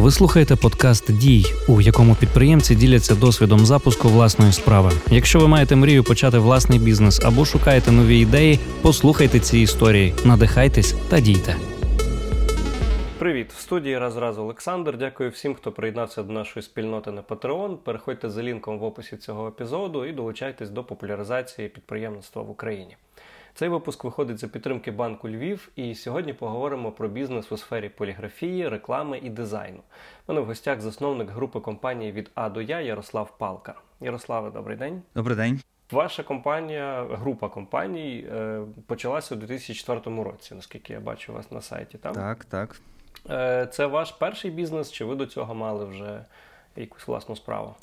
Ви 0.00 0.10
слухаєте 0.10 0.56
подкаст 0.56 1.18
Дій, 1.18 1.44
у 1.68 1.80
якому 1.80 2.14
підприємці 2.14 2.74
діляться 2.74 3.14
досвідом 3.14 3.66
запуску 3.66 4.08
власної 4.08 4.52
справи. 4.52 4.90
Якщо 5.10 5.38
ви 5.38 5.48
маєте 5.48 5.76
мрію 5.76 6.04
почати 6.04 6.38
власний 6.38 6.78
бізнес 6.78 7.20
або 7.24 7.44
шукаєте 7.44 7.92
нові 7.92 8.18
ідеї, 8.18 8.58
послухайте 8.82 9.40
ці 9.40 9.58
історії, 9.58 10.14
надихайтесь 10.24 10.92
та 11.08 11.20
дійте. 11.20 11.56
Привіт, 13.18 13.52
в 13.52 13.60
студії 13.60 13.98
раз 13.98 14.16
раз 14.16 14.38
Олександр. 14.38 14.98
Дякую 14.98 15.30
всім, 15.30 15.54
хто 15.54 15.72
приєднався 15.72 16.22
до 16.22 16.32
нашої 16.32 16.62
спільноти 16.62 17.10
на 17.10 17.22
Patreon. 17.22 17.76
Переходьте 17.76 18.30
за 18.30 18.42
лінком 18.42 18.78
в 18.78 18.84
описі 18.84 19.16
цього 19.16 19.48
епізоду 19.48 20.04
і 20.04 20.12
долучайтесь 20.12 20.70
до 20.70 20.84
популяризації 20.84 21.68
підприємництва 21.68 22.42
в 22.42 22.50
Україні. 22.50 22.96
Цей 23.58 23.68
випуск 23.68 24.04
виходить 24.04 24.38
за 24.38 24.48
підтримки 24.48 24.90
банку 24.90 25.28
Львів, 25.28 25.68
і 25.76 25.94
сьогодні 25.94 26.32
поговоримо 26.32 26.92
про 26.92 27.08
бізнес 27.08 27.52
у 27.52 27.56
сфері 27.56 27.88
поліграфії, 27.88 28.68
реклами 28.68 29.18
і 29.18 29.30
дизайну. 29.30 29.78
У 29.78 29.82
мене 30.32 30.40
в 30.40 30.46
гостях 30.46 30.80
засновник 30.80 31.30
групи 31.30 31.60
компаній 31.60 32.12
від 32.12 32.30
А 32.34 32.48
до 32.48 32.62
Я 32.62 32.80
Ярослав 32.80 33.38
Палка. 33.38 33.74
Ярославе, 34.00 34.50
добрий 34.50 34.76
день. 34.76 35.02
Добрий 35.14 35.36
день. 35.36 35.60
Ваша 35.90 36.22
компанія, 36.22 37.06
група 37.10 37.48
компаній 37.48 38.26
е, 38.32 38.60
почалася 38.86 39.34
у 39.34 39.38
2004 39.38 40.22
році, 40.22 40.54
наскільки 40.54 40.92
я 40.92 41.00
бачу 41.00 41.32
вас 41.32 41.50
на 41.50 41.60
сайті. 41.60 41.98
Там? 41.98 42.14
Так, 42.14 42.44
так. 42.44 42.80
Е, 43.30 43.68
це 43.72 43.86
ваш 43.86 44.12
перший 44.12 44.50
бізнес, 44.50 44.92
чи 44.92 45.04
ви 45.04 45.14
до 45.14 45.26
цього 45.26 45.54
мали 45.54 45.84
вже 45.84 46.24
якусь 46.76 47.06
власну 47.06 47.36
справу? 47.36 47.74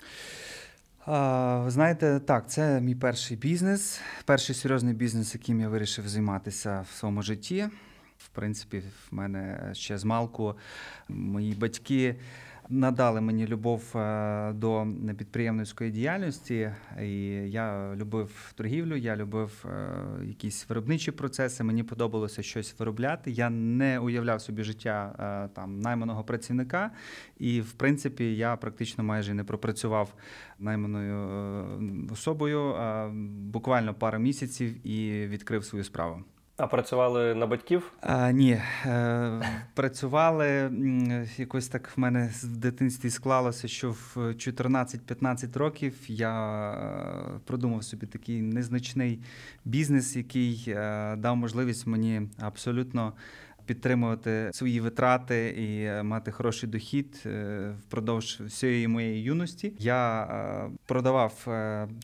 Ви 1.08 1.72
знаєте, 1.72 2.20
так, 2.20 2.50
це 2.50 2.82
мій 2.82 2.96
перший 2.96 3.38
бізнес, 3.38 4.02
перший 4.26 4.56
серйозний 4.56 4.94
бізнес, 4.94 5.34
яким 5.34 5.62
я 5.62 5.70
вирішив 5.70 6.08
займатися 6.08 6.86
в 6.92 6.96
своєму 6.96 7.22
житті. 7.22 7.68
В 8.18 8.28
принципі, 8.28 8.84
в 9.12 9.16
мене 9.16 9.70
ще 9.74 9.98
з 9.98 10.04
малку 10.04 10.56
мої 11.10 11.54
батьки 11.54 12.16
надали 12.70 13.22
мені 13.22 13.48
любов 13.48 13.98
е, 13.98 14.54
до 14.54 14.88
підприємницької 15.18 15.92
діяльності. 15.92 16.72
І 17.02 17.18
я 17.50 17.96
любив 17.96 18.54
торгівлю, 18.56 18.96
я 18.96 19.16
любив 19.16 19.66
е, 19.66 20.26
якісь 20.26 20.70
виробничі 20.70 21.12
процеси. 21.12 21.64
Мені 21.64 21.84
подобалося 21.84 22.44
щось 22.44 22.80
виробляти. 22.80 23.32
Я 23.32 23.50
не 23.50 24.00
уявляв 24.00 24.42
собі 24.42 24.64
життя 24.64 25.16
е, 25.20 25.56
там 25.56 25.80
найманого 25.80 26.24
працівника, 26.24 26.92
і 27.38 27.62
в 27.62 27.72
принципі 27.72 28.36
я 28.36 28.56
практично 28.56 29.04
майже 29.04 29.34
не 29.34 29.44
пропрацював 29.44 30.14
найманою 30.60 32.10
особою 32.12 32.76
буквально 33.52 33.94
пару 33.94 34.20
місяців 34.20 34.88
і 34.88 35.28
відкрив 35.28 35.66
свою 35.66 35.84
справу. 35.84 36.24
А 36.58 36.68
працювали 36.68 37.36
на 37.36 37.48
батьків? 37.48 37.92
А, 38.02 38.32
Ні. 38.32 38.62
Е, 38.86 39.42
Працювали 39.74 40.72
якось 41.38 41.68
так 41.68 41.92
в 41.98 42.00
мене 42.00 42.32
в 42.44 42.58
дитинстві 42.58 43.10
склалося, 43.10 43.68
що 43.68 43.92
в 43.92 44.18
14-15 44.18 45.58
років 45.58 45.94
я 46.08 46.72
е, 46.72 47.40
продумав 47.46 47.84
собі 47.84 48.06
такий 48.06 48.42
незначний 48.42 49.20
бізнес, 49.66 50.16
який 50.16 50.64
е, 50.68 51.16
дав 51.16 51.36
можливість 51.36 51.88
мені 51.88 52.22
абсолютно. 52.40 53.14
Підтримувати 53.66 54.50
свої 54.54 54.80
витрати 54.80 55.56
і 55.58 56.04
мати 56.04 56.32
хороший 56.32 56.70
дохід 56.70 57.24
впродовж 57.80 58.42
всієї 58.46 58.88
моєї 58.88 59.24
юності. 59.24 59.74
Я 59.80 60.70
продавав 60.86 61.48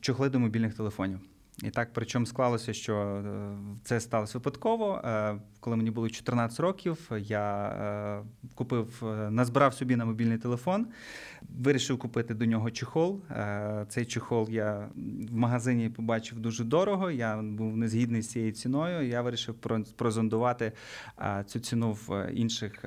чохли 0.01 0.29
до 0.29 0.39
мобільних 0.39 0.73
телефонів. 0.73 1.19
І 1.63 1.69
так, 1.69 1.89
причому 1.93 2.25
склалося, 2.25 2.73
що 2.73 2.95
е, 2.95 3.57
це 3.83 3.99
сталося 3.99 4.37
випадково. 4.37 5.01
Е, 5.05 5.35
коли 5.59 5.75
мені 5.75 5.91
було 5.91 6.09
14 6.09 6.59
років, 6.59 7.11
я 7.17 7.67
е, 7.67 8.47
купив, 8.55 9.03
назбирав 9.29 9.73
собі 9.73 9.95
на 9.95 10.05
мобільний 10.05 10.37
телефон, 10.37 10.87
вирішив 11.59 11.99
купити 11.99 12.33
до 12.33 12.45
нього 12.45 12.71
чехол. 12.71 13.21
Цей 13.89 14.05
чехол 14.05 14.47
я 14.49 14.89
в 15.31 15.35
магазині 15.35 15.89
побачив 15.89 16.39
дуже 16.39 16.63
дорого. 16.63 17.11
Я 17.11 17.41
був 17.41 17.77
не 17.77 17.87
згідний 17.87 18.21
з 18.21 18.29
цією 18.29 18.51
ціною. 18.51 19.07
Я 19.07 19.21
вирішив 19.21 19.55
прозондувати 19.95 20.71
цю 21.45 21.59
ціну 21.59 21.91
в 21.91 22.31
інших 22.33 22.85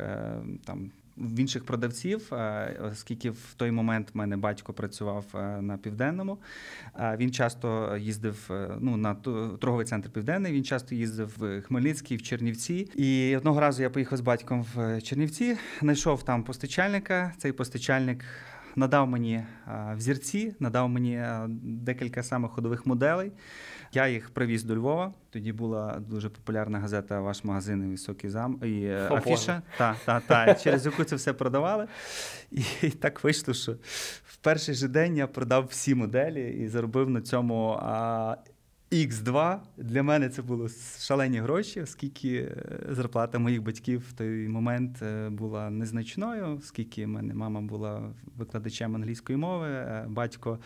там 0.64 0.90
в 1.16 1.40
інших 1.40 1.64
продавців, 1.64 2.34
е, 2.34 2.76
оскільки 2.92 3.30
в 3.30 3.54
той 3.56 3.70
момент 3.70 4.10
в 4.14 4.18
мене 4.18 4.36
батько 4.36 4.72
працював 4.72 5.24
е, 5.34 5.62
на 5.62 5.76
південному. 5.76 6.38
Е, 6.98 7.16
він 7.20 7.32
часто 7.32 7.96
їздив 7.96 8.50
ну, 8.80 8.96
на 8.96 9.14
торговий 9.14 9.86
центр 9.86 10.10
Південний. 10.10 10.52
Він 10.52 10.64
часто 10.64 10.94
їздив 10.94 11.34
в 11.38 11.62
Хмельницький, 11.62 12.16
в 12.16 12.22
Чернівці. 12.22 12.74
І 12.94 13.36
одного 13.36 13.60
разу 13.60 13.82
я 13.82 13.90
поїхав 13.90 14.18
з 14.18 14.20
батьком 14.20 14.66
в 14.74 15.00
Чернівці, 15.00 15.56
знайшов 15.80 16.22
там 16.22 16.42
постачальника. 16.42 17.32
Цей 17.38 17.52
постачальник. 17.52 18.24
Надав 18.76 19.08
мені 19.08 19.44
взірці, 19.96 20.54
надав 20.60 20.88
мені 20.88 21.24
декілька 21.62 22.22
самих 22.22 22.50
ходових 22.50 22.86
моделей. 22.86 23.32
Я 23.92 24.08
їх 24.08 24.30
привіз 24.30 24.64
до 24.64 24.76
Львова. 24.76 25.12
Тоді 25.30 25.52
була 25.52 26.00
дуже 26.08 26.28
популярна 26.28 26.78
газета 26.78 27.20
Ваш 27.20 27.44
магазин 27.44 27.84
і 27.84 27.90
високий 27.90 28.30
зам 28.30 28.60
і 28.62 28.84
е, 28.84 29.08
афіша. 29.10 29.62
Та, 29.78 29.96
та, 30.04 30.20
та, 30.20 30.54
через 30.54 30.86
яку 30.86 31.04
це 31.04 31.16
все 31.16 31.32
продавали. 31.32 31.86
І, 32.50 32.62
і 32.82 32.90
так 32.90 33.24
вийшло, 33.24 33.54
що 33.54 33.72
в 34.24 34.36
перший 34.36 34.74
же 34.74 34.88
день 34.88 35.16
я 35.16 35.26
продав 35.26 35.66
всі 35.70 35.94
моделі 35.94 36.50
і 36.50 36.68
заробив 36.68 37.10
на 37.10 37.20
цьому. 37.20 37.80
А, 38.94 38.96
X2 38.96 39.58
для 39.76 40.02
мене 40.02 40.28
це 40.28 40.42
було 40.42 40.68
шалені 40.98 41.38
гроші, 41.38 41.80
оскільки 41.80 42.36
е, 42.36 42.56
зарплата 42.88 43.38
моїх 43.38 43.62
батьків 43.62 44.04
в 44.08 44.12
той 44.12 44.48
момент 44.48 45.02
е, 45.02 45.30
була 45.30 45.70
незначною, 45.70 46.56
оскільки 46.58 47.06
в 47.06 47.08
мене 47.08 47.34
мама 47.34 47.60
була 47.60 48.14
викладачем 48.36 48.94
англійської 48.94 49.38
мови, 49.38 49.86
батько 50.06 50.58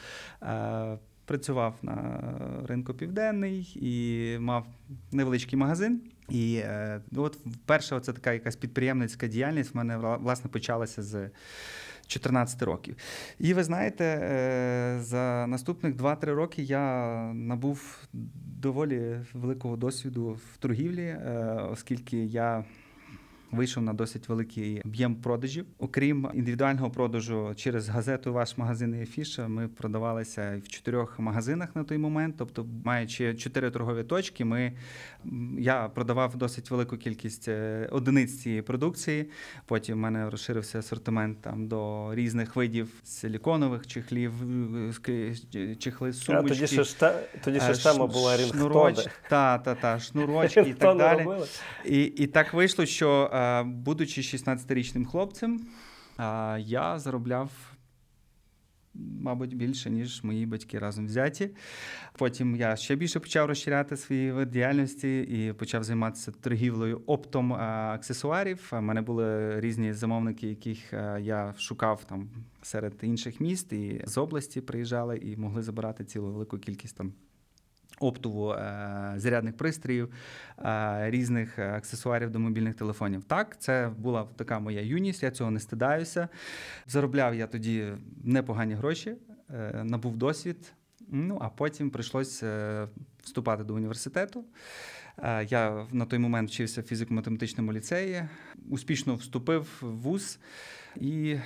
працював 1.25 1.75
на 1.83 2.21
ринку 2.67 2.95
Південний 2.95 3.79
і 3.83 4.39
мав 4.39 4.67
невеличкий 5.13 5.59
магазин. 5.59 6.01
І 6.29 6.55
е, 6.55 7.01
от 7.17 7.39
перша 7.67 8.01
це 8.01 8.13
така 8.13 8.33
якась 8.33 8.57
підприємницька 8.57 9.27
діяльність 9.27 9.75
в 9.75 9.77
мене 9.77 9.97
власне 9.97 10.51
почалася 10.51 11.03
з 11.03 11.31
14 12.09 12.63
років. 12.63 12.97
І 13.39 13.55
ви 13.55 13.65
знаєте, 13.65 14.05
е, 14.05 14.99
за 15.01 15.47
наступних 15.49 15.95
2-3 15.95 16.35
роки 16.35 16.63
я 16.63 17.15
набув 17.35 18.03
доволі 18.63 19.21
великого 19.33 19.77
досвіду 19.77 20.39
в 20.53 20.57
торгівлі, 20.57 21.05
е, 21.05 21.45
оскільки 21.73 22.25
я 22.25 22.65
вийшов 23.53 23.83
на 23.83 23.93
досить 23.93 24.29
великий 24.29 24.81
об'єм 24.85 25.15
продажів. 25.15 25.67
Окрім 25.79 26.29
індивідуального 26.35 26.91
продажу 26.91 27.53
через 27.57 27.89
газету 27.89 28.33
Ваш 28.33 28.59
магазин 28.59 28.95
і 28.95 29.03
афіша, 29.03 29.49
ми 29.49 29.69
продавалися 29.69 30.61
в 30.65 30.69
чотирьох 30.69 31.19
магазинах 31.19 31.77
на 31.77 31.85
той 31.85 31.99
момент. 31.99 32.35
Тобто, 32.39 32.67
маючи 32.85 33.35
чотири 33.35 33.71
торгові 33.71 34.03
точки, 34.03 34.45
ми 34.45 34.73
я 35.59 35.89
продавав 35.89 36.37
досить 36.37 36.71
велику 36.71 36.97
кількість 36.97 37.49
е, 37.49 37.89
одиниць 37.93 38.43
цієї 38.43 38.63
продукції. 38.63 39.31
Потім 39.67 39.95
в 39.95 40.01
мене 40.01 40.31
розширився 40.31 40.79
асортимент 40.79 41.41
там 41.41 41.69
до 41.69 42.11
різних 42.15 42.57
видів 42.57 42.89
силіконових 43.05 43.87
чехлів, 43.87 44.33
чехли 45.79 46.13
сумочки. 46.13 46.47
А 46.47 46.49
тоді 46.49 46.67
ще 46.67 46.85
ж 46.85 47.01
та, 47.01 47.21
тоді 47.45 47.61
ще 47.61 47.75
ж 47.75 47.85
тема 47.85 48.07
була 48.07 48.37
рінгтони. 48.37 48.95
Та, 49.29 49.59
та, 49.59 49.75
та, 49.75 49.99
шнурочки 49.99 50.61
і 50.67 50.75
так 50.75 50.99
далі. 50.99 51.27
І, 51.85 52.03
І 52.03 52.27
так 52.27 52.55
вийшло, 52.55 52.87
що 52.87 53.31
будучи 53.65 54.21
16-річним 54.21 55.05
хлопцем, 55.05 55.61
я 56.59 56.99
заробляв. 56.99 57.51
Мабуть, 59.21 59.57
більше, 59.57 59.91
ніж 59.91 60.25
мої 60.25 60.47
батьки 60.47 60.79
разом 60.79 61.07
взяті. 61.07 61.51
Потім 62.19 62.57
я 62.57 62.77
ще 62.77 62.97
більше 62.97 63.21
почав 63.21 63.47
розширяти 63.47 63.97
свої 63.97 64.33
вид 64.33 64.51
діяльності 64.51 65.21
і 65.21 65.53
почав 65.53 65.85
займатися 65.85 66.33
торгівлею 66.41 67.03
оптом 67.07 67.53
аксесуарів. 67.53 68.71
У 68.73 68.81
мене 68.81 69.03
були 69.03 69.61
різні 69.61 69.93
замовники, 69.93 70.49
яких 70.49 70.93
я 71.21 71.55
шукав 71.59 72.05
там 72.05 72.31
серед 72.63 72.95
інших 73.03 73.41
міст 73.41 73.73
і 73.73 74.03
з 74.07 74.19
області 74.19 74.61
приїжджали 74.61 75.19
і 75.19 75.37
могли 75.37 75.63
забирати 75.63 76.05
цілу 76.05 76.33
велику 76.33 76.59
кількість 76.59 76.97
там 76.97 77.13
оптову 78.01 78.53
е, 78.53 79.13
зарядних 79.17 79.57
пристроїв, 79.57 80.13
е, 80.59 81.11
різних 81.11 81.59
аксесуарів 81.59 82.31
до 82.31 82.39
мобільних 82.39 82.75
телефонів. 82.75 83.25
Так, 83.25 83.61
це 83.61 83.91
була 83.99 84.29
така 84.37 84.59
моя 84.59 84.81
юність, 84.81 85.23
я 85.23 85.31
цього 85.31 85.51
не 85.51 85.61
стидаюся. 85.61 86.29
Заробляв 86.87 87.35
я 87.35 87.47
тоді 87.47 87.87
непогані 88.25 88.75
гроші, 88.75 89.15
е, 89.55 89.85
набув 89.85 90.17
досвід. 90.17 90.73
Ну, 91.11 91.39
а 91.41 91.49
потім 91.49 91.91
прийшлося 91.91 92.89
вступати 93.23 93.65
до 93.65 93.75
університету. 93.75 94.45
Я 95.49 95.87
на 95.93 96.05
той 96.05 96.19
момент 96.19 96.51
вчився 96.51 96.81
в 96.81 96.85
фізико-математичному 96.85 97.73
ліцеї, 97.73 98.29
успішно 98.71 99.15
вступив 99.15 99.79
в 99.81 99.87
вуз, 99.87 100.39
і 100.97 101.37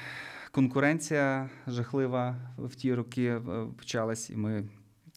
конкуренція 0.50 1.50
жахлива 1.66 2.36
в 2.58 2.74
ті 2.74 2.94
роки 2.94 3.40
почалась, 3.76 4.30
і 4.30 4.36
ми 4.36 4.68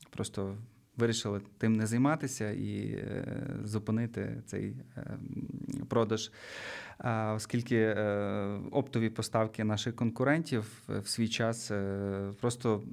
просто 0.10 0.58
вирішили 0.98 1.42
тим 1.58 1.74
не 1.74 1.88
займатися 1.88 2.52
і 2.52 2.92
е, 2.92 3.26
зупинити 3.64 4.42
цей 4.46 4.76
е, 4.98 5.18
продаж. 5.90 6.32
Оскільки 7.36 7.76
е, 7.76 8.60
оптові 8.72 9.10
поставки 9.10 9.64
наших 9.64 9.96
конкурентів 9.96 10.82
в 10.88 11.08
свій 11.08 11.28
час 11.28 11.72
просто 12.42 12.84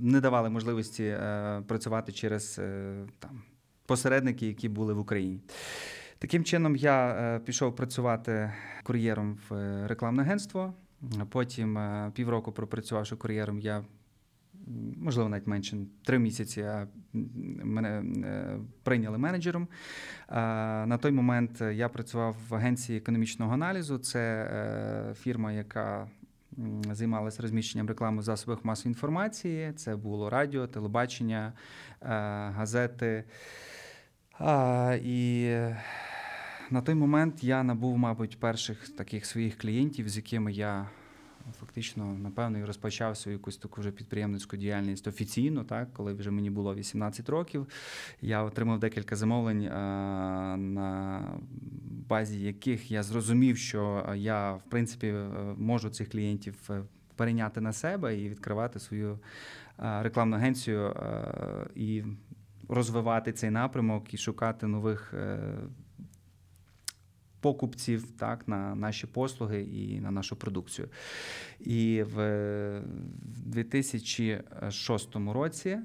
не 0.00 0.20
давали 0.20 0.50
можливості 0.50 1.16
працювати 1.66 2.12
через 2.12 2.54
там, 3.18 3.42
посередники, 3.86 4.46
які 4.46 4.68
були 4.68 4.94
в 4.94 4.98
Україні. 4.98 5.40
Таким 6.18 6.44
чином, 6.44 6.76
я 6.76 7.40
пішов 7.44 7.76
працювати 7.76 8.52
кур'єром 8.82 9.38
в 9.48 9.86
рекламне 9.86 10.22
агентство. 10.22 10.74
Потім 11.30 11.78
півроку 12.14 12.52
пропрацювавши 12.52 13.16
кур'єром, 13.16 13.60
я 13.60 13.84
можливо 14.96 15.28
навіть 15.28 15.46
менше 15.46 15.76
три 16.04 16.18
місяці 16.18 16.62
а, 16.62 16.88
мене 17.64 18.04
е, 18.26 18.58
прийняли 18.82 19.18
менеджером. 19.18 19.68
А, 20.28 20.84
На 20.88 20.98
той 20.98 21.10
момент 21.10 21.60
я 21.60 21.88
працював 21.88 22.36
в 22.48 22.54
агенції 22.54 22.98
економічного 22.98 23.52
аналізу. 23.52 23.98
Це 23.98 24.50
е, 24.52 25.14
фірма, 25.14 25.52
яка 25.52 26.08
займалася 26.92 27.42
розміщенням 27.42 27.88
реклами 27.88 28.18
в 28.18 28.22
засобах 28.22 28.64
масової 28.64 28.90
інформації. 28.90 29.72
Це 29.72 29.96
було 29.96 30.30
радіо, 30.30 30.66
телебачення, 30.66 31.52
е, 32.02 32.06
газети. 32.50 33.24
І 35.04 35.42
е, 35.46 35.82
на 36.70 36.82
той 36.82 36.94
момент 36.94 37.44
я 37.44 37.62
набув, 37.62 37.98
мабуть, 37.98 38.40
перших 38.40 38.88
таких 38.88 39.26
своїх 39.26 39.58
клієнтів, 39.58 40.08
з 40.08 40.16
якими 40.16 40.52
я 40.52 40.88
фактично, 41.52 42.14
напевно, 42.14 42.58
і 42.58 42.64
розпочав 42.64 43.16
свою 43.16 43.38
якусь 43.38 43.56
таку 43.56 43.80
вже 43.80 43.90
підприємницьку 43.90 44.56
діяльність 44.56 45.06
офіційно, 45.06 45.64
так, 45.64 45.92
коли 45.92 46.12
вже 46.12 46.30
мені 46.30 46.50
було 46.50 46.74
18 46.74 47.28
років. 47.28 47.66
Я 48.20 48.42
отримав 48.42 48.78
декілька 48.78 49.16
замовлень, 49.16 49.62
на 50.74 51.22
базі 52.08 52.40
яких 52.40 52.90
я 52.90 53.02
зрозумів, 53.02 53.56
що 53.58 54.12
я, 54.16 54.52
в 54.52 54.62
принципі, 54.68 55.06
е, 55.06 55.28
можу 55.56 55.90
цих 55.90 56.10
клієнтів 56.10 56.54
е, 56.70 56.82
перейняти 57.16 57.60
на 57.60 57.72
себе 57.72 58.18
і 58.20 58.28
відкривати 58.28 58.78
свою 58.78 59.18
рекламну 59.78 60.36
агенцію 60.36 60.86
е, 60.86 61.66
і 61.74 62.04
розвивати 62.68 63.32
цей 63.32 63.50
напрямок 63.50 64.14
і 64.14 64.16
шукати 64.16 64.66
нових 64.66 65.14
е, 65.14 65.38
покупців 67.46 68.10
так, 68.10 68.48
на 68.48 68.74
наші 68.74 69.06
послуги 69.06 69.62
і 69.62 70.00
на 70.00 70.10
нашу 70.10 70.36
продукцію. 70.36 70.88
І 71.60 72.02
в 72.02 72.82
2006 73.24 75.16
році 75.16 75.78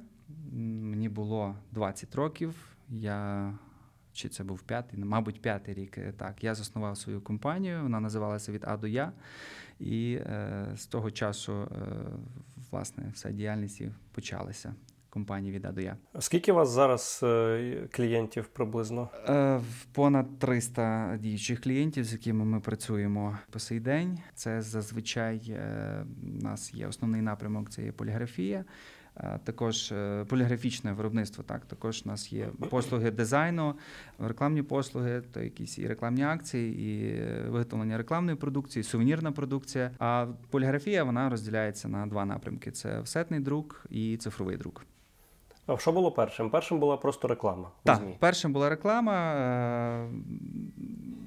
мені 0.52 1.10
було 1.10 1.56
20 1.72 2.16
років. 2.16 2.56
Я 2.90 3.54
чи 4.14 4.30
це 4.30 4.44
був 4.44 4.62
п'ятий, 4.62 5.00
ну, 5.00 5.06
мабуть, 5.06 5.42
п'ятий 5.42 5.74
рік. 5.74 5.98
е, 5.98 6.14
Так, 6.18 6.44
я 6.44 6.56
заснував 6.56 6.98
свою 6.98 7.22
компанію. 7.22 7.82
Вона 7.84 8.00
називалася 8.00 8.52
від 8.52 8.64
А 8.68 8.78
до 8.78 8.88
Я. 8.88 9.12
І 9.80 10.14
е, 10.14 10.68
з 10.76 10.86
того 10.86 11.12
часу, 11.12 11.54
е, 11.54 11.68
власне, 12.72 13.12
вся 13.14 13.32
діяльність 13.32 13.82
і 13.82 13.92
почалася 14.12 14.76
компанії 15.12 15.54
від 15.54 15.66
А 15.66 15.72
до 15.72 15.82
Я. 15.82 15.98
Скільки 16.20 16.52
у 16.52 16.56
вас 16.56 16.70
зараз 16.70 17.20
е, 17.24 17.88
клієнтів 17.92 18.48
приблизно? 18.48 19.10
Е, 19.30 19.62
Понад 19.94 20.40
300 20.40 21.18
діючих 21.20 21.62
клієнтів, 21.62 22.04
з 22.04 22.14
якими 22.14 22.46
ми 22.46 22.60
працюємо 22.60 23.38
по 23.50 23.60
сей 23.60 23.80
день. 23.80 24.20
Це 24.36 24.62
зазвичай 24.62 25.42
е, 25.50 26.06
у 26.40 26.44
нас 26.44 26.74
є 26.74 26.88
основний 26.88 27.22
напрямок, 27.22 27.70
це 27.70 27.84
є 27.84 27.92
поліграфія. 27.92 28.66
Е, 29.18 29.40
Також 29.44 29.92
е, 29.92 30.26
поліграфічне 30.30 30.94
виробництво. 30.94 31.44
Так, 31.44 31.66
також 31.66 32.02
у 32.06 32.10
нас 32.10 32.34
є 32.34 32.50
послуги 32.70 33.12
дизайну, 33.12 33.76
рекламні 34.20 34.64
послуги, 34.64 35.22
то 35.34 35.42
якісь 35.42 35.78
і 35.78 35.88
рекламні 35.88 36.24
акції, 36.24 36.80
і 36.80 37.16
е, 37.16 37.46
виготовлення 37.50 37.98
рекламної 37.98 38.38
продукції, 38.38 38.84
сувенірна 38.84 39.32
продукція. 39.32 39.92
А 40.00 40.28
поліграфія 40.50 41.04
вона 41.04 41.30
розділяється 41.30 41.88
на 41.88 42.08
два 42.08 42.26
напрямки: 42.26 42.72
це 42.72 43.00
офсетний 43.00 43.40
друк 43.40 43.86
і 43.90 44.18
цифровий 44.18 44.58
друк. 44.58 44.86
А 45.68 45.78
що 45.78 45.92
було 45.92 46.12
першим? 46.12 46.50
Першим 46.50 46.80
була 46.80 46.98
просто 46.98 47.28
реклама. 47.28 47.72
Так, 47.84 47.98
ЗМІ. 47.98 48.18
першим 48.20 48.54
була 48.54 48.70
реклама. 48.70 49.34
е, 49.36 50.10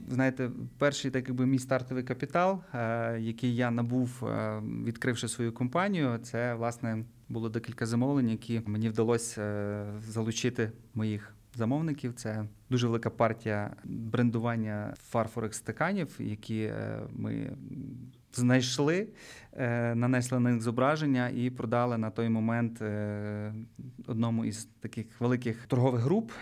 Знаєте, 0.09 0.51
перший 0.79 1.11
так 1.11 1.29
якби 1.29 1.47
мій 1.47 1.59
стартовий 1.59 2.05
капітал, 2.05 2.61
е, 2.75 3.19
який 3.21 3.57
я 3.57 3.71
набув, 3.71 4.25
е, 4.27 4.63
відкривши 4.85 5.29
свою 5.29 5.53
компанію, 5.53 6.19
це 6.19 6.55
власне 6.55 7.05
було 7.29 7.49
декілька 7.49 7.87
замовлень, 7.87 8.29
які 8.29 8.63
мені 8.67 8.89
вдалося 8.89 9.87
залучити 10.01 10.73
моїх 10.95 11.35
замовників. 11.55 12.15
Це 12.15 12.45
дуже 12.71 12.87
велика 12.87 13.11
партія 13.11 13.77
брендування 13.85 14.95
фарфорових 15.09 15.55
стаканів, 15.55 16.17
які 16.19 16.73
ми 17.11 17.57
знайшли, 18.41 19.09
е, 19.53 19.95
нанесли 19.95 20.41
на 20.41 20.51
них 20.51 20.63
зображення 20.63 21.29
і 21.29 21.51
продали 21.51 21.99
на 21.99 22.11
той 22.11 22.29
момент 22.29 22.83
е, 22.83 23.55
одному 24.07 24.45
із 24.45 24.69
таких 24.81 25.21
великих 25.21 25.67
торгових 25.67 26.03
груп. 26.03 26.33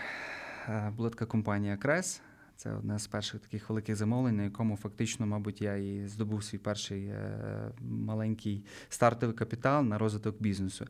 Е, 0.69 0.93
Була 0.97 1.11
така 1.11 1.27
компанія 1.27 1.77
Крес. 1.77 2.23
Це 2.63 2.73
одне 2.73 2.99
з 2.99 3.07
перших 3.07 3.41
таких 3.41 3.69
великих 3.69 3.97
замовлень, 3.97 4.37
на 4.37 4.43
якому 4.43 4.77
фактично, 4.77 5.27
мабуть, 5.27 5.63
я 5.63 5.77
і 5.77 6.07
здобув 6.07 6.45
свій 6.45 6.59
перший 6.59 7.05
е, 7.07 7.73
маленький 7.81 8.65
стартовий 8.89 9.37
капітал 9.37 9.85
на 9.85 9.99
розвиток 9.99 10.43
бізнесу. 10.43 10.87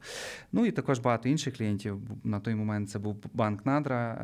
Ну 0.53 0.67
і 0.67 0.71
також 0.71 0.99
багато 0.99 1.29
інших 1.29 1.57
клієнтів. 1.57 2.01
На 2.25 2.41
той 2.41 2.55
момент 2.55 2.91
це 2.91 2.99
був 2.99 3.17
банк 3.35 3.67
Надра. 3.67 4.15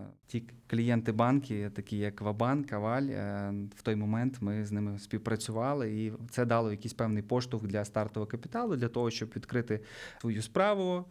Е, 0.00 0.14
Ті 0.26 0.44
клієнти 0.66 1.12
банки, 1.12 1.70
такі 1.74 1.96
як 1.98 2.20
Вабанк, 2.20 2.72
Аваль, 2.72 3.02
е, 3.02 3.52
в 3.76 3.82
той 3.82 3.96
момент 3.96 4.36
ми 4.40 4.64
з 4.64 4.72
ними 4.72 4.98
співпрацювали, 4.98 6.04
і 6.04 6.12
це 6.30 6.44
дало 6.44 6.70
якийсь 6.70 6.94
певний 6.94 7.22
поштовх 7.22 7.66
для 7.66 7.84
стартового 7.84 8.30
капіталу, 8.30 8.76
для 8.76 8.88
того, 8.88 9.10
щоб 9.10 9.32
відкрити 9.36 9.80
свою 10.20 10.42
справу. 10.42 11.04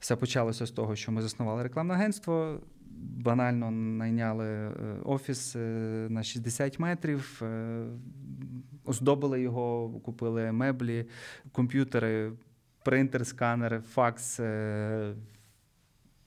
Все 0.00 0.16
почалося 0.16 0.66
з 0.66 0.70
того, 0.70 0.96
що 0.96 1.12
ми 1.12 1.22
заснували 1.22 1.62
рекламне 1.62 1.94
агентство. 1.94 2.60
Банально 3.02 3.70
найняли 3.70 4.46
е, 4.46 4.72
офіс 5.04 5.56
е, 5.56 5.58
на 6.10 6.22
60 6.22 6.78
метрів, 6.78 7.42
е, 7.42 7.84
оздобили 8.84 9.40
його, 9.40 9.90
купили 10.04 10.52
меблі, 10.52 11.06
комп'ютери, 11.52 12.32
принтер, 12.84 13.26
сканер, 13.26 13.82
факс. 13.82 14.40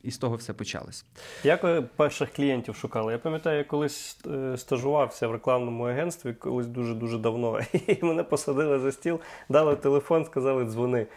І 0.04 0.12
з 0.12 0.18
того 0.18 0.36
все 0.36 0.54
почалось. 0.54 1.06
Як 1.44 1.64
ви 1.64 1.82
перших 1.82 2.34
клієнтів 2.34 2.76
шукали? 2.76 3.12
Я 3.12 3.20
пам'ятаю, 3.20 3.58
я 3.58 3.64
колись 3.64 4.18
е, 4.28 4.58
стажувався 4.58 5.28
в 5.28 5.32
рекламному 5.32 5.84
агентстві, 5.84 6.34
колись 6.34 6.68
дуже-дуже 6.68 7.18
давно. 7.18 7.60
І 7.74 7.98
мене 8.02 8.24
посадили 8.24 8.80
за 8.80 8.92
стіл, 8.92 9.20
дали 9.50 9.76
телефон, 9.76 10.26
сказали 10.26 10.66
дзвони. 10.66 11.08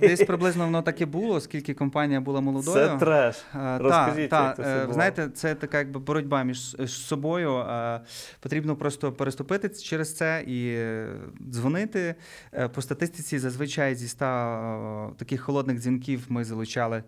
Десь 0.00 0.24
приблизно 0.26 0.64
воно 0.64 0.82
так 0.82 1.00
і 1.00 1.04
було, 1.04 1.34
оскільки 1.34 1.74
компанія 1.74 2.20
була 2.20 2.40
молодою. 2.40 2.88
Це 2.88 2.96
треш. 2.96 3.44
Розкажіть, 3.78 4.30
та, 4.30 4.46
як 4.46 4.56
це 4.56 4.62
та, 4.62 4.68
все 4.68 4.78
е, 4.78 4.82
було? 4.82 4.94
Знаєте, 4.94 5.28
це 5.34 5.54
така 5.54 5.78
якби 5.78 6.00
боротьба 6.00 6.42
між 6.42 6.76
собою. 6.86 7.64
Потрібно 8.40 8.76
просто 8.76 9.12
переступити 9.12 9.68
через 9.68 10.14
це 10.16 10.44
і 10.46 10.68
е, 10.68 11.08
дзвонити. 11.50 12.14
По 12.74 12.82
статистиці 12.82 13.38
зазвичай 13.38 13.94
зі 13.94 14.08
100 14.08 14.24
е, 14.24 15.10
таких 15.16 15.40
холодних 15.40 15.78
дзвінків 15.78 16.24
ми 16.28 16.44
залучали 16.44 17.02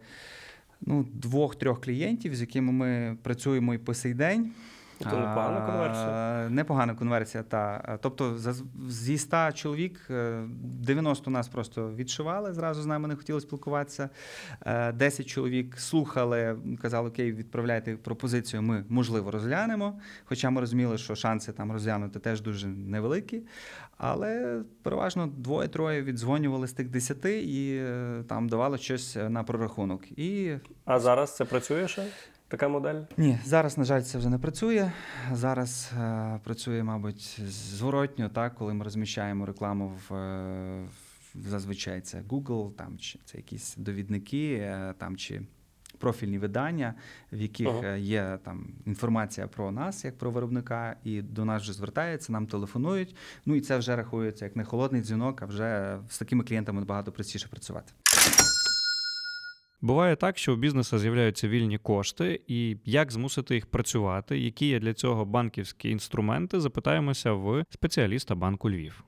ну, 0.81 1.07
двох-трьох 1.12 1.81
клієнтів, 1.81 2.35
з 2.35 2.40
якими 2.40 2.73
ми 2.73 3.16
працюємо 3.23 3.75
і 3.75 3.78
по 3.78 3.95
сей 3.95 4.14
день. 4.14 4.52
То 4.98 5.16
непогана 5.18 5.60
конверсія. 5.66 6.48
Непогана 6.50 6.94
конверсія, 6.94 7.42
та. 7.42 7.98
Тобто 8.02 8.38
зі 8.88 9.18
100 9.18 9.52
чоловік 9.54 10.00
е, 10.10 10.44
90 10.62 11.30
нас 11.30 11.48
просто 11.48 11.90
відшивали, 11.90 12.52
зразу 12.52 12.82
з 12.82 12.86
нами 12.86 13.08
не 13.08 13.16
хотіли 13.16 13.40
спілкуватися. 13.40 14.10
Е, 14.66 14.92
10 14.92 15.26
чоловік 15.26 15.78
слухали, 15.78 16.56
казали, 16.82 17.08
окей, 17.08 17.32
відправляйте 17.32 17.96
пропозицію, 17.96 18.62
ми, 18.62 18.84
можливо, 18.88 19.30
розглянемо. 19.30 20.00
Хоча 20.24 20.50
ми 20.50 20.60
розуміли, 20.60 20.98
що 20.98 21.14
шанси 21.14 21.52
там 21.52 21.72
розглянути 21.72 22.18
теж 22.18 22.40
дуже 22.40 22.66
невеликі. 22.66 23.42
Але 23.96 24.60
переважно 24.82 25.26
двоє-троє 25.26 26.02
віддзвонювали 26.02 26.66
з 26.66 26.72
тих 26.72 26.88
10 26.88 27.24
і 27.24 27.76
е, 27.80 28.24
там 28.28 28.48
давали 28.48 28.78
щось 28.78 29.16
на 29.28 29.42
прорахунок. 29.42 30.18
І 30.18 30.54
А 30.84 31.00
зараз 31.00 31.36
це 31.36 31.44
працює 31.44 31.88
ще? 31.88 32.06
Така 32.54 32.68
модель? 32.68 33.00
ні, 33.16 33.38
зараз, 33.44 33.78
на 33.78 33.84
жаль, 33.84 34.00
це 34.00 34.18
вже 34.18 34.28
не 34.28 34.38
працює. 34.38 34.92
Зараз 35.32 35.92
е, 36.00 36.40
працює, 36.44 36.82
мабуть, 36.82 37.40
зворотньо, 37.49 38.28
так, 38.28 38.54
коли 38.54 38.75
ми 38.75 38.84
розміщаємо 38.84 39.46
рекламу 39.46 39.92
в, 40.08 40.14
е, 40.14 40.84
в 41.34 41.49
зазвичай 41.49 42.00
це 42.00 42.23
Google, 42.28 42.73
там 42.73 42.99
чи 42.99 43.18
це 43.25 43.37
якісь 43.38 43.76
довідники, 43.76 44.54
е, 44.54 44.94
там 44.99 45.16
чи 45.16 45.42
профільні 45.99 46.38
видання, 46.38 46.94
в 47.32 47.40
яких 47.40 47.68
Ага. 47.68 47.87
е, 47.87 48.00
є 48.00 48.38
там 48.44 48.68
інформація 48.87 49.46
про 49.46 49.70
нас, 49.70 50.04
як 50.04 50.18
про 50.18 50.30
виробника, 50.30 50.96
і 51.04 51.23
до 51.23 51.44
нас 51.44 51.62
вже 51.62 51.73
звертаються, 51.73 52.32
нам 52.32 52.46
телефонують. 52.46 53.16
Ну 53.46 53.54
і 53.54 53.61
це 53.61 53.78
вже 53.78 53.96
рахується 53.96 54.44
як 54.44 54.56
не 54.56 54.64
холодний 54.64 55.02
дзвінок, 55.02 55.42
а 55.42 55.46
вже 55.46 55.99
з 56.08 56.18
такими 56.18 56.44
клієнтами 56.44 56.84
багато 56.84 57.12
простіше 57.12 57.49
працювати. 57.49 57.92
Буває 59.84 60.16
так, 60.16 60.38
що 60.38 60.52
у 60.52 60.56
бізнесу 60.56 60.98
з'являються 60.98 61.48
вільні 61.48 61.78
кошти, 61.78 62.40
і 62.48 62.76
як 62.84 63.12
змусити 63.12 63.54
їх 63.54 63.66
працювати, 63.66 64.38
які 64.38 64.66
є 64.66 64.80
для 64.80 64.94
цього 64.94 65.24
банківські 65.24 65.90
інструменти, 65.90 66.60
запитаємося 66.60 67.32
в 67.32 67.64
спеціаліста 67.70 68.34
банку 68.34 68.70
Львів. 68.70 69.04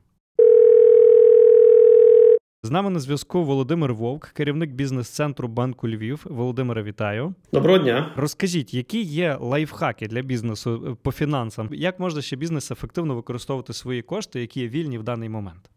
З 2.62 2.71
нами 2.71 2.90
на 2.90 2.99
зв'язку 2.99 3.45
Володимир 3.45 3.95
Вовк, 3.95 4.26
керівник 4.26 4.71
бізнес-центру 4.71 5.49
банку 5.49 5.88
Львів. 5.88 6.23
Володимире, 6.25 6.83
вітаю. 6.83 7.35
Доброго 7.52 7.78
дня. 7.78 8.12
Розкажіть, 8.16 8.75
які 8.75 9.02
є 9.02 9.37
лайфхаки 9.40 10.09
для 10.09 10.23
бізнесу 10.23 10.87
е, 10.87 10.97
по 11.02 11.12
фінансам? 11.12 11.68
Як 11.73 12.00
можна 12.00 12.23
ще 12.23 12.37
бізнес 12.37 12.71
ефективно 12.71 13.14
використовувати 13.14 13.73
свої 13.73 14.02
кошти, 14.02 14.40
які 14.40 14.61
є 14.61 14.68
вільні 14.68 14.99
в 14.99 15.02
даний 15.02 15.28
момент? 15.28 15.71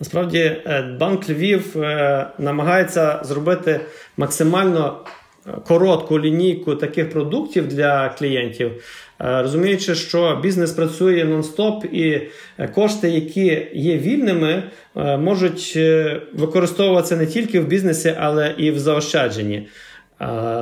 Насправді 0.00 0.38
е, 0.38 0.96
банк 1.00 1.30
Львів 1.30 1.82
е, 1.82 2.26
намагається 2.38 3.20
зробити 3.24 3.80
максимально 4.16 5.04
е, 5.46 5.50
коротку 5.66 6.20
лінійку 6.20 6.74
таких 6.74 7.10
продуктів 7.10 7.68
для 7.68 8.08
клієнтів, 8.08 8.70
розуміючи, 9.18 9.94
що 9.94 10.40
бізнес 10.42 10.72
працює 10.72 11.24
нон-стоп, 11.24 11.84
і 11.84 12.28
кошти, 12.74 13.10
які 13.10 13.68
є 13.72 13.98
вільними, 13.98 14.62
можуть 14.94 15.78
використовуватися 16.34 17.16
не 17.16 17.26
тільки 17.26 17.60
в 17.60 17.66
бізнесі, 17.66 18.14
але 18.18 18.54
і 18.58 18.70
в 18.70 18.78
заощадженні. 18.78 19.68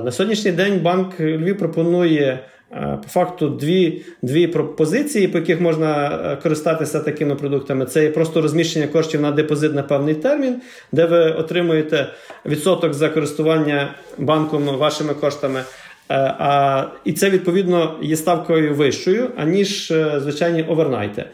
На 0.05 0.13
сьогоднішній 0.13 0.53
день 0.53 0.81
банк 0.81 1.21
Львів 1.21 1.59
пропонує. 1.59 2.39
По 2.71 3.09
факту 3.09 3.49
дві 3.49 4.03
дві 4.23 4.47
пропозиції, 4.47 5.29
по 5.29 5.39
яких 5.39 5.61
можна 5.61 6.39
користатися 6.43 7.01
такими 7.01 7.35
продуктами. 7.35 7.87
Це 7.87 8.03
є 8.03 8.11
просто 8.11 8.43
розміщення 8.43 8.87
коштів 8.87 9.21
на 9.21 9.31
депозит 9.31 9.75
на 9.75 9.83
певний 9.83 10.15
термін, 10.15 10.61
де 10.93 11.05
ви 11.05 11.19
отримуєте 11.19 12.09
відсоток 12.47 12.95
за 12.95 13.09
користування 13.09 13.95
банком 14.19 14.65
вашими 14.65 15.15
коштами. 15.15 15.63
А, 16.09 16.85
І 17.05 17.13
це 17.13 17.31
відповідно 17.31 17.99
є 18.03 18.17
ставкою 18.17 18.75
вищою, 18.75 19.31
аніж 19.37 19.93
звичайні 20.17 20.63
овернайти. 20.63 21.25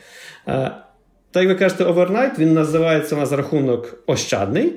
Так 1.35 1.43
як 1.43 1.49
ви 1.49 1.55
кажете, 1.55 1.85
overnight 1.85 2.39
він 2.39 2.53
називається 2.53 3.17
у 3.17 3.19
нас 3.19 3.33
рахунок 3.33 3.99
ощадний. 4.07 4.73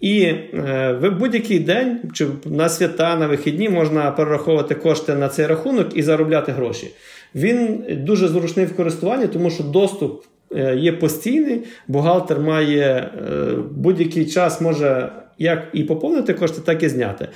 І 0.00 0.22
е, 0.22 0.98
в 1.00 1.10
будь-який 1.10 1.58
день 1.58 2.00
чи 2.12 2.26
на 2.44 2.68
свята, 2.68 3.16
на 3.16 3.26
вихідні 3.26 3.68
можна 3.68 4.10
перераховувати 4.10 4.74
кошти 4.74 5.14
на 5.14 5.28
цей 5.28 5.46
рахунок 5.46 5.86
і 5.94 6.02
заробляти 6.02 6.52
гроші. 6.52 6.90
Він 7.34 7.84
дуже 7.90 8.28
зручний 8.28 8.66
в 8.66 8.76
користуванні, 8.76 9.26
тому 9.26 9.50
що 9.50 9.64
доступ 9.64 10.24
е, 10.56 10.76
є 10.76 10.92
постійний, 10.92 11.62
бухгалтер 11.88 12.40
має 12.40 12.84
е, 12.84 13.10
будь-який 13.70 14.26
час 14.26 14.60
може 14.60 15.12
як 15.38 15.68
і 15.72 15.84
поповнити 15.84 16.34
кошти, 16.34 16.60
так 16.64 16.82
і 16.82 16.88
зняти. 16.88 17.28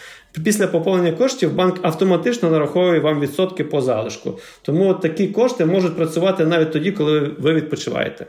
Після 0.45 0.67
поповнення 0.67 1.13
коштів 1.13 1.55
банк 1.55 1.79
автоматично 1.83 2.51
нараховує 2.51 3.01
вам 3.01 3.21
відсотки 3.21 3.65
по 3.65 3.81
залишку. 3.81 4.39
Тому 4.63 4.95
такі 4.95 5.27
кошти 5.27 5.65
можуть 5.65 5.97
працювати 5.97 6.47
навіть 6.47 6.73
тоді, 6.73 6.93
коли 6.93 7.21
ви 7.39 7.53
відпочиваєте. 7.53 8.27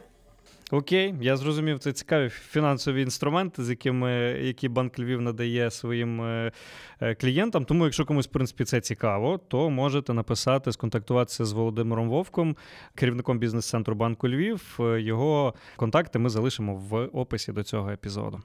Окей, 0.75 1.13
я 1.21 1.37
зрозумів, 1.37 1.79
це 1.79 1.93
цікаві 1.93 2.29
фінансові 2.29 3.01
інструменти, 3.01 3.63
з 3.63 3.69
якими 3.69 4.11
які 4.41 4.69
банк 4.69 4.99
Львів 4.99 5.21
надає 5.21 5.71
своїм 5.71 6.21
е, 6.21 6.51
е, 7.01 7.15
клієнтам. 7.15 7.65
Тому, 7.65 7.83
якщо 7.83 8.05
комусь 8.05 8.27
в 8.27 8.31
принципі 8.31 8.63
це 8.63 8.81
цікаво, 8.81 9.37
то 9.37 9.69
можете 9.69 10.13
написати, 10.13 10.71
сконтактуватися 10.71 11.45
з 11.45 11.51
Володимиром 11.51 12.09
Вовком, 12.09 12.57
керівником 12.95 13.39
бізнес-центру 13.39 13.95
банку 13.95 14.29
Львів. 14.29 14.77
Е, 14.79 15.01
його 15.01 15.53
контакти 15.75 16.19
ми 16.19 16.29
залишимо 16.29 16.75
в 16.75 17.05
описі 17.05 17.51
до 17.51 17.63
цього 17.63 17.89
епізоду. 17.89 18.41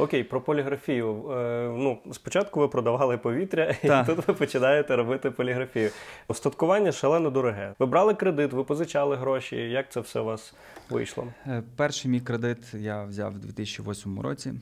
Окей, 0.00 0.24
про 0.24 0.40
поліграфію. 0.40 1.30
Е, 1.30 1.68
ну, 1.76 1.98
Спочатку 2.12 2.60
ви 2.60 2.68
продавали 2.68 3.18
повітря, 3.18 3.74
і 3.82 3.88
тут 4.06 4.28
ви 4.28 4.34
починаєте 4.34 4.96
робити 4.96 5.30
поліграфію. 5.30 5.90
Остаткування 6.28 6.92
шалено 6.92 7.30
дороге. 7.30 7.74
Ви 7.78 7.86
брали 7.86 8.14
кредит, 8.14 8.52
ви 8.52 8.64
позичали 8.64 9.16
гроші. 9.16 9.56
Як 9.56 9.92
це 9.92 10.00
все 10.00 10.20
у 10.20 10.24
вас 10.24 10.54
вийшло? 10.90 11.26
Е, 11.46 11.62
перший 11.76 12.10
мій 12.10 12.20
кредит 12.20 12.74
я 12.74 13.04
взяв 13.04 13.34
у 13.34 13.38
2008 13.38 14.20
році. 14.20 14.52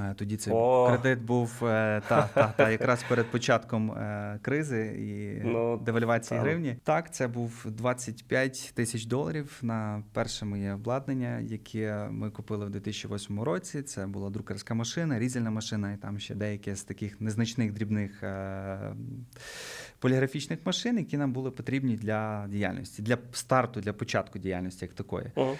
Е, 0.00 0.14
тоді 0.16 0.36
цей 0.36 0.52
О! 0.52 0.88
кредит 0.88 1.24
був 1.24 1.64
е, 1.64 2.02
та, 2.08 2.28
та, 2.34 2.54
та, 2.56 2.70
якраз 2.70 3.04
перед 3.08 3.26
початком 3.26 3.92
е, 3.92 4.38
кризи 4.42 4.86
і 4.86 5.40
Ну, 5.48 5.76
девальвації 5.76 6.38
там. 6.38 6.46
гривні. 6.46 6.76
Так, 6.84 7.14
це 7.14 7.28
був 7.28 7.66
25 7.66 8.72
тисяч 8.74 9.04
доларів 9.04 9.58
на 9.62 10.02
перше 10.12 10.44
моє 10.44 10.72
обладнання, 10.72 11.40
яке 11.40 12.08
ми 12.10 12.30
купили 12.30 12.66
в 12.66 12.70
2008 12.70 13.40
році. 13.40 13.82
Це 13.82 14.06
була 14.06 14.30
друкарська 14.30 14.74
машина, 14.74 15.18
різальна 15.18 15.50
машина, 15.50 15.92
і 15.92 15.96
там 15.96 16.18
ще 16.18 16.34
деякі 16.34 16.74
з 16.74 16.84
таких 16.84 17.20
незначних 17.20 17.72
дрібних 17.72 18.24
поліграфічних 19.98 20.58
машин, 20.64 20.98
які 20.98 21.16
нам 21.16 21.32
були 21.32 21.50
потрібні 21.50 21.96
для 21.96 22.46
діяльності, 22.48 23.02
для 23.02 23.18
старту, 23.32 23.80
для 23.80 23.92
початку 23.92 24.38
діяльності 24.38 24.84
як 24.84 24.94
такої. 24.94 25.26
Угу. 25.34 25.56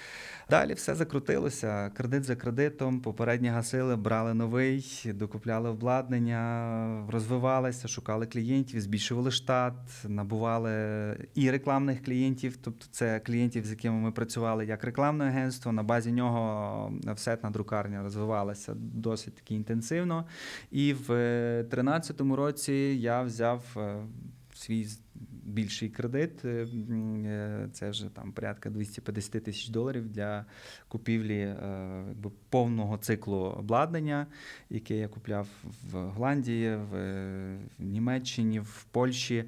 Далі 0.51 0.75
все 0.75 0.95
закрутилося. 0.95 1.91
Кредит 1.97 2.25
за 2.25 2.37
кредитом, 2.37 3.01
попередні 3.01 3.49
гасили, 3.49 3.97
брали 3.97 4.16
новий, 4.35 5.03
докупляли 5.15 5.69
обладнання, 5.69 7.07
розвивалися, 7.09 7.89
шукали 7.89 8.27
клієнтів, 8.27 8.81
збільшували 8.81 9.31
штат, 9.31 9.75
набували 10.09 10.73
і 11.35 11.51
рекламних 11.51 12.05
клієнтів, 12.05 12.57
тобто 12.57 12.87
це 12.91 13.21
клієнтів, 13.21 13.67
з 13.67 13.71
якими 13.71 13.97
ми 14.01 14.13
працювали 14.13 14.67
як 14.67 14.85
рекламне 14.85 15.25
агентство. 15.25 15.73
На 15.73 15.83
базі 15.83 16.13
нього 16.13 16.93
офсетна 17.07 17.51
друкарня 17.51 18.03
розвивалася 18.03 18.75
досить 18.77 19.35
таки 19.35 19.55
інтенсивно. 19.55 20.25
І 20.71 20.93
в 20.93 21.07
2013 21.07 22.21
році 22.21 22.73
я 23.01 23.23
взяв 23.23 23.63
е, 23.77 23.97
свій 24.55 24.87
більший 25.47 25.89
кредит. 25.89 26.45
е, 26.45 26.67
е, 27.27 27.69
Це 27.73 27.91
вже 27.91 28.09
там 28.09 28.33
порядка 28.33 28.71
250 28.71 29.45
тисяч 29.45 29.69
доларів 29.69 30.09
для 30.09 30.45
купівлі 30.89 31.39
е, 31.39 31.57
якби, 32.15 32.33
повного 32.49 32.99
циклу 32.99 33.37
обладнання, 33.37 34.27
яке 34.71 34.97
я 34.97 35.09
купляв 35.09 35.49
в 35.91 35.97
Голландії, 35.97 36.77
в, 36.77 37.59
Німеччині, 37.79 38.61
в 38.61 38.87
Польщі. 38.91 39.45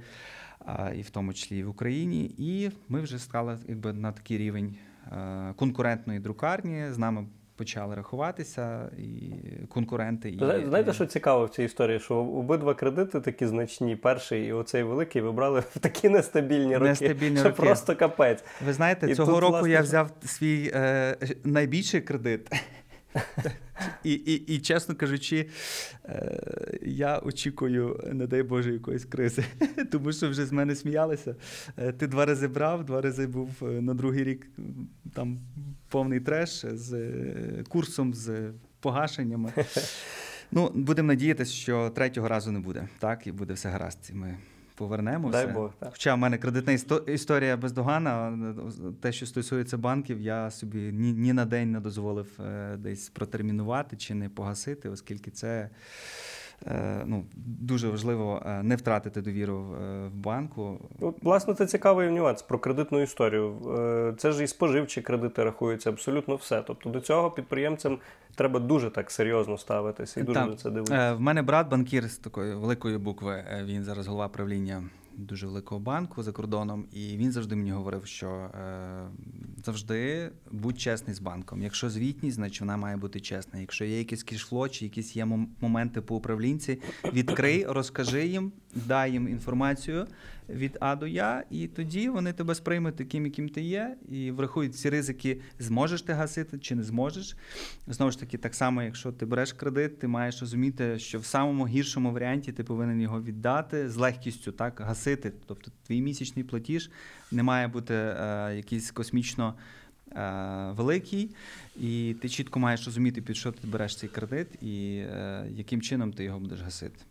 І 0.97 1.03
в 1.03 1.11
тому 1.11 1.33
числі 1.33 1.59
і 1.59 1.63
в 1.63 1.69
Україні, 1.69 2.35
і 2.39 2.71
ми 2.89 3.01
вже 3.01 3.19
стали 3.19 3.59
якби 3.69 3.93
на 3.93 4.13
такий 4.13 4.39
рівень 4.39 4.77
конкурентної 5.57 6.21
друкарні. 6.21 6.93
З 6.93 6.99
нами 6.99 7.27
почали 7.59 7.95
рахуватися 7.95 8.91
і 8.99 9.33
конкуренти. 9.69 10.31
І, 10.31 10.39
Знаєте, 10.69 10.93
що 10.93 11.07
цікаво 11.07 11.45
в 11.45 11.51
цій 11.51 11.65
історії? 11.65 12.01
Що 12.01 12.17
обидва 12.17 12.75
кредити 12.75 13.21
такі 13.21 13.47
значні, 13.47 13.97
перший 13.97 14.47
і 14.47 14.53
оцей 14.53 14.83
великий, 14.83 15.23
вибрали 15.23 15.61
в 15.61 15.79
такі 15.79 16.09
нестабільні 16.09 16.77
роки. 16.77 16.89
Нестабільні 16.89 17.37
що 17.37 17.49
роки. 17.49 17.63
просто 17.63 17.97
капець. 17.97 18.45
Ви 18.67 18.73
знаєте, 18.73 19.11
І 19.11 19.15
цього 19.15 19.33
тут, 19.33 19.41
року 19.41 19.53
власне, 19.53 19.71
я 19.71 19.81
взяв 19.81 20.11
свій 20.25 20.71
е, 20.75 21.17
найбільший 21.45 22.01
кредит. 22.01 22.51
І, 24.05 24.13
і, 24.13 24.35
і, 24.35 24.59
чесно 24.59 24.95
кажучи, 24.95 25.49
е, 26.05 26.79
я 26.83 27.19
очікую, 27.19 28.01
не 28.13 28.27
дай 28.27 28.43
Боже, 28.43 28.73
якоїсь 28.73 29.05
кризи, 29.05 29.45
тому 29.91 30.13
що 30.13 30.31
вже 30.31 30.47
з 30.47 30.53
мене 30.53 30.75
сміялися. 30.75 31.37
Е, 31.77 31.93
ти 31.93 32.07
два 32.07 32.27
рази 32.27 32.49
брав, 32.49 32.85
два 32.85 33.01
рази 33.01 33.27
був 33.27 33.51
е, 33.63 33.65
на 33.65 33.95
другий 33.95 34.25
рік 34.25 34.47
там 35.15 35.39
повний 35.89 36.21
треш 36.21 36.67
з 36.73 37.13
курсом, 37.69 38.15
з 38.15 38.51
погашеннями. 38.81 39.53
Ну, 40.51 40.71
будемо 40.75 41.07
надіятися, 41.07 41.53
що 41.53 41.91
третього 41.91 42.29
разу 42.29 42.53
не 42.53 42.59
буде. 42.59 42.89
Так, 42.99 43.27
і 43.27 43.33
буде 43.33 43.53
все 43.55 43.69
гаразд. 43.69 44.11
Ми 44.13 44.37
повернемо 44.79 45.31
Дай. 45.31 45.47
Бог, 45.47 45.73
так. 45.79 45.89
Хоча 45.93 46.15
в 46.15 46.19
мене 46.19 46.39
кредитна 46.39 46.73
істо- 46.73 47.11
історія 47.11 47.57
бездогана. 47.57 48.39
Те, 49.01 49.13
що 49.13 49.27
стосується 49.27 49.79
банків, 49.79 50.21
я 50.21 50.51
собі 50.51 50.79
ні, 50.79 51.13
ні 51.13 51.33
на 51.33 51.45
день 51.45 51.73
не 51.73 51.81
дозволив 51.81 52.27
е, 52.47 52.77
десь 52.77 53.09
протермінувати 53.09 53.97
чи 53.97 54.15
не 54.15 54.29
погасити, 54.29 54.89
оскільки 54.89 55.31
це 55.31 55.71
ну, 57.07 57.25
дуже 57.37 57.89
важливо 57.89 58.43
е, 58.47 58.63
не 58.63 58.77
втратити 58.77 59.21
довіру 59.23 59.75
е, 59.75 60.07
в 60.09 60.15
банку. 60.15 60.79
Власне, 61.23 61.55
це 61.55 61.67
цікавий 61.67 62.11
нюанс 62.11 62.43
про 62.43 62.59
кредитну 62.59 63.03
історію. 63.03 63.57
Е, 63.79 64.15
Це 64.19 64.33
ж 64.33 64.45
і 64.45 64.47
споживчі 64.47 65.03
кредити 65.03 65.45
рахуються, 65.45 65.91
абсолютно 65.91 66.37
все. 66.37 66.63
Тобто 66.67 66.91
до 66.91 67.01
цього 67.01 67.31
підприємцям 67.31 67.99
треба 68.35 68.61
дуже 68.61 68.91
так 68.91 69.11
серйозно 69.11 69.59
ставитися 69.59 70.21
і 70.21 70.23
дуже 70.23 70.47
на 70.47 70.57
це 70.57 70.71
дивитися. 70.71 71.11
Е, 71.11 71.15
В 71.15 71.21
мене 71.21 71.43
брат 71.43 71.69
банкір 71.69 72.09
з 72.11 72.17
такої 72.19 72.55
великої 72.55 72.99
букви. 72.99 73.33
е, 73.35 73.65
Він 73.65 73.85
зараз 73.85 74.07
голова 74.07 74.29
правління 74.29 74.83
дуже 75.17 75.47
великого 75.47 75.81
банку 75.81 76.23
за 76.23 76.33
кордоном, 76.33 76.85
і 76.93 77.17
він 77.17 77.33
завжди 77.33 77.57
мені 77.57 77.71
говорив, 77.71 78.07
що 78.07 78.27
е, 78.29 78.51
завжди 79.65 80.31
будь 80.51 80.81
чесний 80.81 81.15
з 81.15 81.21
банком. 81.21 81.63
Якщо 81.63 81.91
звітність, 81.91 82.37
значить 82.37 82.61
вона 82.61 82.77
має 82.77 82.97
бути 82.97 83.21
чесна. 83.21 83.61
Якщо 83.61 83.85
є 83.85 83.99
якісь 83.99 84.23
кішфло 84.23 84.69
чи 84.69 84.85
якісь 84.85 85.17
є 85.17 85.25
моменти 85.61 86.01
по 86.01 86.17
управлінці, 86.17 86.81
відкрий, 87.13 87.67
розкажи 87.67 88.27
їм, 88.27 88.53
дай 88.75 89.13
їм 89.13 89.29
інформацію. 89.29 90.07
Від 90.49 90.77
А 90.81 90.97
до 90.97 91.07
Я, 91.07 91.45
і 91.51 91.67
тоді 91.67 92.09
вони 92.09 92.33
тебе 92.33 92.55
сприймуть 92.55 92.97
таким, 92.97 93.25
яким 93.25 93.49
ти 93.49 93.61
є, 93.61 93.97
і 94.09 94.31
врахують 94.31 94.73
всі 94.73 94.91
ризики, 94.91 95.41
зможеш 95.59 96.03
ти 96.03 96.13
гасити 96.13 96.59
чи 96.59 96.75
не 96.75 96.83
зможеш. 96.83 97.37
Знову 97.87 98.11
ж 98.11 98.21
таки, 98.21 98.39
так 98.39 98.55
само, 98.55 98.83
якщо 98.83 99.13
ти 99.13 99.27
береш 99.27 99.53
кредит, 99.53 99.99
ти 99.99 100.09
маєш 100.09 100.41
розуміти, 100.41 100.99
що 100.99 101.19
в 101.19 101.25
самому 101.25 101.67
гіршому 101.67 102.13
варіанті 102.13 102.53
ти 102.53 102.65
повинен 102.65 103.01
його 103.01 103.23
віддати 103.23 103.91
з 103.91 103.97
легкістю, 103.97 104.53
так, 104.53 104.81
гасити. 104.81 105.33
Тобто 105.47 105.71
твій 105.87 106.01
місячний 106.03 106.45
платіж 106.45 106.91
не 107.33 107.43
має 107.43 107.69
бути 107.69 107.95
е, 107.95 108.53
якийсь 108.57 108.91
космічно. 108.91 109.55
е, 110.13 110.73
Великий, 110.73 111.31
і 111.81 112.17
ти 112.23 112.29
чітко 112.29 112.59
маєш 112.59 112.87
розуміти, 112.87 113.23
під 113.23 113.37
що 113.37 113.53
ти 113.53 113.67
береш 113.67 113.97
цей 113.97 114.09
кредит 114.09 114.63
і 114.63 114.97
е, 114.97 115.47
яким 115.51 115.83
чином 115.83 116.13
ти 116.13 116.25
його 116.25 116.39
будеш 116.39 116.61
гасити. 116.61 117.05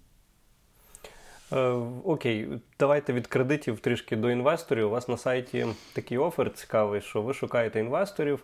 Е, 1.53 1.57
окей, 2.03 2.47
давайте 2.79 3.13
від 3.13 3.27
кредитів 3.27 3.79
трішки 3.79 4.15
до 4.15 4.31
інвесторів. 4.31 4.87
У 4.87 4.89
вас 4.89 5.07
на 5.07 5.17
сайті 5.17 5.65
такий 5.93 6.17
офер 6.17 6.53
цікавий, 6.53 7.01
що 7.01 7.21
ви 7.21 7.33
шукаєте 7.33 7.79
інвесторів 7.79 8.43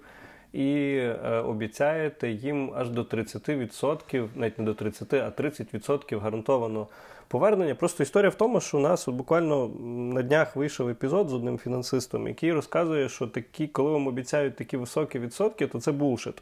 і 0.54 0.96
е, 0.96 1.44
обіцяєте 1.46 2.30
їм 2.30 2.72
аж 2.76 2.90
до 2.90 3.04
30%, 3.04 4.28
навіть 4.36 4.60
не 4.60 4.66
до 4.66 4.74
30, 4.74 5.14
а 5.14 5.30
30% 5.42 6.20
гарантовано 6.20 6.88
повернення. 7.28 7.76
Просто 7.76 8.04
історія 8.04 8.30
в 8.30 8.36
тому, 8.36 8.62
що 8.62 8.78
у 8.78 8.82
нас 8.82 9.08
буквально 9.08 9.68
на 10.14 10.22
днях 10.22 10.56
вийшов 10.56 10.90
епізод 10.90 11.30
з 11.30 11.34
одним 11.34 11.58
фінансистом, 11.58 12.28
який 12.28 12.54
розказує, 12.54 13.10
що 13.10 13.28
такі, 13.28 13.68
коли 13.68 13.92
вам 13.92 14.08
обіцяють 14.08 14.56
такі 14.56 14.78
високі 14.78 15.20
відсотки, 15.20 15.68
то 15.68 15.80
це 15.80 15.92
булшит. 15.92 16.42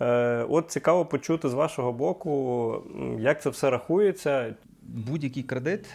Е, 0.00 0.46
От 0.48 0.70
цікаво 0.70 1.04
почути 1.04 1.48
з 1.48 1.54
вашого 1.54 1.92
боку, 1.92 2.82
як 3.18 3.42
це 3.42 3.50
все 3.50 3.70
рахується, 3.70 4.54
Будь-який 4.88 5.42
кредит, 5.42 5.86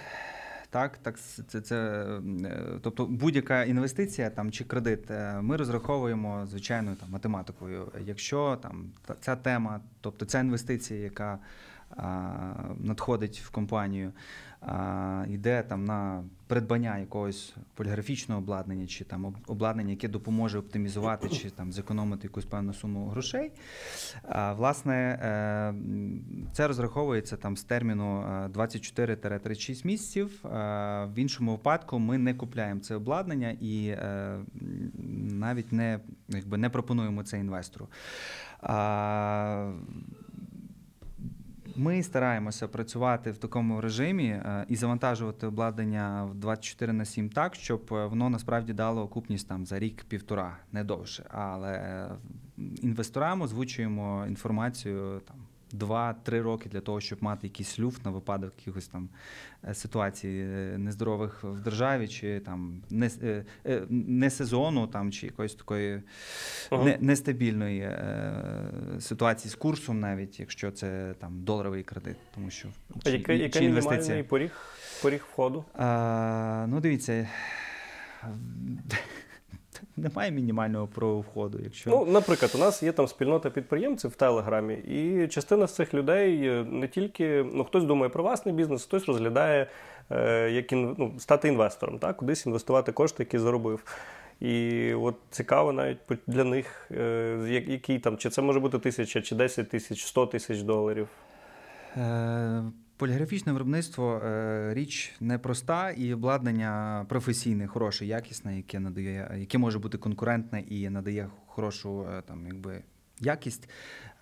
так, 0.69 0.97
так 0.97 1.19
це, 1.19 1.61
це 1.61 2.05
е, 2.45 2.79
тобто 2.81 3.05
будь-яка 3.05 3.63
інвестиція 3.63 4.29
там 4.29 4.51
чи 4.51 4.63
кредит, 4.63 5.11
е, 5.11 5.41
ми 5.41 5.57
розраховуємо 5.57 6.45
звичайною 6.45 6.95
там 6.95 7.09
математикою. 7.11 7.91
Якщо 8.05 8.59
там 8.61 8.91
ця 9.19 9.35
тема, 9.35 9.81
тобто 10.01 10.25
ця 10.25 10.39
інвестиція, 10.39 10.99
яка 10.99 11.39
а, 11.97 12.29
надходить 12.79 13.39
в 13.39 13.49
компанію, 13.49 14.11
йде 15.27 15.63
там 15.63 15.85
на 15.85 16.23
придбання 16.47 16.97
якогось 16.97 17.55
поліграфічного 17.73 18.41
обладнання, 18.41 18.87
чи 18.87 19.03
там 19.03 19.35
обладнання, 19.47 19.89
яке 19.89 20.07
допоможе 20.07 20.57
оптимізувати 20.57 21.29
чи 21.29 21.49
там 21.49 21.71
зекономити 21.71 22.27
якусь 22.27 22.45
певну 22.45 22.73
суму 22.73 23.07
грошей. 23.07 23.51
А, 24.23 24.53
власне, 24.53 24.93
е, 24.95 25.73
це 26.53 26.67
розраховується 26.67 27.37
там 27.37 27.57
з 27.57 27.63
терміну 27.63 28.21
е, 28.21 28.47
24-36 28.47 29.85
місяців. 29.87 30.45
Е, 30.45 30.49
В 31.05 31.19
іншому 31.19 31.51
випадку 31.51 31.99
ми 31.99 32.17
не 32.17 32.33
купляємо 32.33 32.79
це 32.79 32.95
обладнання 32.95 33.57
і 33.61 33.87
е, 33.87 34.37
навіть 35.31 35.71
не, 35.71 35.99
якби, 36.29 36.57
не 36.57 36.69
пропонуємо 36.69 37.23
це 37.23 37.39
інвестору. 37.39 37.87
Ми 41.75 42.03
стараємося 42.03 42.67
працювати 42.67 43.31
в 43.31 43.37
такому 43.37 43.81
режимі 43.81 44.27
е, 44.27 44.65
і 44.69 44.75
завантажувати 44.75 45.47
обладнання 45.47 46.23
в 46.23 46.35
24 46.35 46.93
на 46.93 47.05
7 47.05 47.29
так, 47.29 47.55
щоб 47.55 47.89
е, 47.91 48.05
воно 48.05 48.29
насправді 48.29 48.73
дало 48.73 49.01
окупність 49.01 49.47
там 49.47 49.65
за 49.65 49.79
рік-півтора, 49.79 50.57
не 50.71 50.83
довше. 50.83 51.25
Але 51.29 51.71
е, 51.73 52.11
інвесторам 52.57 53.41
озвучуємо 53.41 54.25
інформацію 54.27 55.21
там. 55.27 55.42
Два-три 55.73 56.41
роки 56.41 56.69
для 56.69 56.81
того, 56.81 57.01
щоб 57.01 57.23
мати 57.23 57.47
якийсь 57.47 57.79
люфт 57.79 58.05
на 58.05 58.11
випадок 58.11 58.53
якихось 58.57 58.87
там 58.87 59.09
е, 59.69 59.73
ситуацій 59.73 60.45
е, 60.47 60.77
нездорових 60.77 61.43
в 61.43 61.59
державі, 61.59 62.07
чи 62.07 62.39
там 62.39 62.81
не, 62.89 63.09
е, 63.65 63.81
не 63.89 64.29
сезону, 64.29 64.87
там 64.87 65.11
чи 65.11 65.25
якоїсь 65.25 65.55
такої 65.55 66.01
Ага. 66.69 66.83
не, 66.83 66.97
нестабільної 67.01 67.81
е, 67.81 68.33
ситуації 68.99 69.51
з 69.51 69.55
курсом, 69.55 69.99
навіть 69.99 70.39
якщо 70.39 70.71
це 70.71 71.13
там 71.19 71.43
доларовий 71.43 71.83
кредит, 71.83 72.17
тому 72.35 72.49
що 72.49 72.67
А 73.05 73.09
яка, 73.09 73.33
яка 73.33 73.59
мінімальний 73.59 74.23
поріг, 74.23 74.51
поріг 75.01 75.25
входу? 75.31 75.65
А, 75.73 76.65
ну, 76.69 76.79
дивіться. 76.79 77.29
Немає 79.97 80.31
мінімального 80.31 80.87
правого 80.87 81.19
входу. 81.19 81.59
Якщо 81.63 81.89
Ну, 81.89 82.05
наприклад, 82.05 82.51
у 82.55 82.57
нас 82.57 82.83
є 82.83 82.91
там 82.91 83.07
спільнота 83.07 83.49
підприємців 83.49 84.11
в 84.11 84.15
Телеграмі, 84.15 84.73
і 84.73 85.27
частина 85.27 85.67
з 85.67 85.75
цих 85.75 85.93
людей 85.93 86.47
е, 86.47 86.65
не 86.69 86.87
тільки 86.87 87.45
ну, 87.53 87.63
хтось 87.63 87.83
думає 87.83 88.09
про 88.09 88.23
власний 88.23 88.55
бізнес, 88.55 88.83
хтось 88.83 89.05
розглядає 89.05 89.67
е, 90.11 90.49
як 90.51 90.71
ін, 90.71 90.95
ну, 90.97 91.13
стати 91.17 91.47
інвестором, 91.47 91.99
так? 91.99 92.17
кудись 92.17 92.45
інвестувати 92.45 92.91
кошти, 92.91 93.23
які 93.23 93.39
заробив. 93.39 93.83
І 94.39 94.93
от 94.93 95.15
цікаво 95.29 95.73
навіть 95.73 95.97
для 96.27 96.43
них, 96.43 96.91
е, 96.91 97.63
який 97.67 97.99
там, 97.99 98.17
чи 98.17 98.29
це 98.29 98.41
може 98.41 98.59
бути 98.59 98.79
тисяча, 98.79 99.21
чи 99.21 99.35
10 99.35 99.69
тисяч, 99.69 100.05
100 100.05 100.25
тисяч 100.25 100.61
доларів. 100.61 101.07
Е, 101.97 102.63
Поліграфічне 102.97 103.53
виробництво 103.53 104.17
е, 104.17 104.73
річ 104.73 105.13
непроста 105.19 105.91
і 105.91 106.13
обладнання 106.13 107.05
професійне, 107.09 107.67
хороше, 107.67 108.05
якісне, 108.05 108.57
яке 108.57 108.79
надає, 108.79 109.35
яке 109.39 109.57
може 109.57 109.79
бути 109.79 109.97
конкурентне 109.97 110.61
і 110.61 110.89
надає 110.89 111.29
хорошу 111.47 112.07
е, 112.09 112.21
там, 112.21 112.47
якби, 112.47 112.83
якість, 113.19 113.69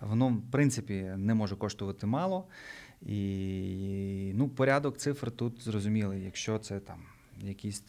воно 0.00 0.28
в 0.28 0.50
принципі 0.50 1.12
не 1.16 1.34
може 1.34 1.56
коштувати 1.56 2.06
мало. 2.06 2.46
І 3.02 4.32
ну, 4.34 4.48
порядок 4.48 4.98
цифр 4.98 5.30
тут 5.30 5.64
зрозумілий. 5.64 6.24
Якщо 6.24 6.58
це 6.58 6.80
там 6.80 7.02
якісь 7.40 7.84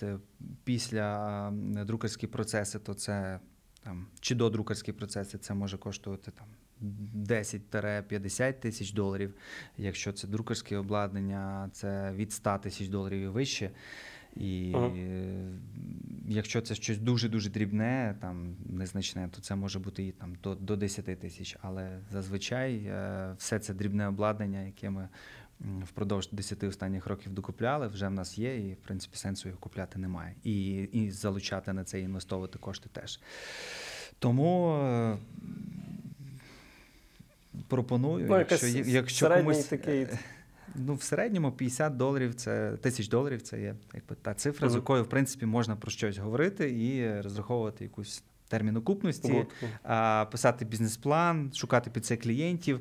після 0.63 1.50
е, 1.50 1.86
друкарські 1.86 2.28
процеси, 2.28 2.80
то 2.80 2.93
це 2.93 3.39
там, 3.84 4.08
чи 4.19 4.36
до 4.36 4.50
друкарські 4.50 4.91
процеси, 4.91 5.38
це 5.38 5.54
може 5.54 5.78
коштувати 5.78 6.32
там 6.32 6.48
10-50 6.84 8.54
тисяч 8.54 8.91
доларів. 8.91 9.34
Якщо 9.78 10.12
це 10.12 10.28
друкарське 10.28 10.78
обладнання, 10.78 11.69
це 11.74 12.12
від 12.12 12.32
100 12.34 12.58
тисяч 12.58 12.88
доларів 12.88 13.22
і 13.22 13.28
вище. 13.28 13.72
І 14.36 14.72
Ага. 14.76 14.88
е, 14.88 15.52
якщо 16.28 16.62
це 16.62 16.76
щось 16.76 16.98
дуже-дуже 16.98 17.50
дрібне, 17.50 18.15
там 18.22 18.56
незначне, 18.65 19.30
то 19.32 19.41
це 19.41 19.56
може 19.56 19.80
бути 19.80 20.08
і 20.08 20.12
там 20.12 20.36
до, 20.43 20.56
до 20.56 20.76
10 20.76 21.19
тисяч. 21.19 21.58
Але 21.62 22.00
зазвичай 22.12 22.76
е, 22.76 23.34
все 23.38 23.60
це 23.60 23.74
дрібне 23.74 24.08
обладнання, 24.08 24.62
яке 24.62 24.89
ми 24.89 25.10
впродовж 25.84 26.30
10 26.32 26.63
останніх 26.63 27.08
років 27.08 27.34
докупляли, 27.34 27.88
вже 27.88 28.08
в 28.08 28.12
нас 28.12 28.38
є, 28.38 28.69
і 28.69 28.74
в 28.74 28.78
принципі 28.78 29.17
сенсу 29.17 29.48
його 29.48 29.60
купляти 29.60 30.00
немає. 30.00 30.36
І, 30.43 30.74
і 30.76 31.12
залучати 31.12 31.74
на 31.74 31.84
це 31.84 32.00
і 32.00 32.04
інвестовувати 32.04 32.60
кошти 32.60 32.89
теж. 32.93 33.19
Тому 34.19 34.76
е, 34.76 35.17
пропоную, 37.67 38.26
Ну, 38.30 38.38
якщо, 38.38 38.67
якщо 38.91 39.26
комусь. 39.30 39.65
такий- 39.65 40.02
е, 40.02 40.19
Ну, 40.76 40.95
в 40.95 41.02
середньому 41.04 41.52
50 41.52 41.97
доларів 41.97 42.36
це 42.36 42.71
тисяч 42.71 43.08
доларів 43.08 43.41
це 43.41 43.62
є 43.62 43.76
якби 43.93 44.15
та 44.21 44.34
цифра, 44.34 44.69
з 44.69 44.76
якою 44.76 45.04
в 45.04 45.10
принципі 45.10 45.45
можна 45.45 45.76
про 45.76 45.91
щось 45.91 46.17
говорити 46.17 46.71
і 46.71 47.21
розраховувати 47.21 47.84
якусь 47.84 48.23
термін 48.47 48.78
окупності, 48.78 49.45
а, 49.84 50.26
писати 50.32 50.65
бізнес-план, 50.65 51.52
шукати 51.54 51.89
під 51.89 52.06
це 52.06 52.17
клієнтів. 52.17 52.80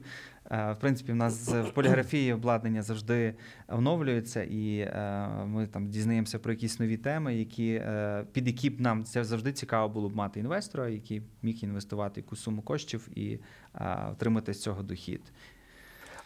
А, 0.54 0.72
В 0.72 0.78
принципі, 0.78 1.12
в 1.12 1.16
нас 1.16 1.48
в 1.48 1.70
поліграфії 1.70 2.32
обладнання 2.32 2.82
завжди 2.82 3.34
оновлюється, 3.68 4.42
і 4.42 4.78
е, 4.78 5.28
ми 5.46 5.66
там 5.66 5.88
дізнаємося 5.88 6.38
про 6.38 6.52
якісь 6.52 6.80
нові 6.80 6.96
теми, 6.96 7.34
які 7.34 7.68
е, 7.74 8.24
під 8.32 8.46
які 8.46 8.70
б 8.70 8.80
нам 8.80 9.04
це 9.04 9.24
завжди 9.24 9.52
цікаво 9.52 9.88
було 9.88 10.08
б 10.08 10.16
мати 10.16 10.40
інвестора, 10.40 10.88
який 10.88 11.22
міг 11.42 11.58
інвестувати 11.62 12.20
якусь 12.20 12.40
суму 12.40 12.62
коштів 12.62 13.08
і 13.14 13.38
отримати 14.10 14.54
з 14.54 14.62
цього 14.62 14.82
дохід. 14.82 15.20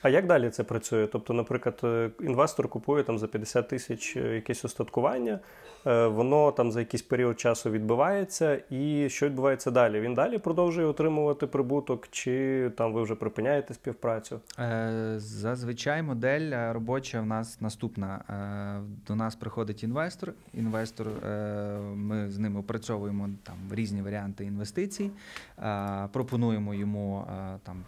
А 0.06 0.08
як 0.08 0.26
далі 0.26 0.50
це 0.50 0.64
працює? 0.64 1.06
Тобто, 1.06 1.34
наприклад, 1.34 1.80
е, 1.84 2.10
інвестор 2.20 2.68
купує 2.68 3.02
там 3.02 3.18
за 3.18 3.26
50 3.26 3.68
тисяч 3.68 4.16
е, 4.16 4.34
якесь 4.34 4.64
устаткування, 4.64 5.38
е, 5.86 6.06
воно 6.06 6.52
там 6.52 6.72
за 6.72 6.80
якийсь 6.80 7.02
період 7.02 7.40
часу 7.40 7.70
відбивається, 7.70 8.62
і 8.70 9.08
що 9.10 9.26
відбувається 9.26 9.70
далі? 9.70 10.00
Він 10.00 10.14
далі 10.14 10.38
продовжує 10.38 10.86
отримувати 10.86 11.46
прибуток, 11.46 12.08
чи 12.10 12.70
там 12.76 12.92
ви 12.92 13.02
вже 13.02 13.14
припиняєте 13.14 13.74
співпрацю? 13.74 14.40
Зазвичай 15.16 16.02
модель 16.02 16.72
робоча 16.72 17.20
в 17.20 17.26
нас 17.26 17.60
наступна. 17.60 18.20
До 19.06 19.14
нас 19.14 19.36
приходить 19.36 19.82
інвестор. 19.82 20.32
Інвестор, 20.54 21.06
ми 21.94 22.30
з 22.30 22.38
ним 22.38 22.56
опрацьовуємо 22.56 23.28
там 23.42 23.56
різні 23.70 24.02
варіанти 24.02 24.44
інвестицій, 24.44 25.10
пропонуємо 26.12 26.74
йому 26.74 27.24
там. 27.62 27.84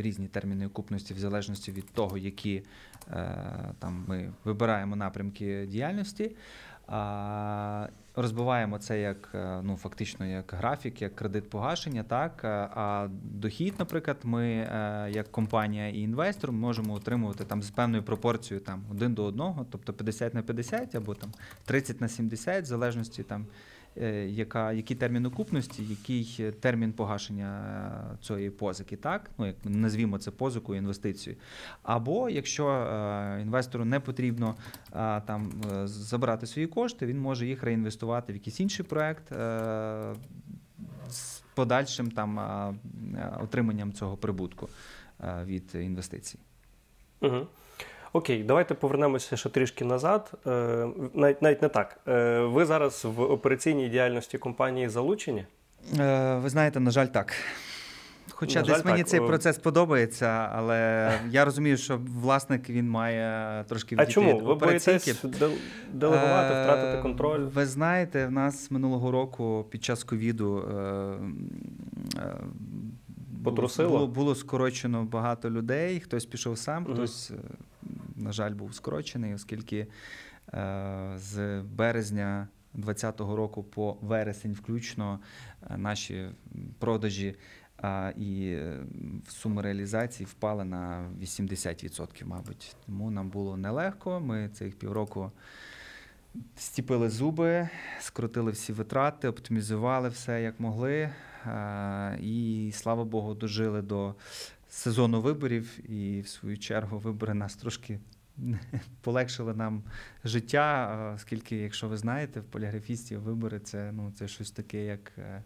Різні 0.00 0.28
терміни 0.28 0.66
окупності 0.66 1.14
в 1.14 1.18
залежності 1.18 1.72
від 1.72 1.92
того, 1.92 2.18
які 2.18 2.62
е, 3.10 3.74
там 3.78 4.04
ми 4.08 4.32
вибираємо 4.44 4.96
напрямки 4.96 5.66
діяльності. 5.66 6.36
Розбиваємо 8.16 8.78
це 8.78 9.00
як 9.00 9.30
е, 9.34 9.60
ну, 9.62 9.76
фактично 9.76 10.26
як 10.26 10.54
графік, 10.58 11.02
як 11.02 11.16
кредит 11.16 11.50
погашення. 11.50 12.02
Так? 12.02 12.40
Е, 12.44 12.48
А 12.74 13.08
дохід, 13.22 13.74
наприклад, 13.78 14.16
ми 14.22 14.52
як 15.12 15.32
компанія 15.32 15.88
і 15.88 15.98
інвестор 15.98 16.52
можемо 16.52 16.94
отримувати 16.94 17.44
там 17.44 17.62
з 17.62 17.70
певною 17.70 18.02
пропорцією 18.02 18.64
там, 18.64 18.84
один 18.90 19.14
до 19.14 19.24
одного, 19.24 19.66
тобто 19.70 19.92
50 19.92 20.34
на 20.34 20.42
50 20.42 20.94
або 20.94 21.14
там 21.14 21.32
30 21.64 22.00
на 22.00 22.08
70, 22.08 22.64
в 22.64 22.66
залежності 22.66 23.22
там, 23.22 23.46
яка, 24.28 24.72
який 24.72 24.96
термін 24.96 25.26
окупності, 25.26 25.84
який 25.84 26.36
е, 26.40 26.52
термін 26.52 26.92
погашення 26.92 27.60
е, 28.14 28.24
цієї 28.26 28.50
позики, 28.50 28.96
так? 28.96 29.30
Ну, 29.38 29.46
як 29.46 29.56
ми 29.64 29.70
назвімо 29.70 30.18
це 30.18 30.30
позикою, 30.30 30.78
інвестицією. 30.78 31.40
Або 31.82 32.30
якщо 32.30 32.68
е, 32.68 33.38
інвестору 33.42 33.84
не 33.84 34.00
потрібно 34.00 34.54
е, 34.92 35.20
там 35.20 35.52
е, 35.72 35.86
забрати 35.86 36.46
свої 36.46 36.66
кошти, 36.66 37.06
він 37.06 37.20
може 37.20 37.46
їх 37.46 37.62
реінвестувати 37.62 38.32
в 38.32 38.36
якийсь 38.36 38.60
інший 38.60 38.86
проект 38.86 39.32
е, 39.32 40.14
з 41.10 41.40
подальшим 41.54 42.10
там 42.10 42.38
е, 42.38 42.74
е, 43.14 43.38
отриманням 43.40 43.92
цього 43.92 44.16
прибутку 44.16 44.68
е, 45.20 45.44
від 45.44 45.74
інвестицій. 45.74 46.38
Угу. 47.20 47.46
Окей, 48.12 48.42
давайте 48.42 48.74
повернемося 48.74 49.36
ще 49.36 49.48
трішки 49.48 49.84
назад. 49.84 50.32
Е, 50.46 50.50
навіть, 51.14 51.42
навіть 51.42 51.62
не 51.62 51.68
так. 51.68 52.00
Е, 52.08 52.40
ви 52.40 52.64
зараз 52.64 53.04
в 53.04 53.20
операційній 53.20 53.88
діяльності 53.88 54.38
компанії 54.38 54.88
залучені? 54.88 55.44
Е, 55.98 56.34
ви 56.42 56.48
знаєте, 56.48 56.80
на 56.80 56.90
жаль, 56.90 57.06
так. 57.06 57.34
Хоча 58.30 58.60
На 58.60 58.66
десь 58.66 58.76
жаль, 58.76 58.84
мені 58.84 58.98
так. 58.98 59.08
цей 59.08 59.20
процес 59.20 59.58
подобається, 59.58 60.50
але 60.52 61.10
я 61.30 61.44
розумію, 61.44 61.76
що 61.76 62.00
власник 62.22 62.70
він 62.70 62.90
має 62.90 63.64
трошки 63.64 63.96
А 63.98 64.06
чому? 64.06 64.38
Ви 64.38 64.54
боїтесь 64.54 65.24
делегувати, 65.92 66.62
втратити 66.62 67.02
контроль? 67.02 67.40
Ви 67.40 67.66
знаєте, 67.66 68.26
в 68.26 68.30
нас 68.30 68.70
минулого 68.70 69.10
року 69.10 69.66
під 69.70 69.84
час 69.84 70.04
ковіду 70.04 70.64
Потрусило? 73.50 73.88
Було, 73.88 74.06
було 74.06 74.34
скорочено 74.34 75.04
багато 75.04 75.50
людей. 75.50 76.00
Хтось 76.00 76.26
пішов 76.26 76.58
сам, 76.58 76.82
Мгм. 76.82 76.92
хтось, 76.94 77.30
е, 77.30 77.34
на 78.16 78.32
жаль, 78.32 78.52
був 78.54 78.74
скорочений, 78.74 79.34
оскільки 79.34 79.86
е, 80.54 81.12
з 81.16 81.62
березня 81.62 82.48
2020 82.74 83.20
року 83.36 83.62
по 83.62 83.96
вересень, 84.00 84.52
включно, 84.52 85.20
е, 85.70 85.76
наші 85.76 86.28
продажі. 86.78 87.34
А, 87.82 88.12
і 88.16 88.46
е, 88.46 88.78
сума 89.28 89.62
реалізації 89.62 90.26
впала 90.26 90.64
на 90.64 91.10
80%, 91.22 92.24
мабуть. 92.26 92.76
Тому 92.86 93.10
нам 93.10 93.28
було 93.30 93.56
нелегко. 93.56 94.20
Ми 94.20 94.48
цих 94.48 94.78
півроку 94.78 95.32
стіпили 96.56 97.10
зуби, 97.10 97.68
скрутили 98.00 98.50
всі 98.50 98.72
витрати, 98.72 99.28
оптимізували 99.28 100.08
все 100.08 100.42
як 100.42 100.60
могли. 100.60 101.10
І 102.20 102.70
слава 102.74 103.04
Богу, 103.04 103.34
дожили 103.34 103.82
до 103.82 104.14
сезону 104.68 105.20
виборів. 105.20 105.90
І 105.90 106.20
в 106.20 106.28
свою 106.28 106.58
чергу 106.58 106.98
вибори 106.98 107.34
нас 107.34 107.56
трошки 107.56 107.98
полегшили 109.00 109.54
нам 109.54 109.82
життя, 110.24 111.12
оскільки, 111.16 111.56
якщо 111.56 111.88
ви 111.88 111.96
знаєте, 111.96 112.40
в 112.40 112.44
поліграфістів 112.44 113.20
вибори 113.20 113.60
це, 113.60 113.92
ну, 113.92 114.12
це 114.18 114.28
щось 114.28 114.50
таке, 114.50 114.84
як 114.84 115.12
е, 115.18 115.42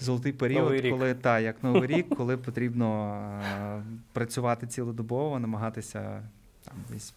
золотий 0.00 0.32
період, 0.32 0.62
Новий 0.62 0.80
рік. 0.80 0.92
коли 0.92 1.14
та, 1.14 1.40
як 1.40 1.62
новий 1.62 1.86
рік, 1.86 2.08
коли 2.16 2.36
потрібно 2.36 3.14
е, 3.44 3.82
працювати 4.12 4.66
цілодобово, 4.66 5.38
намагатися 5.38 6.22
там 6.64 6.74
десь. 6.90 7.14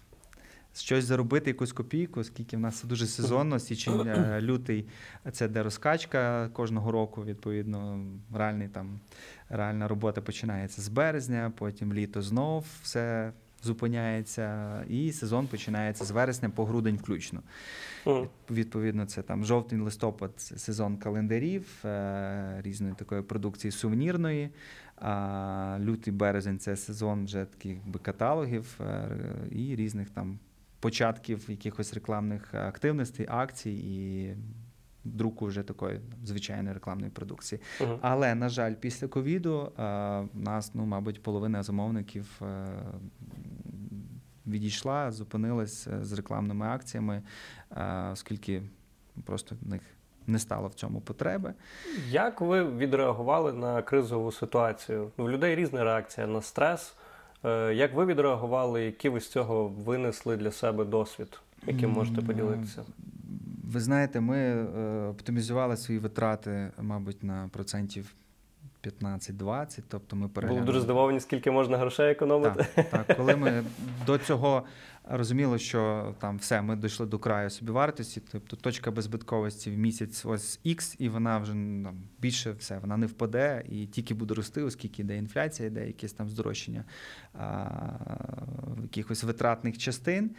Щось 0.75 1.05
заробити, 1.05 1.49
якусь 1.49 1.71
копійку, 1.73 2.19
оскільки 2.19 2.57
в 2.57 2.59
нас 2.59 2.79
це 2.79 2.87
дуже 2.87 3.05
сезонно, 3.05 3.59
січень, 3.59 4.07
е, 4.07 4.39
лютий 4.41 4.87
це 5.31 5.47
де 5.47 5.63
розкачка 5.63 6.49
кожного 6.49 6.91
року, 6.91 7.23
відповідно, 7.23 8.05
реальний 8.35 8.67
там 8.67 8.99
реальна 9.49 9.87
робота 9.87 10.21
починається 10.21 10.81
з 10.81 10.87
березня, 10.87 11.51
потім 11.57 11.93
літо 11.93 12.21
знов 12.21 12.65
все 12.83 13.33
зупиняється, 13.63 14.85
і 14.89 15.11
сезон 15.11 15.47
починається 15.47 16.05
з 16.05 16.11
вересня 16.11 16.49
по 16.49 16.65
грудень 16.65 16.97
включно. 16.97 17.41
Відповідно, 18.51 19.05
це 19.05 19.21
там 19.21 19.45
жовтень, 19.45 19.81
листопад 19.81 20.31
це 20.35 20.57
сезон 20.57 20.97
календарів, 20.97 21.85
е, 21.85 22.61
різної 22.61 22.93
такої 22.93 23.21
продукції 23.21 23.71
сувенірної. 23.71 24.49
А 24.95 25.77
лютий 25.81 26.13
березень 26.13 26.59
це 26.59 26.75
сезон 26.75 27.25
вже 27.25 27.45
таких 27.45 27.71
якби, 27.71 27.99
каталогів 27.99 28.79
е, 28.81 29.09
і 29.51 29.75
різних 29.75 30.09
там 30.09 30.39
початків 30.83 31.45
якихось 31.49 31.93
рекламних 31.93 32.53
активностей, 32.53 33.25
акцій 33.29 33.71
і 33.71 34.35
друку 35.03 35.45
вже 35.45 35.63
такої 35.63 36.01
звичайної 36.23 36.73
рекламної 36.73 37.11
продукції. 37.11 37.61
Мгм. 37.81 37.97
Але, 38.01 38.35
на 38.35 38.49
жаль, 38.49 38.73
після 38.73 39.07
ковіду 39.07 39.61
е, 39.61 39.81
в 40.33 40.39
нас, 40.39 40.71
ну, 40.75 40.85
мабуть, 40.85 41.23
половина 41.23 41.63
замовників 41.63 42.41
е, 42.41 42.65
відійшла, 44.47 45.11
зупинилась 45.11 45.87
е, 45.87 46.03
з 46.03 46.13
рекламними 46.13 46.65
акціями, 46.65 47.21
оскільки 48.11 48.63
просто 49.25 49.55
в 49.61 49.67
них 49.67 49.81
не 50.27 50.39
стало 50.39 50.67
в 50.67 50.73
цьому 50.73 51.01
потреби. 51.01 51.53
Як 52.09 52.41
ви 52.41 52.63
відреагували 52.63 53.53
на 53.53 53.81
кризову 53.81 54.31
ситуацію? 54.31 55.11
У 55.17 55.29
людей 55.29 55.55
різна 55.55 55.83
реакція 55.83 56.27
на 56.27 56.41
стрес. 56.41 56.95
Е, 57.45 57.73
Як 57.73 57.93
ви 57.93 58.05
відреагували, 58.05 58.83
які 58.83 59.09
ви 59.09 59.19
з 59.19 59.27
цього 59.27 59.67
винесли 59.67 60.37
для 60.37 60.51
себе 60.51 60.85
досвід, 60.85 61.39
яким 61.67 61.89
можете 61.89 62.21
поділитися? 62.21 62.83
Ви 63.63 63.79
знаєте, 63.79 64.21
ми 64.21 64.37
е, 64.37 65.07
оптимізували 65.07 65.77
свої 65.77 65.99
витрати, 65.99 66.71
мабуть, 66.81 67.23
на 67.23 67.49
процентів 67.53 68.13
15-20, 68.83 69.79
тобто 69.87 70.15
ми 70.15 70.27
Були 70.27 70.61
дуже 70.61 70.81
здивовані, 70.81 71.19
скільки 71.19 71.51
можна 71.51 71.77
грошей 71.77 72.11
економити. 72.11 72.65
Так, 72.75 72.89
так, 72.89 73.17
коли 73.17 73.35
ми 73.35 73.63
до 74.05 74.17
цього 74.17 74.63
розуміли, 75.03 75.59
що 75.59 76.13
там 76.19 76.37
все, 76.37 76.61
ми 76.61 76.75
дійшли 76.75 77.05
до 77.05 77.19
краю 77.19 77.49
собівартості, 77.49 78.21
тобто 78.31 78.55
точка 78.55 78.91
беззбитковості 78.91 79.71
в 79.71 79.77
місяць 79.77 80.25
ось 80.25 80.59
X, 80.65 80.95
і 80.99 81.09
вона 81.09 81.37
вже 81.37 81.53
ну, 81.53 81.93
більше 82.19 82.51
все, 82.51 82.77
вона 82.77 82.97
не 82.97 83.05
впаде 83.05 83.63
і 83.69 83.85
тільки 83.85 84.13
буде 84.13 84.33
рости, 84.33 84.63
оскільки 84.63 85.01
йде 85.01 85.17
інфляція, 85.17 85.67
йде 85.67 85.87
якесь 85.87 86.13
там 86.13 86.29
здорожчання 86.29 86.85
а, 87.33 87.67
якихось 88.81 89.23
витратних 89.23 89.77
частин. 89.77 90.31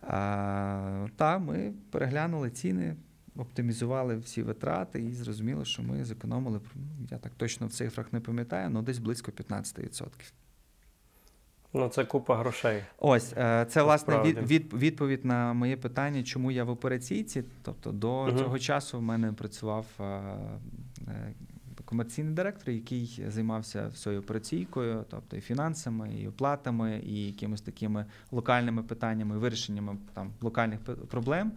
А, 0.00 1.06
та 1.16 1.38
ми 1.38 1.72
переглянули 1.90 2.50
ціни. 2.50 2.96
Оптимізували 3.36 4.16
всі 4.16 4.42
витрати 4.42 5.02
і 5.02 5.12
зрозуміли, 5.12 5.64
що 5.64 5.82
ми 5.82 6.04
зекономили, 6.04 6.60
ну, 6.74 7.06
я 7.10 7.18
так 7.18 7.32
точно 7.36 7.66
в 7.66 7.72
цифрах 7.72 8.12
не 8.12 8.20
пам'ятаю, 8.20 8.70
але 8.74 8.82
десь 8.82 8.98
близько 8.98 9.30
15%. 9.30 10.08
Ну, 11.74 11.88
це 11.88 12.04
купа 12.04 12.36
грошей. 12.36 12.82
Ось 12.98 13.32
е, 13.32 13.66
це 13.68 13.82
власне 13.82 14.22
від, 14.22 14.38
від, 14.38 14.74
відповідь 14.74 15.24
на 15.24 15.52
моє 15.52 15.76
питання, 15.76 16.22
чому 16.22 16.50
я 16.50 16.64
в 16.64 16.70
операційці. 16.70 17.44
Тобто 17.62 17.92
до 17.92 18.24
Мгм. 18.24 18.38
цього 18.38 18.58
часу 18.58 18.98
в 18.98 19.02
мене 19.02 19.32
працював 19.32 19.86
е, 20.00 20.04
е, 21.08 21.34
комерційний 21.84 22.34
директор, 22.34 22.70
який 22.70 23.24
займався 23.28 23.88
всією 23.88 24.20
операційкою, 24.20 25.04
тобто 25.10 25.36
і 25.36 25.40
фінансами, 25.40 26.14
і 26.14 26.28
оплатами, 26.28 27.00
і 27.06 27.26
якимись 27.26 27.60
такими 27.60 28.06
локальними 28.30 28.82
питаннями, 28.82 29.38
вирішеннями 29.38 29.96
там 30.14 30.30
локальних 30.40 30.80
проблем. 31.10 31.52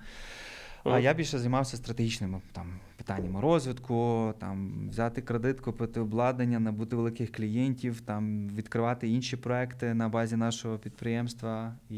А 0.84 1.00
я 1.00 1.14
більше 1.14 1.40
займався 1.40 1.78
стратегічними 1.78 2.42
там 2.52 2.80
питаннями 3.06 3.42
розвитку, 3.42 4.34
там 4.40 4.90
взяти 4.90 5.22
кредит, 5.22 5.62
купити 5.62 6.00
обладнання, 6.00 6.60
набути 6.60 6.96
великих 6.96 7.32
клієнтів, 7.32 8.02
там 8.02 8.50
відкривати 8.50 9.10
інші 9.10 9.38
проекти 9.38 9.94
на 9.94 10.10
базі 10.10 10.36
нашого 10.36 10.78
підприємства. 10.78 11.76
І 11.90 11.98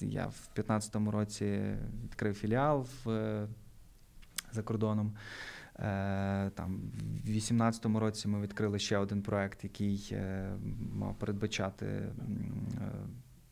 я 0.00 0.26
в 0.26 0.48
2015 0.54 0.96
році 0.96 1.60
відкрив 2.04 2.34
філіал 2.34 2.86
в, 3.04 3.10
е, 3.10 3.48
за 4.52 4.62
кордоном. 4.62 5.12
Е, 5.78 6.50
Там 6.54 6.80
в 6.94 7.24
2018 7.24 7.86
році 7.86 8.28
ми 8.28 8.40
відкрили 8.40 8.78
ще 8.78 8.98
один 8.98 9.22
проект, 9.22 9.64
який 9.64 10.08
е, 10.12 10.50
мав 10.94 11.14
передбачати 11.18 12.12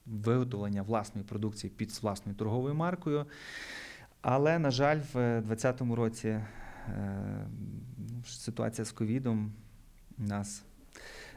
виготовлення 0.06 0.82
власної 0.82 1.26
продукції 1.26 1.72
під 1.76 1.90
власною 2.02 2.38
торговою 2.38 2.74
маркою. 2.74 3.26
Але, 4.26 4.58
на 4.58 4.70
жаль, 4.70 4.98
в 5.12 5.40
2020 5.40 5.80
році 5.80 6.28
е, 6.28 6.44
ну, 7.98 8.24
ситуація 8.26 8.84
з 8.84 8.92
ковідом 8.92 9.52
нас 10.18 10.64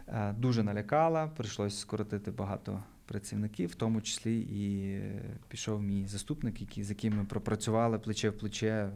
е, 0.08 0.34
дуже 0.34 0.64
налякала. 0.64 1.28
Прийшлось 1.28 1.80
скоротити 1.80 2.32
багато 2.32 2.84
працівників, 3.06 3.70
в 3.70 3.76
тому 3.76 4.02
числі 4.02 4.40
і 4.40 4.92
е, 4.94 5.22
пішов 5.48 5.82
мій 5.82 6.08
заступник, 6.08 6.62
який, 6.62 6.84
з 6.84 6.90
яким 6.90 7.18
ми 7.18 7.26
пропрацювали 7.26 8.00
плече 8.00 8.30
в 8.30 8.38
плече 8.38 8.90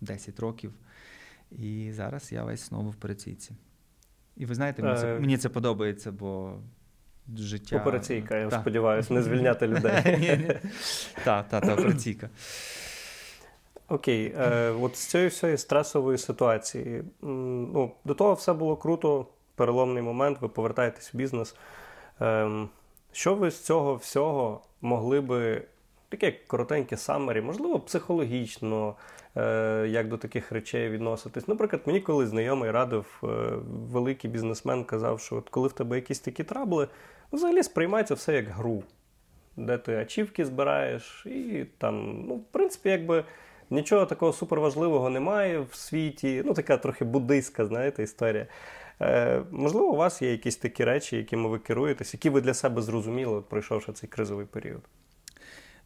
10 0.00 0.40
років. 0.40 0.72
І 1.50 1.92
зараз 1.92 2.32
я 2.32 2.44
весь 2.44 2.68
знову 2.68 2.90
в 2.90 2.94
операційці. 2.94 3.52
І 4.36 4.46
ви 4.46 4.54
знаєте, 4.54 4.82
мені 4.82 4.96
це, 4.98 5.16
Е. 5.16 5.20
мені 5.20 5.38
це 5.38 5.48
подобається, 5.48 6.12
бо 6.12 6.60
життя. 7.38 7.76
Операційка, 7.76 8.36
я 8.36 8.48
Та. 8.48 8.60
сподіваюся, 8.60 9.14
не 9.14 9.22
звільняти 9.22 9.66
людей. 9.66 9.92
Так, 11.24 11.48
так, 11.48 11.66
та, 11.66 11.72
операційка. 11.72 12.28
Окей, 13.88 14.34
е, 14.38 14.70
от 14.70 14.96
з 14.96 15.06
цієї 15.06 15.28
всієї 15.28 15.58
стресової 15.58 16.18
ситуації. 16.18 17.02
Ну, 17.22 17.92
до 18.04 18.14
того 18.14 18.34
все 18.34 18.52
було 18.52 18.76
круто, 18.76 19.26
переломний 19.54 20.02
момент, 20.02 20.38
ви 20.40 20.48
повертаєтесь 20.48 21.14
в 21.14 21.16
бізнес. 21.16 21.54
Ем, 22.20 22.68
що 23.12 23.34
ви 23.34 23.50
з 23.50 23.64
цього 23.64 23.94
всього 23.94 24.60
могли 24.80 25.20
би, 25.20 25.62
таке 26.08 26.32
коротеньке 26.46 26.96
самері, 26.96 27.40
можливо, 27.40 27.80
психологічно, 27.80 28.94
е, 29.36 29.86
як 29.88 30.08
до 30.08 30.16
таких 30.16 30.52
речей 30.52 30.88
відноситись? 30.88 31.48
Наприклад, 31.48 31.82
мені 31.86 32.00
коли 32.00 32.26
знайомий 32.26 32.70
радив, 32.70 33.06
е, 33.22 33.26
великий 33.92 34.30
бізнесмен 34.30 34.84
казав, 34.84 35.20
що 35.20 35.36
от 35.36 35.48
коли 35.48 35.68
в 35.68 35.72
тебе 35.72 35.96
якісь 35.96 36.20
такі 36.20 36.44
трабли, 36.44 36.88
взагалі 37.32 37.62
сприймається 37.62 38.14
все 38.14 38.34
як 38.34 38.48
гру 38.48 38.84
де 39.56 39.78
ти 39.78 39.96
ачівки 39.96 40.44
збираєш, 40.44 41.26
і 41.26 41.66
там, 41.78 42.24
ну, 42.28 42.34
в 42.34 42.44
принципі, 42.44 42.88
якби 42.88 43.24
нічого 43.70 44.06
такого 44.06 44.32
суперважливого 44.32 45.10
немає 45.10 45.60
в 45.60 45.74
світі. 45.74 46.42
Ну, 46.46 46.54
така 46.54 46.76
трохи 46.76 47.04
буддийська, 47.04 47.66
знаєте, 47.66 48.02
історія. 48.02 48.46
Е, 49.00 49.42
можливо, 49.50 49.86
у 49.86 49.96
вас 49.96 50.22
є 50.22 50.30
якісь 50.30 50.56
такі 50.56 50.84
речі, 50.84 51.16
якими 51.16 51.48
ви 51.48 51.58
керуєтесь, 51.58 52.14
які 52.14 52.30
ви 52.30 52.40
для 52.40 52.54
себе 52.54 52.82
зрозуміли, 52.82 53.40
пройшовши 53.40 53.92
цей 53.92 54.08
кризовий 54.08 54.46
період. 54.46 54.82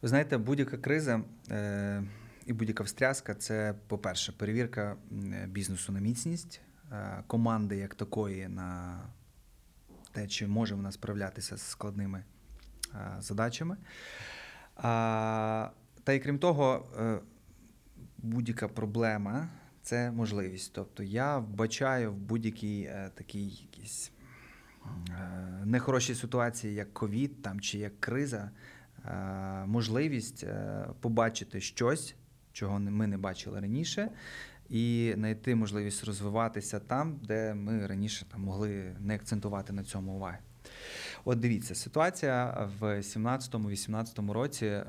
Ви 0.01 0.07
знаєте, 0.07 0.37
будь-яка 0.37 0.77
криза 0.77 1.21
е, 1.51 2.03
і 2.45 2.53
будь-яка 2.53 2.83
встряска 2.83 3.33
це, 3.33 3.73
по-перше, 3.87 4.31
перевірка 4.31 4.95
бізнесу 5.47 5.91
на 5.91 5.99
міцність, 5.99 6.61
е, 6.91 7.23
команди 7.27 7.77
як 7.77 7.95
такої 7.95 8.47
на 8.47 8.99
те, 10.15 10.27
чи 10.27 10.47
може 10.47 10.75
вона 10.75 10.91
справлятися 10.91 11.57
з 11.57 11.61
складними 11.61 12.23
е, 12.93 13.15
задачами. 13.19 13.77
Та 16.03 16.13
й 16.13 16.19
крім 16.19 16.39
того, 16.39 16.85
е, 16.99 17.19
будь-яка 18.17 18.67
проблема 18.67 19.49
це 19.81 20.11
можливість. 20.11 20.73
Тобто 20.73 21.03
я 21.03 21.37
вбачаю 21.37 22.11
в 22.11 22.15
будь-якій 22.15 22.81
е, 22.81 23.11
такій 23.15 23.47
якійсь 23.47 24.11
нехорошій 25.63 26.15
ситуації, 26.15 26.73
як 26.73 26.93
ковід 26.93 27.47
чи 27.61 27.77
як 27.77 27.99
криза, 27.99 28.51
можливість 29.65 30.45
побачити 30.99 31.61
щось, 31.61 32.15
чого 32.53 32.79
ми 32.79 33.07
не 33.07 33.17
бачили 33.17 33.59
раніше, 33.59 34.09
і 34.69 35.13
знайти 35.15 35.55
можливість 35.55 36.03
розвиватися 36.03 36.79
там, 36.79 37.19
де 37.23 37.53
ми 37.53 37.87
раніше 37.87 38.25
там, 38.31 38.41
могли 38.41 38.95
не 38.99 39.15
акцентувати 39.15 39.73
на 39.73 39.83
цьому 39.83 40.11
уваги. 40.11 40.37
От 41.25 41.39
дивіться, 41.39 41.75
ситуація 41.75 42.69
в 42.79 42.99
17-18 42.99 44.31
році 44.31 44.65
е, 44.65 44.83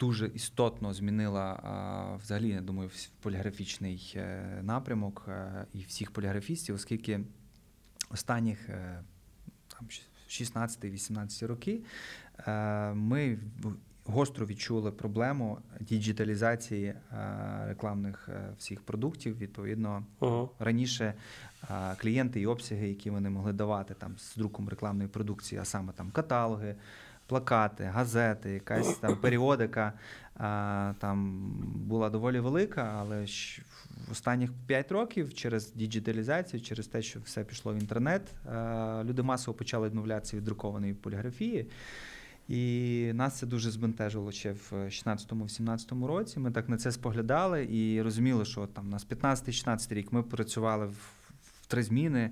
дуже 0.00 0.26
істотно 0.26 0.94
змінила 0.94 1.52
е, 1.52 2.18
взагалі, 2.22 2.48
я 2.48 2.60
думаю, 2.60 2.90
поліграфічний 3.20 4.14
е, 4.16 4.42
напрямок 4.62 5.28
і 5.72 5.78
всіх 5.82 6.10
поліграфістів, 6.10 6.74
оскільки 6.74 7.20
останніх 8.10 8.68
там, 9.68 9.88
16-18 10.28 11.46
роки 11.46 11.82
ми 12.94 13.38
гостро 14.06 14.46
відчули 14.46 14.90
проблему 14.92 15.58
діджиталізації 15.80 16.84
е, 16.86 16.96
рекламних 17.66 18.28
е, 18.32 18.52
всіх 18.58 18.80
продуктів. 18.82 19.38
Відповідно, 19.38 20.04
Угу. 20.20 20.50
раніше 20.58 21.14
клієнти 22.00 22.40
і 22.40 22.46
обсяги, 22.46 22.88
які 22.88 23.10
вони 23.10 23.30
могли 23.30 23.52
давати 23.52 23.94
там 23.94 24.14
з 24.18 24.36
друком 24.36 24.68
рекламної 24.68 25.08
продукції, 25.08 25.60
а 25.60 25.64
саме 25.64 25.92
там 25.92 26.10
каталоги, 26.10 26.74
плакати, 27.26 27.84
газети, 27.84 28.50
якась 28.50 28.98
там 28.98 29.16
періодика 29.16 29.92
а, 30.36 30.92
там 30.98 31.40
була 31.74 32.10
доволі 32.10 32.40
велика, 32.40 32.96
але 32.98 33.16
щ- 33.20 33.60
в 34.08 34.12
останніх 34.12 34.50
5 34.66 34.92
років 34.92 35.34
через 35.34 35.72
діджиталізацію, 35.72 36.60
через 36.60 36.86
те, 36.86 37.02
що 37.02 37.20
все 37.20 37.44
пішло 37.44 37.74
в 37.74 37.76
інтернет, 37.76 38.22
а, 38.46 39.02
люди 39.04 39.22
масово 39.22 39.56
почали 39.58 39.88
відмовлятися 39.88 40.36
від 40.36 40.44
друкованої 40.44 40.94
поліграфії. 40.94 41.66
І 42.48 43.10
нас 43.14 43.38
це 43.38 43.46
дуже 43.46 43.70
збентежило 43.70 44.32
ще 44.32 44.52
в 44.52 44.72
16-17 44.72 46.06
році. 46.06 46.40
Ми 46.40 46.50
так 46.50 46.68
на 46.68 46.76
це 46.76 46.92
споглядали 46.92 47.68
і 47.70 48.02
розуміли, 48.02 48.44
що 48.44 48.66
там 48.66 48.86
у 48.86 48.90
нас 48.90 49.06
15-16 49.08 49.94
рік 49.94 50.12
ми 50.12 50.22
працювали 50.22 50.86
в. 50.86 50.90
в 50.90 51.66
Три 51.66 51.82
зміни, 51.82 52.30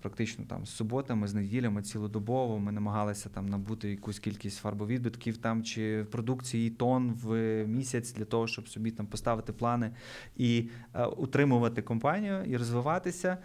практично 0.00 0.44
там 0.48 0.66
з 0.66 0.70
суботами, 0.70 1.28
з 1.28 1.34
неділями, 1.34 1.82
цілодобово. 1.82 2.58
Ми 2.58 2.72
намагалися 2.72 3.28
там 3.28 3.46
набути 3.46 3.90
якусь 3.90 4.18
кількість 4.18 4.58
фарбовідбитків 4.58 5.36
там 5.36 5.62
чи 5.62 6.06
продукції 6.10 6.70
тонн 6.70 7.12
в 7.22 7.64
місяць 7.66 8.12
для 8.12 8.24
того, 8.24 8.46
щоб 8.46 8.68
собі 8.68 8.90
там 8.90 9.06
поставити 9.06 9.52
плани 9.52 9.90
і 10.36 10.68
а, 10.92 11.06
утримувати 11.06 11.82
компанію 11.82 12.44
і 12.44 12.56
розвиватися. 12.56 13.38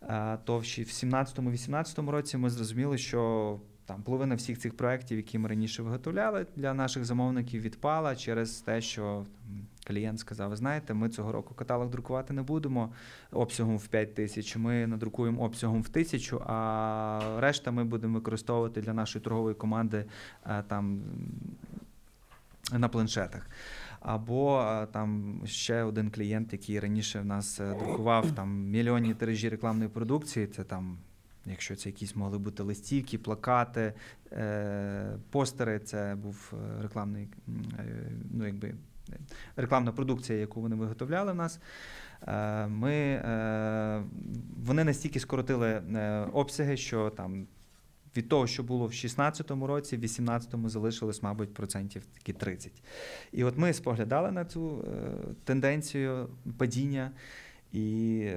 А, 0.00 0.36
то 0.44 0.58
в 0.58 0.60
в 0.60 0.64
17-18 0.64 2.10
році 2.10 2.36
ми 2.36 2.50
зрозуміли, 2.50 2.98
що 2.98 3.60
там 3.86 4.02
половина 4.02 4.34
всіх 4.34 4.58
цих 4.58 4.76
проєктів, 4.76 5.16
які 5.16 5.38
ми 5.38 5.48
раніше 5.48 5.82
виготовляли 5.82 6.46
для 6.56 6.74
наших 6.74 7.04
замовників, 7.04 7.62
відпала 7.62 8.16
через 8.16 8.60
те, 8.60 8.80
що 8.80 9.26
клієнт 9.86 10.20
сказав: 10.20 10.50
ви 10.50 10.56
знаєте, 10.56 10.94
ми 10.94 11.08
цього 11.08 11.32
року 11.32 11.54
каталог 11.54 11.90
друкувати 11.90 12.32
не 12.32 12.42
будемо 12.42 12.92
обсягом 13.32 13.76
в 13.76 13.86
5 13.86 14.14
тисяч. 14.14 14.56
Ми 14.56 14.86
надрукуємо 14.86 15.42
обсягом 15.42 15.82
в 15.82 15.88
тисячу, 15.88 16.42
а 16.46 17.20
решта 17.38 17.70
ми 17.70 17.84
будемо 17.84 18.18
використовувати 18.18 18.80
для 18.80 18.92
нашої 18.92 19.24
торгової 19.24 19.54
команди 19.54 20.04
е, 20.46 20.62
там 20.68 21.02
на 22.72 22.88
планшетах. 22.88 23.46
Або 24.00 24.60
е, 24.62 24.86
там 24.86 25.40
ще 25.44 25.82
один 25.82 26.10
клієнт, 26.10 26.52
який 26.52 26.80
раніше 26.80 27.20
в 27.20 27.24
нас 27.24 27.60
е, 27.60 27.74
друкував 27.78 28.30
там 28.30 28.64
мільйонні 28.70 29.14
тиражі 29.14 29.48
рекламної 29.48 29.88
продукції. 29.88 30.46
Це 30.46 30.64
там, 30.64 30.98
якщо 31.46 31.76
це 31.76 31.88
якісь 31.88 32.16
могли 32.16 32.38
бути 32.38 32.62
листівки, 32.62 33.18
плакати, 33.18 33.92
е, 34.32 35.18
постери. 35.30 35.78
Це 35.78 36.16
був 36.22 36.52
е, 36.52 36.82
рекламний, 36.82 37.28
е, 37.78 38.10
ну 38.30 38.46
якби 38.46 38.74
рекламна 39.56 39.92
продукція, 39.92 40.38
яку 40.38 40.60
вони 40.60 40.76
виготовляли 40.76 41.32
в 41.32 41.34
нас. 41.34 41.60
Ми, 42.68 43.22
вони 44.64 44.84
настільки 44.84 45.20
скоротили 45.20 45.82
обсяги, 46.32 46.76
що 46.76 47.10
там 47.10 47.46
від 48.16 48.28
того, 48.28 48.46
що 48.46 48.62
було 48.62 48.86
в 48.86 48.90
16-му 48.90 49.66
році, 49.66 49.96
в 49.96 50.00
18-му 50.02 50.68
залишилось, 50.68 51.22
мабуть, 51.22 51.54
процентів 51.54 52.02
такі 52.14 52.32
30. 52.32 52.72
І 53.32 53.44
от 53.44 53.58
ми 53.58 53.72
споглядали 53.72 54.32
на 54.32 54.44
цю 54.44 54.88
тенденцію 55.44 56.28
падіння 56.58 57.10
і 57.72 58.28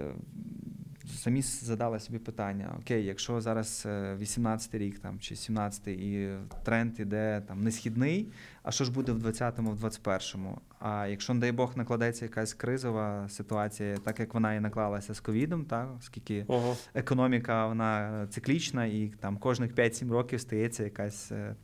самі 1.08 1.42
задали 1.42 2.00
собі 2.00 2.20
питання: 2.20 2.76
окей, 2.80 3.06
якщо 3.06 3.42
зараз 3.42 3.84
е, 3.86 4.16
18-й 4.22 4.78
рік 4.78 5.00
там, 5.00 5.20
чи 5.20 5.36
17-й 5.36 6.14
і 6.14 6.38
тренд 6.64 7.00
іде 7.00 7.44
там 7.48 7.64
несхідний, 7.64 8.32
а 8.64 8.72
що 8.72 8.86
ж 8.86 8.92
буде 8.92 9.12
в 9.12 9.26
20-му, 9.26 9.72
в 9.72 9.86
21-му? 9.86 10.62
А 10.80 11.08
якщо, 11.08 11.34
не 11.34 11.40
дай 11.40 11.52
Бог, 11.52 11.78
накладеться 11.78 12.26
якась 12.26 12.54
кризова 12.54 13.30
ситуація, 13.30 13.98
так 13.98 14.20
як 14.20 14.34
вона 14.34 14.54
і 14.54 14.60
наклалася 14.60 15.14
з 15.14 15.20
ковідом, 15.20 15.66
так, 15.66 15.90
оскільки 16.00 16.46
Угу. 16.48 16.76
економіка 16.94 17.68
вона 17.68 18.28
циклічна, 18.30 18.86
і 18.86 19.12
там 19.20 19.38
кожних 19.38 19.74
5-7 19.74 20.12
років 20.12 20.42
стається 20.42 20.84
якась, 20.84 21.32
е, 21.32 21.56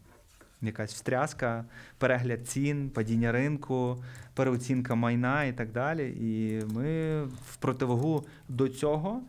якась 0.68 0.94
встряска, 0.94 1.66
перегляд 1.98 2.48
цін, 2.48 2.90
падіння 2.90 3.32
ринку, 3.32 4.04
переоцінка 4.34 4.96
майна 4.96 5.44
і 5.44 5.54
так 5.54 5.72
далі. 5.72 6.10
І 6.22 6.62
ми 6.74 7.24
в 7.24 7.56
противагу 7.60 8.26
до 8.50 8.70
цього 8.70 9.22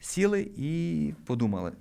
сіли 0.00 0.50
і 0.56 1.14
подумали: 1.26 1.72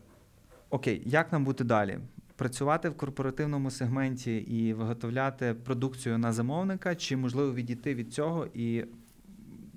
окей, 0.69 1.01
як 1.05 1.31
нам 1.31 1.45
бути 1.45 1.63
далі? 1.63 1.99
Працювати 2.35 2.89
в 2.89 2.97
корпоративному 2.97 3.71
сегменті 3.71 4.37
і 4.37 4.73
виготовляти 4.73 5.53
продукцію 5.53 6.17
на 6.17 6.33
замовника, 6.33 6.95
чи 6.95 7.17
можливо 7.17 7.53
відійти 7.53 7.95
від 7.95 8.13
цього 8.13 8.47
і 8.53 8.85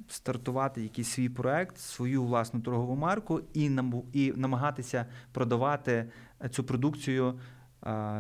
стартувати 0.09 0.83
якийсь 0.83 1.09
свій 1.09 1.29
проект, 1.29 1.79
свою 1.79 2.25
власну 2.25 2.61
торгову 2.61 2.97
марку 2.97 3.41
і 3.55 3.71
і 4.13 4.33
намагатися 4.37 5.07
продавати 5.33 6.11
цю 6.51 6.65
продукцію 6.65 7.39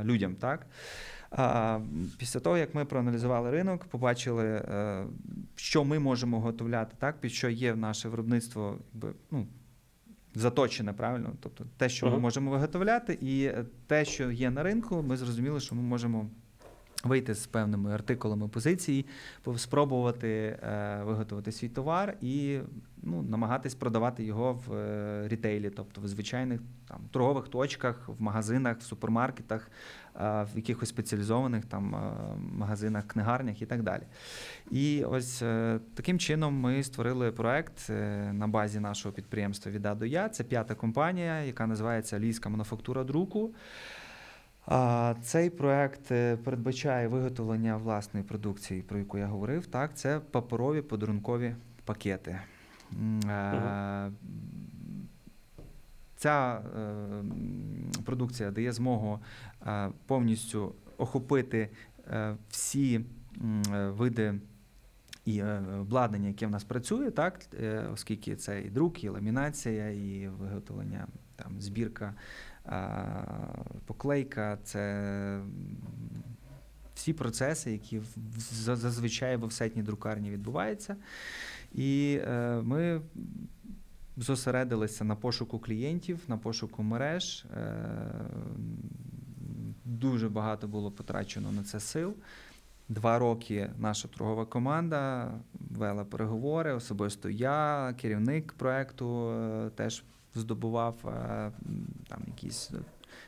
людям. 0.04 0.34
Так? 0.34 0.66
Після 2.18 2.40
того, 2.40 2.58
як 2.58 2.74
ми 2.74 2.84
проаналізували 2.84 3.50
ринок, 3.50 3.84
побачили, 3.84 4.44
е, 4.46 5.04
що 5.56 5.84
ми 5.84 5.98
можемо 5.98 6.40
готовляти, 6.40 6.96
так, 6.98 7.20
під 7.20 7.32
що 7.32 7.48
є 7.48 7.72
в 7.72 7.76
наше 7.76 8.08
виробництво, 8.08 8.78
якби, 8.92 9.12
ну, 9.30 9.46
заточене, 10.34 10.92
правильно? 10.92 11.32
Тобто 11.40 11.64
те, 11.76 11.88
що 11.88 12.10
ми 12.10 12.18
можемо 12.18 12.50
виготовляти, 12.50 13.18
і 13.20 13.44
е, 13.44 13.64
те, 13.86 14.04
що 14.04 14.30
є 14.30 14.50
на 14.50 14.62
ринку, 14.62 15.02
ми 15.02 15.16
зрозуміли, 15.16 15.60
що 15.60 15.74
ми 15.74 15.82
можемо 15.82 16.30
вийти 17.06 17.34
з 17.34 17.46
певними 17.46 17.94
артикулами 17.94 18.48
позицій, 18.48 19.06
по- 19.42 19.58
спробувати 19.58 20.28
е, 20.28 21.00
виготовити 21.04 21.52
свій 21.52 21.68
товар 21.68 22.16
і 22.20 22.58
ну, 23.02 23.22
намагатись 23.22 23.74
продавати 23.74 24.24
його 24.24 24.52
в 24.66 24.74
е, 24.74 25.28
рітейлі, 25.28 25.70
тобто 25.70 26.00
в 26.00 26.08
звичайних 26.08 26.60
там, 26.88 27.00
торгових 27.10 27.48
точках, 27.48 28.08
в 28.08 28.22
магазинах, 28.22 28.78
в 28.78 28.82
супермаркетах, 28.82 29.70
е, 30.16 30.20
в 30.20 30.48
якихось 30.56 30.88
спеціалізованих 30.88 31.64
там, 31.64 31.96
магазинах, 32.52 33.06
книгарнях 33.06 33.62
і 33.62 33.66
так 33.66 33.82
далі. 33.82 34.02
І 34.70 35.04
ось 35.04 35.42
таким 35.94 36.18
чином 36.18 36.54
ми 36.54 36.82
створили 36.82 37.32
проект 37.32 37.88
на 38.32 38.48
базі 38.48 38.80
нашого 38.80 39.14
підприємства 39.14 39.72
від 39.72 39.86
А 39.86 39.94
до 39.94 40.06
Я. 40.06 40.28
Це 40.28 40.44
п'ята 40.44 40.74
компанія, 40.74 41.40
яка 41.42 41.66
називається 41.66 42.18
Львівська 42.18 42.48
мануфактура 42.48 43.04
друку. 43.04 43.54
Цей 45.22 45.50
проект 45.50 46.10
е, 46.12 46.36
передбачає 46.36 47.08
виготовлення 47.08 47.76
власної 47.76 48.26
продукції, 48.26 48.82
про 48.82 48.98
яку 48.98 49.18
я 49.18 49.26
говорив. 49.26 49.66
Так, 49.66 49.96
це 49.96 50.20
паперові 50.20 50.82
подарункові 50.82 51.54
пакети. 51.84 52.40
Е, 53.24 54.10
Ця 56.16 56.62
е, 56.76 58.02
продукція 58.04 58.50
дає 58.50 58.72
змогу 58.72 59.20
повністю 60.06 60.74
охопити 60.96 61.70
всі 62.50 63.04
види 63.72 64.34
і 65.24 65.42
обладнання, 65.80 66.28
яке 66.28 66.46
в 66.46 66.50
нас 66.50 66.64
працює, 66.64 67.10
так, 67.10 67.40
оскільки 67.92 68.36
це 68.36 68.62
і 68.62 68.70
друк, 68.70 69.04
і 69.04 69.08
ламінація, 69.08 69.90
і 69.90 70.28
виготовлення, 70.28 71.06
там, 71.36 71.60
збірка, 71.60 72.14
поклейка, 73.86 74.58
це 74.64 75.40
всі 76.94 77.12
процеси, 77.12 77.72
які 77.72 78.00
зазвичай 78.74 79.36
в 79.36 79.44
офсетній 79.44 79.82
друкарні 79.82 80.30
відбуваються. 80.30 80.96
І 81.72 82.20
е, 82.22 82.60
ми 82.62 83.00
зосередилися 84.16 85.04
на 85.04 85.16
пошуку 85.16 85.58
клієнтів, 85.58 86.20
на 86.28 86.36
пошуку 86.36 86.82
мереж. 86.82 87.46
Е, 87.56 87.74
Дуже 89.84 90.28
багато 90.28 90.68
було 90.68 90.90
потрачено 90.90 91.52
на 91.52 91.62
це 91.62 91.80
сил. 91.80 92.14
Два 92.88 93.18
роки 93.18 93.70
наша 93.78 94.08
торгова 94.08 94.46
команда 94.46 95.30
вела 95.70 96.04
переговори. 96.04 96.72
Особисто 96.72 97.30
я, 97.30 97.94
керівник 98.00 98.52
проекту, 98.52 99.30
е, 99.30 99.70
теж 99.74 100.04
здобував 100.34 100.96
е, 101.06 101.52
там 102.08 102.22
якісь, 102.26 102.70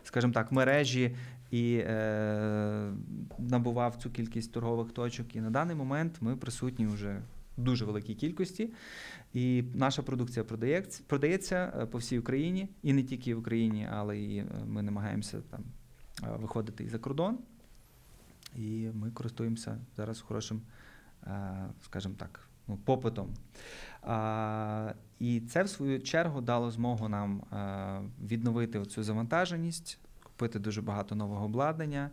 скажімо 0.02 0.32
так, 0.32 0.52
мережі 0.52 1.16
і 1.50 1.76
е, 1.76 2.92
набував 3.38 3.96
цю 3.96 4.10
кількість 4.10 4.52
торгових 4.52 4.92
точок. 4.92 5.36
І 5.36 5.40
на 5.40 5.50
даний 5.50 5.76
момент 5.76 6.16
ми 6.20 6.36
присутні 6.36 6.86
вже 6.86 7.22
в 7.58 7.62
дуже 7.62 7.84
великій 7.84 8.14
кількості. 8.14 8.72
І 9.34 9.64
наша 9.74 10.02
продукція 10.02 10.44
продається, 10.44 11.02
продається 11.06 11.72
е, 11.80 11.86
по 11.86 11.98
всій 11.98 12.18
Україні, 12.18 12.68
і 12.82 12.92
не 12.92 13.02
тільки 13.02 13.34
в 13.34 13.38
Україні, 13.38 13.88
але 13.92 14.18
і 14.18 14.44
ми 14.66 14.82
намагаємося 14.82 15.40
там 15.50 15.64
виходити 16.38 16.84
і 16.84 16.88
за 16.88 16.98
кордон. 16.98 17.38
І 18.56 18.88
ми 18.94 19.10
користуємося 19.10 19.78
зараз 19.96 20.20
хорошим, 20.20 20.62
скажімо 21.82 22.14
так, 22.18 22.48
ну, 22.68 22.76
попитом. 22.76 23.34
І 25.20 25.40
це, 25.40 25.62
в 25.62 25.68
свою 25.68 26.00
чергу, 26.00 26.40
дало 26.40 26.70
змогу 26.70 27.08
нам 27.08 27.40
е, 27.40 28.00
відновити 28.26 28.84
цю 28.84 29.02
завантаженість, 29.02 29.98
купити 30.22 30.58
дуже 30.58 30.82
багато 30.82 31.14
нового 31.14 31.44
обладнання. 31.44 32.10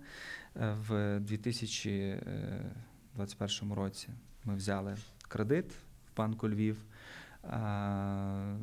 Е, 0.62 0.76
В 0.88 1.20
2021 1.20 3.74
році 3.74 4.10
ми 4.44 4.56
взяли 4.56 4.96
кредит 5.28 5.72
в 5.72 6.18
банку 6.18 6.50
Львів. 6.50 6.78
е, 7.44 8.58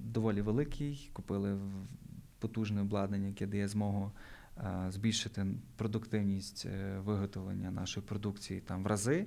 Доволі 0.00 0.42
великий, 0.42 1.10
купили 1.12 1.58
потужне 2.38 2.80
обладнання, 2.80 3.26
яке 3.28 3.46
дає 3.46 3.68
змогу 3.68 4.12
е, 4.58 4.86
збільшити 4.90 5.46
продуктивність 5.76 6.66
е, 6.66 6.98
виготовлення 6.98 7.70
нашої 7.70 8.06
продукції 8.06 8.60
там 8.60 8.82
в 8.82 8.86
рази. 8.86 9.26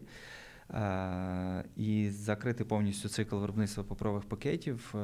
Е, 0.74 1.64
І 1.76 2.10
закрити 2.10 2.66
повністю 2.66 3.10
цикл 3.10 3.36
виробництва 3.36 3.84
паперових 3.84 4.24
пакетів 4.24 4.94
е, 4.96 4.98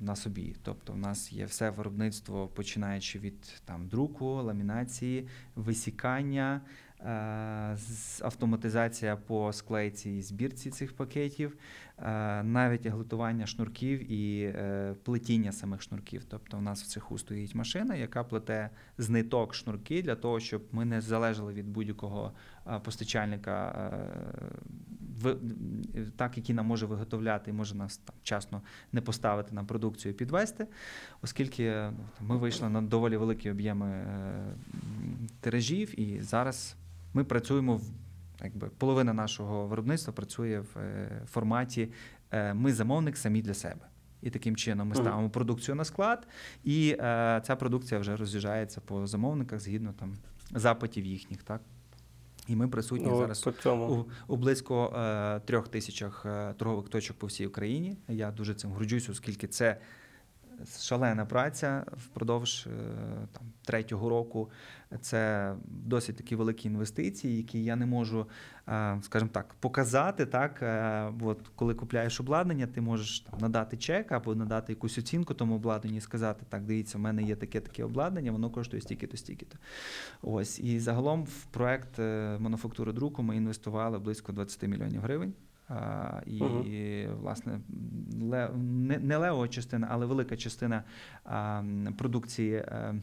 на 0.00 0.16
собі. 0.16 0.56
Тобто, 0.62 0.92
в 0.92 0.96
нас 0.98 1.32
є 1.32 1.44
все 1.44 1.70
виробництво, 1.70 2.48
починаючи 2.48 3.18
від 3.18 3.60
там 3.64 3.88
друку, 3.88 4.26
ламінації, 4.26 5.28
висікання, 5.56 6.60
автоматизація 8.22 9.16
по 9.16 9.52
склейці 9.52 10.10
і 10.10 10.22
збірці 10.22 10.70
цих 10.70 10.96
пакетів, 10.96 11.56
е, 11.98 12.42
навіть 12.42 12.86
глитування 12.86 13.46
шнурків 13.46 14.12
і 14.12 14.42
е, 14.42 14.94
плетіння 15.02 15.52
самих 15.52 15.82
шнурків. 15.82 16.24
Тобто, 16.28 16.58
у 16.58 16.60
нас 16.60 16.82
в 16.82 16.86
цеху 16.86 17.18
стоїть 17.18 17.54
машина, 17.54 17.94
яка 17.94 18.24
плете 18.24 18.70
з 18.98 19.08
ниток 19.08 19.54
шнурки 19.54 20.02
для 20.02 20.14
того, 20.14 20.40
щоб 20.40 20.62
ми 20.72 20.84
не 20.84 21.00
залежали 21.00 21.52
від 21.52 21.68
будь-якого 21.68 22.32
е, 22.66 22.78
постачальника, 22.78 23.72
е, 25.24 25.36
так, 26.16 26.36
який 26.36 26.54
нам 26.54 26.66
може 26.66 26.86
виготовляти 26.86 27.50
і 27.50 27.54
може 27.54 27.74
нас 27.74 27.96
там 27.96 28.16
вчасно 28.22 28.62
не 28.92 29.00
поставити 29.00 29.54
нам 29.54 29.66
продукцію 29.66 30.12
і 30.12 30.16
підвести, 30.16 30.66
оскільки 31.22 31.70
ну, 31.72 32.04
ми 32.20 32.36
вийшли 32.36 32.68
на 32.68 32.82
доволі 32.82 33.16
великі 33.16 33.50
об'єми 33.50 33.86
е, 33.86 34.54
тиражів, 35.40 36.00
і 36.00 36.20
зараз 36.20 36.76
ми 37.14 37.24
працюємо 37.24 37.76
в 37.76 37.82
якби 38.42 38.68
половина 38.78 39.12
нашого 39.12 39.66
виробництва 39.66 40.12
працює 40.12 40.60
в 40.60 40.78
е, 40.78 41.22
форматі 41.26 41.88
е, 42.30 42.54
ми 42.54 42.72
замовник 42.72 43.16
самі 43.16 43.42
для 43.42 43.54
себе. 43.54 43.86
І 44.22 44.30
таким 44.30 44.56
чином 44.56 44.88
ми 44.88 44.94
ставимо 44.94 45.30
продукцію 45.30 45.74
на 45.74 45.84
склад, 45.84 46.28
і 46.64 46.96
е, 47.00 47.42
ця 47.46 47.56
продукція 47.56 48.00
вже 48.00 48.16
роз'їжджається 48.16 48.80
по 48.80 49.06
замовниках 49.06 49.60
згідно 49.60 49.92
там 49.92 50.16
запитів 50.50 51.04
їхніх. 51.04 51.42
Так? 51.42 51.60
І 52.48 52.56
ми 52.56 52.68
присутні 52.68 53.06
Ну, 53.06 53.18
зараз 53.18 53.46
у, 53.66 54.04
у 54.26 54.36
близько 54.36 54.94
е, 54.96 55.40
трьох 55.40 55.68
тисячах 55.68 56.26
е, 56.26 56.54
торгових 56.58 56.88
точок 56.88 57.18
по 57.18 57.26
всій 57.26 57.46
Україні. 57.46 57.96
Я 58.08 58.30
дуже 58.30 58.54
цим 58.54 58.70
горджусь, 58.70 59.08
оскільки 59.08 59.46
це 59.46 59.80
шалена 60.80 61.26
праця 61.26 61.84
впродовж 61.92 62.66
е, 62.66 62.70
там, 63.32 63.42
третього 63.64 64.08
року. 64.08 64.50
Це 65.00 65.54
досить 65.64 66.16
такі 66.16 66.36
великі 66.36 66.68
інвестиції, 66.68 67.36
які 67.36 67.64
я 67.64 67.76
не 67.76 67.86
можу, 67.86 68.26
е, 68.68 68.98
скажімо 69.02 69.30
так, 69.34 69.54
показати. 69.60 70.26
Так, 70.26 70.62
Е, 70.62 71.12
от, 71.20 71.48
коли 71.54 71.74
купляєш 71.74 72.20
обладнання, 72.20 72.66
ти 72.66 72.80
можеш 72.80 73.20
там, 73.20 73.40
надати 73.40 73.76
чек 73.76 74.12
або 74.12 74.34
надати 74.34 74.72
якусь 74.72 74.98
оцінку 74.98 75.34
тому 75.34 75.54
обладнанню 75.54 75.96
і 75.96 76.00
сказати: 76.00 76.46
так, 76.48 76.64
дивіться, 76.64 76.98
в 76.98 77.00
мене 77.00 77.22
є 77.22 77.36
таке 77.36 77.60
таке 77.60 77.84
обладнання, 77.84 78.32
воно 78.32 78.50
коштує 78.50 78.82
стільки-то, 78.82 79.16
стільки-то. 79.16 79.58
Ось 80.22 80.60
і 80.60 80.80
загалом 80.80 81.24
в 81.24 81.44
проект 81.44 81.98
мануфактури 82.38 82.92
друку 82.92 83.22
ми 83.22 83.36
інвестували 83.36 83.98
близько 83.98 84.32
20 84.32 84.62
мільйонів 84.62 85.00
гривень. 85.00 85.34
А, 85.68 86.20
і, 86.26 86.42
Мгм. 86.42 87.16
власне, 87.20 87.60
ле, 88.22 88.50
не, 88.56 88.98
не 88.98 89.16
левова 89.16 89.48
частина, 89.48 89.88
але 89.90 90.06
велика 90.06 90.36
частина 90.36 90.84
а, 91.24 91.62
продукції. 91.98 92.54
е, 92.54 92.94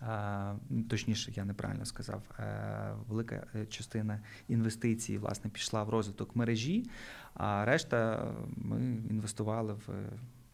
а, 0.00 0.54
точніше, 0.90 1.32
я 1.36 1.44
неправильно 1.44 1.84
сказав. 1.84 2.22
е, 2.38 2.94
Велика 3.08 3.46
е, 3.54 3.66
частина 3.66 4.20
інвестицій 4.48 5.18
власне 5.18 5.50
пішла 5.50 5.82
в 5.82 5.88
розвиток 5.90 6.36
мережі, 6.36 6.90
а 7.34 7.64
решта 7.64 8.30
ми 8.56 8.80
інвестували 9.10 9.72
в 9.72 9.88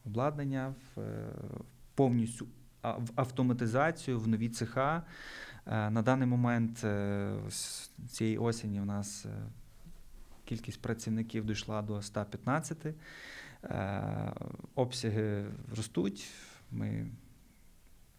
обладнання, 0.07 0.75
в 0.97 1.01
повністю 1.95 2.47
в 2.83 3.11
автоматизацію, 3.15 4.21
в 4.21 4.29
нові 4.29 4.49
цеха. 4.49 5.03
На 5.67 6.03
даний 6.03 6.29
момент 6.29 6.87
цієї 8.09 8.39
осені 8.39 8.81
у 8.81 8.85
нас 8.85 9.27
кількість 10.53 10.83
працівників 10.83 11.47
дійшла 11.47 11.83
до 11.83 12.03
115. 12.03 12.87
Е, 13.65 14.33
Обсяги 14.75 15.45
ростуть. 15.77 16.31
Ми 16.71 17.07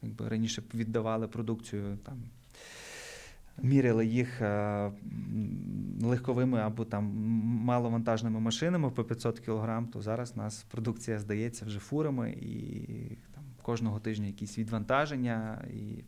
якби 0.02 0.30
раніше 0.30 0.64
віддавали 0.74 1.28
продукцію 1.28 1.98
там. 2.06 2.24
Міряли 3.62 4.06
їх 4.06 4.42
е, 4.42 4.92
легковими 6.02 6.60
або 6.60 6.86
там 6.86 7.04
маловантажними 7.66 8.40
машинами 8.40 8.90
по 8.90 9.04
500 9.04 9.40
кг, 9.40 9.84
то 9.94 10.02
зараз 10.02 10.34
у 10.36 10.38
нас 10.38 10.64
продукція 10.64 11.20
здається 11.20 11.66
вже 11.66 11.80
фурами, 11.80 12.32
і 12.32 13.18
там 13.36 13.44
кожного 13.62 14.00
тижня 14.00 14.28
якісь 14.28 14.58
відвантаження, 14.58 15.66
і 15.74 16.04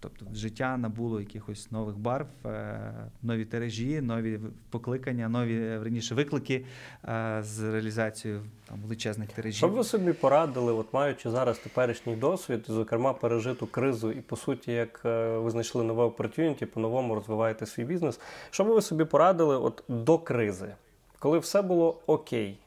тобто 0.00 0.26
життя 0.34 0.76
набуло 0.76 1.20
якихось 1.20 1.70
нових 1.70 1.98
барв, 1.98 2.26
е, 2.46 2.92
нові 3.22 3.44
тиражі, 3.44 4.00
нові 4.00 4.40
покликання, 4.70 5.28
нові 5.28 5.56
е, 5.56 5.80
раніше 5.84 6.14
виклики 6.14 6.64
е, 7.04 7.38
з 7.42 7.60
реалізацією 7.60 8.42
там 8.68 8.80
величезних 8.80 9.32
тиражів. 9.32 9.56
Що 9.56 9.68
б 9.68 9.72
ви 9.72 9.84
собі 9.84 10.12
порадили, 10.12 10.72
от 10.72 10.86
маючи 10.92 11.30
зараз 11.30 11.58
теперішній 11.58 12.16
досвід, 12.16 12.64
зокрема 12.68 13.12
пережиту 13.12 13.66
кризу, 13.66 14.12
і 14.12 14.20
по 14.20 14.36
суті, 14.36 14.72
як 14.72 15.00
ви 15.42 15.50
знайшли 15.50 15.84
нове 15.84 16.04
opportunity, 16.04 16.64
по-новому 16.64 17.14
розвиваєте 17.14 17.66
свій 17.66 17.84
бізнес. 17.84 18.20
Що 18.50 18.64
б 18.64 18.66
ви 18.66 18.82
собі 18.82 19.04
порадили 19.04 19.56
от 19.56 19.84
до 19.88 20.18
кризи, 20.18 20.74
коли 21.18 21.38
все 21.38 21.62
було 21.62 22.00
окей? 22.06 22.58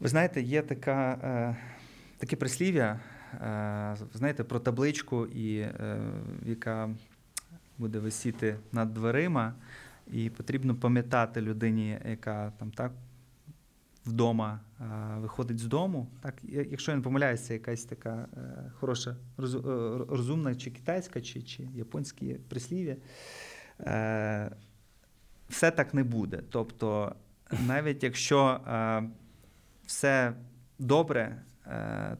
Ви 0.00 0.08
знаєте, 0.08 0.40
є 0.42 0.62
така, 0.62 1.56
таке 2.18 2.36
прислів'я, 2.36 3.00
знаєте, 4.14 4.44
про 4.44 4.60
табличку, 4.60 5.26
і, 5.26 5.58
е, 5.58 6.00
яка 6.44 6.90
буде 7.78 7.98
висіти 7.98 8.56
над 8.72 8.94
дверима, 8.94 9.54
і 10.12 10.30
потрібно 10.30 10.74
пам'ятати 10.74 11.40
людині, 11.40 11.98
яка 12.04 12.52
там 12.58 12.70
так 12.70 12.92
вдома 14.06 14.60
е, 14.80 14.84
виходить 15.20 15.58
з 15.58 15.66
дому. 15.66 16.08
Так, 16.20 16.34
якщо 16.44 16.92
я 16.92 16.96
не 16.96 17.02
помиляюся, 17.02 17.52
якась 17.54 17.84
така 17.84 18.28
е, 18.36 18.70
хороша, 18.74 19.10
е, 19.10 19.16
розумна, 20.08 20.54
чи 20.54 20.70
китайська, 20.70 21.20
чи, 21.20 21.42
чи 21.42 21.68
японське 21.74 22.36
прислів'я. 22.48 22.96
Е, 23.80 24.50
все 25.48 25.70
так 25.70 25.94
не 25.94 26.04
буде. 26.04 26.42
Тобто, 26.50 27.14
навіть 27.66 28.02
якщо 28.02 28.60
е, 28.68 29.02
все 29.86 30.32
добре, 30.78 31.42
е, 31.66 32.16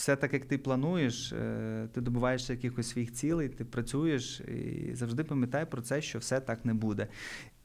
все 0.00 0.16
так, 0.16 0.32
як 0.32 0.44
ти 0.44 0.58
плануєш, 0.58 1.32
е, 1.32 1.88
ти 1.92 2.00
добуваєшся 2.00 2.52
якихось 2.52 2.88
своїх 2.88 3.12
цілей, 3.12 3.48
ти 3.48 3.64
працюєш 3.64 4.40
і 4.40 4.94
завжди 4.94 5.24
пам'ятай 5.24 5.70
про 5.70 5.82
це, 5.82 6.02
що 6.02 6.18
все 6.18 6.40
так 6.40 6.64
не 6.64 6.74
буде. 6.74 7.08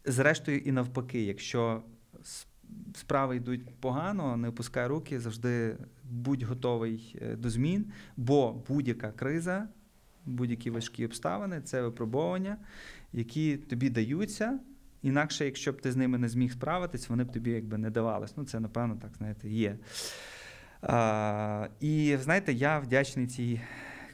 Зрештою, 0.06 0.60
і 0.60 0.72
навпаки, 0.72 1.24
якщо 1.24 1.84
справи 2.94 3.36
йдуть 3.36 3.76
погано, 3.80 4.38
не 4.38 4.48
опускай 4.48 4.88
руки, 4.88 5.20
завжди 5.20 5.78
будь 6.04 6.44
готовий 6.44 7.16
е, 7.22 7.36
до 7.36 7.50
змін, 7.50 7.86
бо 8.18 8.64
будь-яка 8.68 9.12
криза, 9.12 9.68
будь-які 10.26 10.70
важкі 10.70 11.06
обставини 11.06 11.62
це 11.62 11.82
випробування, 11.82 12.58
які 13.14 13.58
тобі 13.58 13.90
даються. 13.90 14.60
Інакше, 15.02 15.46
якщо 15.46 15.72
б 15.72 15.82
ти 15.82 15.92
з 15.92 15.96
ними 15.96 16.18
не 16.18 16.30
зміг 16.30 16.52
справитись, 16.52 17.10
вони 17.10 17.24
б 17.24 17.32
тобі 17.32 17.52
якби 17.52 17.78
не 17.78 17.90
давались. 17.90 18.38
Ну, 18.38 18.44
це, 18.44 18.60
напевно, 18.60 18.96
так, 19.02 19.12
знаєте, 19.18 19.50
є. 19.50 19.78
І 21.80 22.18
знаєте, 22.22 22.54
я 22.54 22.80
вдячний 22.80 23.28
цій 23.28 23.62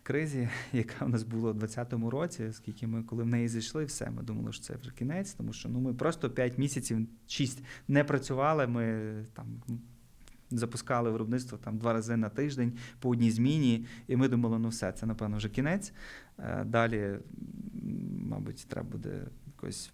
кризі, 0.03 0.49
яка 0.74 1.05
в 1.05 1.09
нас 1.09 1.24
була 1.24 1.49
у 1.49 1.53
2020 1.53 2.11
році, 2.11 2.43
оскільки 2.43 2.88
ми, 2.88 3.03
коли 3.03 3.24
в 3.24 3.28
неї 3.28 3.47
зайшли, 3.47 3.86
все, 3.86 4.09
ми 4.09 4.24
думали, 4.24 4.53
що 4.53 4.63
це 4.63 4.76
вже 4.82 4.91
кінець, 4.91 5.34
тому 5.34 5.53
що 5.53 5.69
ну, 5.69 5.80
ми 5.80 5.93
просто 5.93 6.30
5 6.30 6.57
місяців, 6.57 7.07
6 7.28 7.63
не 7.88 8.03
працювали. 8.03 8.67
Ми 8.67 9.13
там 9.34 9.45
запускали 10.51 11.11
виробництво 11.11 11.57
там 11.57 11.78
два 11.78 11.93
рази 11.93 12.17
на 12.17 12.30
тиждень 12.30 12.78
по 12.99 13.09
одній 13.09 13.32
зміні, 13.32 13.86
і 14.07 14.15
ми 14.15 14.28
думали, 14.28 14.59
ну 14.59 14.69
все, 14.69 14.91
це 14.91 15.05
напевно 15.05 15.38
вже 15.38 15.49
кінець. 15.49 15.93
Е, 16.39 16.63
Далі, 16.63 17.17
мабуть, 18.30 18.65
треба 18.69 18.89
буде 18.89 19.28
якось. 19.47 19.91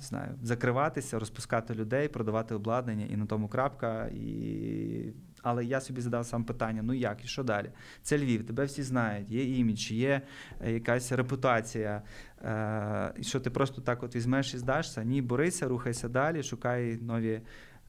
Знаю, 0.00 0.34
закриватися, 0.42 1.18
розпускати 1.18 1.74
людей, 1.74 2.08
продавати 2.08 2.54
обладнання 2.54 3.06
і 3.06 3.16
на 3.16 3.26
тому 3.26 3.48
крапка. 3.48 4.06
І... 4.06 5.12
Але 5.42 5.64
я 5.64 5.80
собі 5.80 6.00
задав 6.00 6.26
сам 6.26 6.44
питання: 6.44 6.82
ну 6.82 6.92
як 6.92 7.24
і 7.24 7.26
що 7.26 7.42
далі? 7.42 7.70
Це 8.02 8.18
Львів, 8.18 8.46
тебе 8.46 8.64
всі 8.64 8.82
знають, 8.82 9.30
є 9.30 9.58
імідж, 9.58 9.90
є 9.90 10.22
е, 10.60 10.72
якась 10.72 11.12
репутація. 11.12 12.02
Е, 12.42 13.12
і 13.18 13.22
що 13.22 13.40
ти 13.40 13.50
просто 13.50 13.80
так 13.80 14.02
от 14.02 14.16
візьмеш 14.16 14.54
і 14.54 14.58
здашся? 14.58 15.04
Ні, 15.04 15.22
борися, 15.22 15.68
рухайся 15.68 16.08
далі, 16.08 16.42
шукай 16.42 16.98
нові 17.02 17.40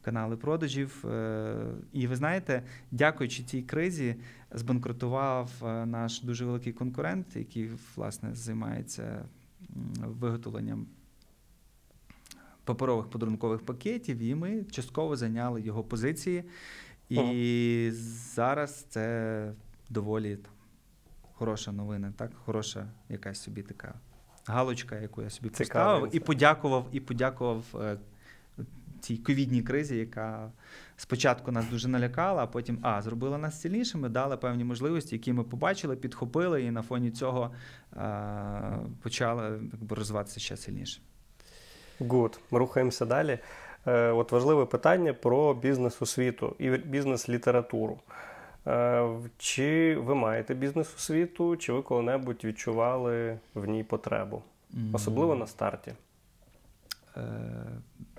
канали 0.01 0.37
продажів. 0.37 1.05
Е, 1.05 1.55
і 1.93 2.07
ви 2.07 2.15
знаєте, 2.15 2.63
дякуючи 2.91 3.43
цій 3.43 3.61
кризі, 3.61 4.15
збанкрутував 4.51 5.51
наш 5.85 6.21
дуже 6.21 6.45
великий 6.45 6.73
конкурент, 6.73 7.35
який 7.35 7.69
власне 7.95 8.35
займається 8.35 9.25
виготовленням 9.99 10.87
паперових 12.69 13.09
подарункових 13.09 13.61
пакетів, 13.61 14.17
і 14.17 14.35
ми 14.35 14.63
частково 14.71 15.15
зайняли 15.15 15.61
його 15.61 15.83
позиції. 15.83 16.43
І 17.09 17.89
зараз 18.33 18.85
це 18.89 19.53
доволі 19.89 20.35
там, 20.35 20.51
хороша 21.33 21.71
новина, 21.71 22.13
так? 22.17 22.31
Хороша 22.45 22.87
якась 23.09 23.41
собі 23.41 23.61
така 23.61 23.93
галочка, 24.45 24.99
яку 24.99 25.21
я 25.21 25.29
собі 25.29 25.49
Цікавий 25.49 25.93
поставив, 25.93 26.15
і 26.15 26.19
подякував, 26.19 26.87
і 26.91 26.99
подякував 26.99 27.63
е, 27.75 27.97
цій 28.99 29.17
ковідній 29.17 29.61
кризі, 29.61 29.97
яка 29.97 30.51
спочатку 30.97 31.51
нас 31.51 31.65
дуже 31.69 31.87
налякала, 31.87 32.43
а 32.43 32.47
потім 32.47 32.79
а, 32.81 33.01
зробила 33.01 33.37
нас 33.37 33.61
сильнішими, 33.61 34.09
дала 34.09 34.37
певні 34.37 34.63
можливості, 34.63 35.15
які 35.15 35.33
ми 35.33 35.43
побачили, 35.43 35.95
підхопили, 35.95 36.63
і 36.63 36.71
на 36.71 36.81
фоні 36.81 37.11
цього 37.11 37.51
е, 37.97 38.79
почали 39.01 39.59
якби, 39.71 39.95
розвиватися 39.95 40.39
ще 40.39 40.57
сильніше. 40.57 41.01
Гуд. 41.99 42.39
Рухаємося 42.51 43.05
далі. 43.05 43.39
Е, 43.87 44.11
От 44.11 44.31
важливе 44.31 44.65
питання 44.65 45.13
про 45.13 45.53
бізнес-освіту 45.53 46.55
і 46.59 46.69
бізнес-літературу. 46.69 47.99
Е, 48.67 49.09
Чи 49.37 49.97
ви 49.97 50.15
маєте 50.15 50.53
бізнес-освіту, 50.53 51.57
чи 51.57 51.73
ви 51.73 51.81
коли-небудь 51.81 52.43
відчували 52.43 53.39
в 53.53 53.65
ній 53.65 53.83
потребу? 53.83 54.43
Особливо 54.93 55.35
на 55.35 55.47
старті. 55.47 55.93
Е, 57.17 57.21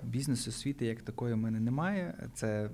Бізнес 0.03 0.47
освіти 0.47 0.85
як 0.85 1.01
такої 1.01 1.33
в 1.33 1.37
мене 1.37 1.59
немає. 1.59 2.13
Це 2.33 2.69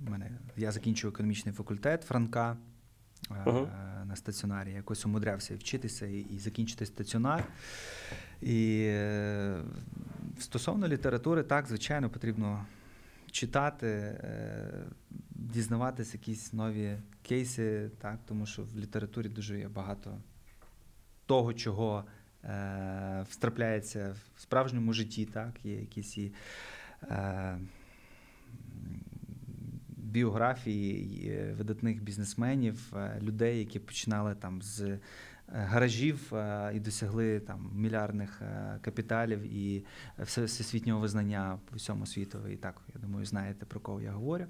в 0.00 0.10
мене, 0.10 0.30
я 0.56 0.72
закінчив 0.72 1.10
економічний 1.10 1.54
факультет 1.54 2.02
Франка 2.02 2.56
Мгм. 3.46 3.68
на 4.04 4.16
стаціонарі. 4.16 4.72
Якось 4.72 5.06
умудрявся 5.06 5.54
вчитися 5.56 6.06
і, 6.06 6.18
і 6.18 6.38
закінчити 6.38 6.86
стаціонар. 6.86 7.44
І 8.42 8.90
стосовно 10.38 10.88
літератури, 10.88 11.42
так, 11.42 11.66
звичайно, 11.66 12.10
потрібно 12.10 12.66
читати, 13.30 13.86
е, 13.86 14.84
дізнаватися 15.30 16.16
якісь 16.16 16.52
нові 16.52 16.98
кейси, 17.22 17.90
так, 17.98 18.18
тому 18.26 18.46
що 18.46 18.62
в 18.62 18.78
літературі 18.78 19.28
дуже 19.28 19.58
є 19.58 19.68
багато 19.68 20.18
того, 21.26 21.54
чого 21.54 22.04
е, 22.44 23.24
встрапляється 23.28 24.16
в 24.36 24.40
справжньому 24.40 24.92
житті, 24.92 25.26
так, 25.26 25.64
є 25.64 25.80
якісь 25.80 26.18
і 26.18 26.32
е, 27.02 27.58
біографії 30.16 31.28
е, 31.30 31.54
видатних 31.58 32.02
бізнесменів, 32.02 32.92
е, 32.96 33.20
людей, 33.22 33.58
які 33.58 33.78
починали 33.78 34.34
там 34.34 34.62
з 34.62 34.98
гаражів 35.48 36.34
е, 36.34 36.70
і 36.74 36.80
досягли 36.80 37.40
там 37.40 37.70
мільярдних 37.74 38.42
е, 38.42 38.78
капіталів 38.82 39.40
і 39.40 39.84
всесвітнього 40.18 41.00
визнання 41.00 41.58
по 41.70 41.76
всьому 41.76 42.06
світу. 42.06 42.48
І 42.48 42.56
так, 42.56 42.80
я 42.94 43.00
думаю, 43.00 43.26
знаєте 43.26 43.66
про 43.66 43.80
кого 43.80 44.00
я 44.00 44.12
говорю. 44.12 44.44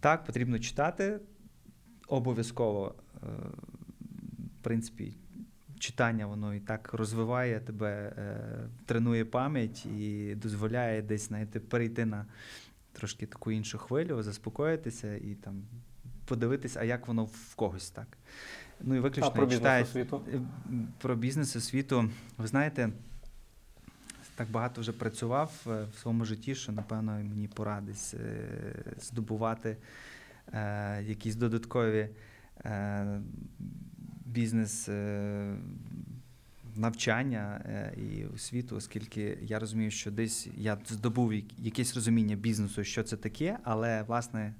Так, 0.00 0.24
потрібно 0.24 0.58
читати 0.58 1.20
обов'язково. 2.08 2.94
е, 3.22 3.26
В 4.60 4.70
принципі, 4.70 5.14
читання 5.78 6.26
воно 6.26 6.54
і 6.54 6.60
так 6.60 6.92
розвиває 6.92 7.60
тебе, 7.60 8.12
е, 8.18 8.68
тренує 8.86 9.24
пам'ять 9.24 9.86
і 9.86 10.34
дозволяє 10.34 11.02
десь 11.02 11.28
знаєте, 11.28 11.60
перейти 11.60 12.04
на 12.04 12.26
трошки 12.92 13.26
таку 13.26 13.50
іншу 13.50 13.78
хвилю, 13.78 14.22
заспокоїтися 14.22 15.14
і 15.16 15.34
там 15.34 15.62
подивитися, 16.24 16.80
а 16.80 16.84
як 16.84 17.08
воно 17.08 17.24
в 17.24 17.54
когось 17.54 17.90
так. 17.90 18.18
Ну 18.80 18.94
і 18.94 19.00
виключно 19.00 19.26
А 19.26 19.30
про 19.30 19.44
я 19.44 19.50
читаю 19.50 19.84
бізнес-освіту? 19.84 20.22
е, 20.32 20.40
про 20.98 21.16
бізнес 21.16 21.56
освіту. 21.56 22.10
Ви 22.38 22.46
знаєте, 22.46 22.90
так 24.34 24.50
багато 24.50 24.80
вже 24.80 24.92
працював 24.92 25.52
е, 25.66 25.86
в 25.94 25.98
своєму 25.98 26.24
житті, 26.24 26.54
що 26.54 26.72
напевно 26.72 27.12
мені 27.12 27.48
пора 27.48 27.80
десь 27.80 28.14
е, 28.14 28.44
здобувати 29.00 29.76
якісь 31.02 31.34
додаткові 31.34 32.08
бізнес. 34.24 34.88
Навчання 36.76 37.60
і 37.96 38.24
освіту, 38.34 38.76
оскільки 38.76 39.38
я 39.42 39.58
розумію, 39.58 39.90
що 39.90 40.10
десь 40.10 40.48
я 40.56 40.78
здобув 40.88 41.32
якесь 41.58 41.94
розуміння 41.94 42.36
бізнесу, 42.36 42.84
що 42.84 43.02
це 43.02 43.16
таке, 43.16 43.58
але 43.62 44.02
власне 44.02 44.54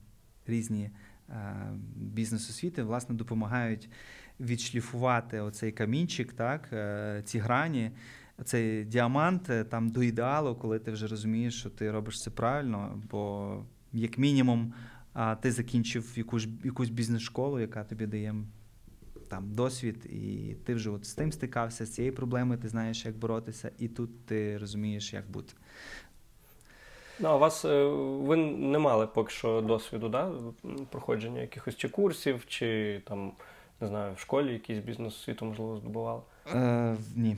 різні 0.46 0.90
бізнес-освіти 1.96 2.82
власне 2.82 3.14
допомагають 3.14 3.90
відшліфувати 4.40 5.40
оцей 5.40 5.72
камінчик, 5.72 6.32
так, 6.32 6.68
е, 6.72 7.22
ці 7.24 7.38
грані, 7.38 7.90
цей 8.44 8.84
діамант 8.84 9.50
е, 9.50 9.64
там 9.64 9.88
до 9.88 10.02
ідеалу, 10.02 10.54
коли 10.54 10.78
ти 10.78 10.90
вже 10.90 11.06
розумієш, 11.06 11.58
що 11.58 11.70
ти 11.70 11.90
робиш 11.90 12.22
це 12.22 12.30
правильно, 12.30 13.02
бо 13.10 13.64
як 13.92 14.18
мінімум 14.18 14.72
ти 15.40 15.52
закінчив 15.52 16.12
якусь, 16.16 16.48
якусь 16.64 16.88
бізнес-школу, 16.88 17.60
яка 17.60 17.84
тобі 17.84 18.06
дає 18.06 18.34
там 19.28 19.52
досвід, 19.52 20.06
і 20.06 20.54
ти 20.64 20.74
вже 20.74 20.90
от 20.90 21.06
з 21.06 21.14
тим 21.14 21.32
стикався, 21.32 21.86
з 21.86 21.94
цією 21.94 22.14
проблемою, 22.14 22.60
ти 22.60 22.68
знаєш, 22.68 23.04
як 23.04 23.16
боротися, 23.16 23.70
і 23.78 23.88
тут 23.88 24.26
ти 24.26 24.58
розумієш, 24.58 25.12
як 25.12 25.30
бути. 25.30 25.54
Ну, 27.20 27.28
а 27.28 27.36
вас 27.36 27.64
е, 27.64 27.84
ви 27.86 28.36
не 28.36 28.78
мали 28.78 29.06
поки 29.06 29.30
що 29.30 29.60
досвіду, 29.60 30.08
да? 30.08 30.30
проходження 30.90 31.40
якихось 31.40 31.76
чи 31.76 31.88
курсів, 31.88 32.46
чи 32.46 33.00
там, 33.08 33.32
не 33.80 33.88
знаю, 33.88 34.14
в 34.14 34.20
школі 34.20 34.52
якийсь 34.52 34.78
бізнес 34.78 35.22
світу, 35.22 35.44
можливо, 35.44 35.76
здобували? 35.76 36.20
Е, 36.54 36.96
ні. 37.16 37.36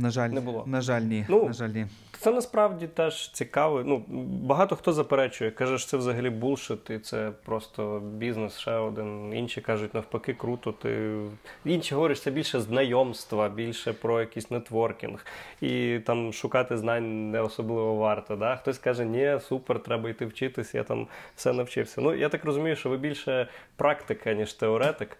На 0.00 0.10
жаль, 0.10 0.28
Не 0.28 0.40
було. 0.40 0.64
На 0.66 0.80
жаль, 0.80 1.00
ні. 1.02 1.24
Ну, 1.28 1.44
на 1.44 1.52
жаль, 1.52 1.68
ні. 1.68 1.86
Це 2.18 2.32
насправді 2.32 2.86
теж 2.86 3.30
цікаво. 3.32 3.82
Ну, 3.86 4.04
багато 4.42 4.76
хто 4.76 4.92
заперечує, 4.92 5.50
каже, 5.50 5.78
що 5.78 5.88
це 5.88 5.96
взагалі 5.96 6.30
булшит, 6.30 6.90
і 6.90 6.98
це 6.98 7.32
просто 7.44 8.00
бізнес 8.00 8.58
ще 8.58 8.72
один. 8.72 9.34
Інші 9.34 9.60
кажуть, 9.60 9.94
навпаки, 9.94 10.34
круто. 10.34 10.72
Ти... 10.72 11.20
Інші 11.64 11.94
говорять, 11.94 12.16
що 12.16 12.24
це 12.24 12.30
більше 12.30 12.60
знайомства, 12.60 13.48
більше 13.48 13.92
про 13.92 14.20
якийсь 14.20 14.50
нетворкінг. 14.50 15.26
І 15.60 15.98
там 16.06 16.32
шукати 16.32 16.78
знань 16.78 17.30
не 17.30 17.40
особливо 17.40 17.94
варто. 17.94 18.36
Да? 18.36 18.56
Хтось 18.56 18.78
каже, 18.78 19.04
ні, 19.04 19.38
супер, 19.48 19.82
треба 19.82 20.10
йти 20.10 20.26
вчитись, 20.26 20.74
я 20.74 20.82
там 20.82 21.06
все 21.36 21.52
навчився. 21.52 22.00
Ну, 22.00 22.14
я 22.14 22.28
так 22.28 22.44
розумію, 22.44 22.76
що 22.76 22.88
ви 22.88 22.96
більше 22.96 23.48
практика, 23.76 24.32
ніж 24.32 24.52
теоретик. 24.52 25.16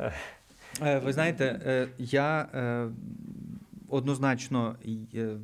Е, 0.00 0.98
Ви 0.98 1.12
знаєте, 1.12 1.60
е, 1.66 1.88
я 1.98 2.46
е, 2.54 2.88
однозначно 3.88 4.76
е, 5.14 5.36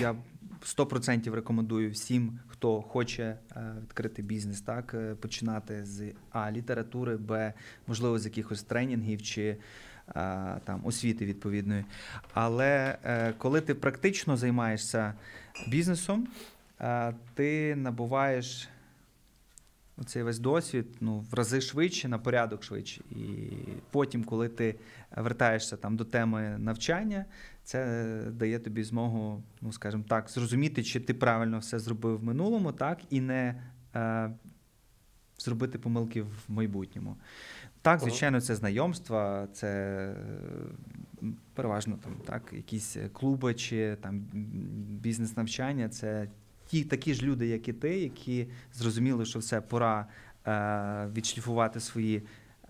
я 0.00 0.16
100% 0.62 1.34
рекомендую 1.34 1.90
всім, 1.90 2.38
хто 2.46 2.82
хоче 2.82 3.22
е, 3.22 3.74
відкрити 3.82 4.22
бізнес, 4.22 4.60
так 4.60 4.94
е, 4.94 5.14
починати 5.14 5.84
з 5.84 6.12
а 6.30 6.52
літератури, 6.52 7.16
б 7.16 7.52
можливо 7.86 8.18
з 8.18 8.24
якихось 8.24 8.62
тренінгів 8.62 9.22
чи 9.22 9.56
там 10.64 10.80
освіти 10.84 11.26
відповідної. 11.26 11.84
Але 12.34 12.98
коли 13.38 13.60
ти 13.60 13.74
практично 13.74 14.36
займаєшся 14.36 15.14
бізнесом, 15.66 16.28
ти 17.34 17.76
набуваєш 17.76 18.68
цей 20.04 20.22
весь 20.22 20.38
досвід 20.38 20.86
ну, 21.00 21.18
в 21.30 21.34
рази 21.34 21.60
швидше, 21.60 22.08
на 22.08 22.18
порядок 22.18 22.64
швидше. 22.64 23.00
І 23.10 23.50
потім, 23.90 24.24
коли 24.24 24.48
ти 24.48 24.74
вертаєшся 25.16 25.76
там 25.76 25.96
до 25.96 26.04
теми 26.04 26.56
навчання, 26.58 27.24
це 27.64 28.22
дає 28.32 28.58
тобі 28.58 28.84
змогу, 28.84 29.42
ну 29.60 29.72
скажімо 29.72 30.04
так, 30.08 30.30
зрозуміти, 30.30 30.82
чи 30.82 31.00
ти 31.00 31.14
правильно 31.14 31.58
все 31.58 31.78
зробив 31.78 32.18
в 32.18 32.24
минулому, 32.24 32.72
так, 32.72 32.98
і 33.10 33.20
не 33.20 33.62
е, 33.94 34.30
зробити 35.38 35.78
помилки 35.78 36.22
в 36.22 36.44
майбутньому. 36.48 37.16
Так, 37.82 38.00
звичайно, 38.00 38.40
це 38.40 38.54
знайомства, 38.54 39.48
це 39.52 40.14
переважно 41.54 41.98
там 42.04 42.12
так, 42.24 42.42
якісь 42.52 42.96
клуби 43.12 43.54
чи 43.54 43.96
там 44.00 44.18
бізнес-навчання. 45.00 45.88
Це 45.88 46.28
ті 46.68 46.84
такі 46.84 47.14
ж 47.14 47.22
люди, 47.22 47.46
як 47.46 47.68
і 47.68 47.72
ти, 47.72 47.98
які 48.00 48.46
зрозуміли, 48.74 49.24
що 49.24 49.38
все 49.38 49.60
пора 49.60 50.06
е, 50.46 51.08
відшліфувати 51.14 51.80
свої 51.80 52.22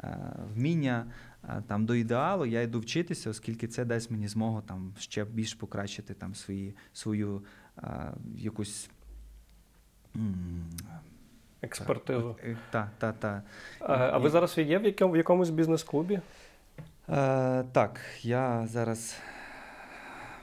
е, 0.04 0.18
вміння 0.54 1.06
е, 1.44 1.62
там 1.66 1.86
до 1.86 1.94
ідеалу. 1.94 2.46
Я 2.46 2.62
йду 2.62 2.80
вчитися, 2.80 3.30
оскільки 3.30 3.66
це 3.68 3.84
дасть 3.84 4.10
мені 4.10 4.28
змогу 4.28 4.60
там 4.60 4.94
ще 4.98 5.24
більш 5.24 5.54
покращити 5.54 6.14
там 6.14 6.34
свої 6.34 6.74
свою 6.92 7.42
е, 7.78 8.12
якусь. 8.36 8.90
Експертизу. 11.62 12.36
е, 12.44 12.56
Та, 12.70 12.90
та, 12.98 13.12
та. 13.12 13.42
А, 13.80 13.94
а 13.94 14.18
ви 14.18 14.30
зараз 14.30 14.58
є 14.58 14.78
в 14.78 15.16
якомусь 15.16 15.50
бізнес-клубі? 15.50 16.20
Е, 17.08 17.64
так, 17.72 18.00
я 18.22 18.66
зараз 18.66 19.16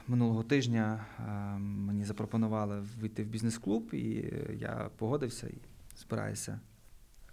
минулого 0.08 0.42
тижня 0.42 1.06
е, 1.18 1.58
мені 1.58 2.04
запропонували 2.04 2.84
вийти 3.00 3.24
в 3.24 3.26
бізнес-клуб, 3.26 3.90
і 3.92 4.32
я 4.58 4.90
погодився 4.96 5.46
і 5.46 5.58
збираюся 5.96 6.60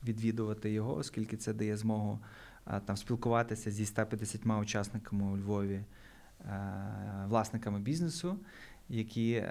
відвідувати 0.04 0.72
його, 0.72 0.96
оскільки 0.96 1.38
це 1.38 1.54
дає 1.54 1.78
змогу 1.78 2.20
е, 2.68 2.82
там 2.86 2.98
спілкуватися 2.98 3.72
зі 3.72 3.86
150 3.86 4.46
учасниками 4.62 5.26
у 5.26 5.38
Львові, 5.38 5.80
е, 5.80 5.86
власниками 7.28 7.80
бізнесу, 7.80 8.40
які 8.90 9.44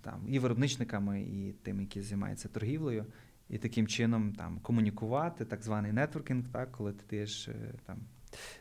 там 0.00 0.20
і 0.28 0.38
виробничниками, 0.38 1.22
і 1.22 1.52
тими, 1.62 1.82
які 1.82 2.02
займаються 2.02 2.48
торгівлею. 2.48 3.06
І 3.48 3.58
таким 3.58 3.86
чином 3.86 4.32
там 4.32 4.58
комунікувати, 4.58 5.44
так 5.44 5.62
званий 5.62 5.92
нетворкінг, 5.92 6.48
так, 6.48 6.72
коли 6.72 6.92
ти 6.92 7.04
даєш 7.10 7.48
там 7.86 7.98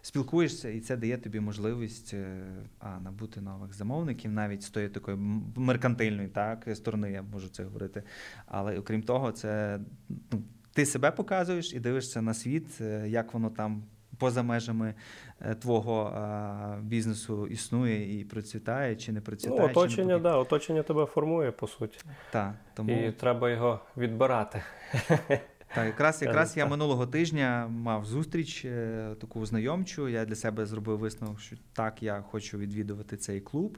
спілкуєшся, 0.02 0.70
і 0.70 0.80
це 0.80 0.98
дає 0.98 1.18
тобі 1.18 1.40
можливість 1.40 2.14
е, 2.14 2.42
а, 2.80 3.00
набути 3.00 3.42
нових 3.42 3.74
замовників, 3.74 4.32
навіть 4.32 4.64
з 4.64 4.70
тої 4.70 4.90
такої 4.90 5.18
меркантильної 5.56 6.28
так, 6.28 6.68
сторони, 6.74 7.12
я 7.12 7.22
можу 7.22 7.50
це 7.50 7.64
говорити. 7.64 8.04
Але 8.46 8.80
окрім 8.80 9.04
того, 9.04 9.32
це 9.32 9.80
ну, 10.32 10.44
ти 10.74 10.86
себе 10.86 11.12
показуєш 11.12 11.74
і 11.74 11.80
дивишся 11.80 12.22
на 12.22 12.34
світ, 12.34 12.82
е, 12.82 13.06
як 13.08 13.34
воно 13.34 13.50
там. 13.50 13.84
Поза 14.18 14.44
межами 14.44 14.94
е, 15.42 15.56
твого 15.56 16.10
е, 16.10 16.82
бізнесу 16.82 17.48
існує 17.48 18.20
і 18.20 18.24
процвітає, 18.24 18.96
чи 18.96 19.12
не 19.12 19.22
процвітає. 19.22 19.62
Ну, 19.62 19.68
чи 19.68 19.72
оточення, 19.72 20.20
да, 20.20 20.38
оточення 20.38 20.84
тебе 20.84 21.06
формує, 21.06 21.52
по 21.52 21.68
суті. 21.68 22.00
Та, 22.32 22.54
тому... 22.74 22.92
І 22.92 23.12
треба 23.12 23.50
його 23.50 23.80
відбирати. 23.98 24.64
Так, 25.76 25.86
якраз 25.86 26.22
якраз 26.22 26.58
я 26.58 26.66
минулого 26.66 27.08
тижня 27.08 27.68
мав 27.68 28.06
зустріч 28.06 28.66
е, 28.66 29.16
таку 29.22 29.46
знайомчу. 29.46 30.08
Я 30.10 30.26
для 30.26 30.36
себе 30.36 30.66
зробив 30.66 30.98
висновок, 30.98 31.40
що 31.40 31.56
так, 31.74 32.04
я 32.04 32.22
хочу 32.22 32.58
відвідувати 32.58 33.18
цей 33.18 33.42
клуб. 33.42 33.78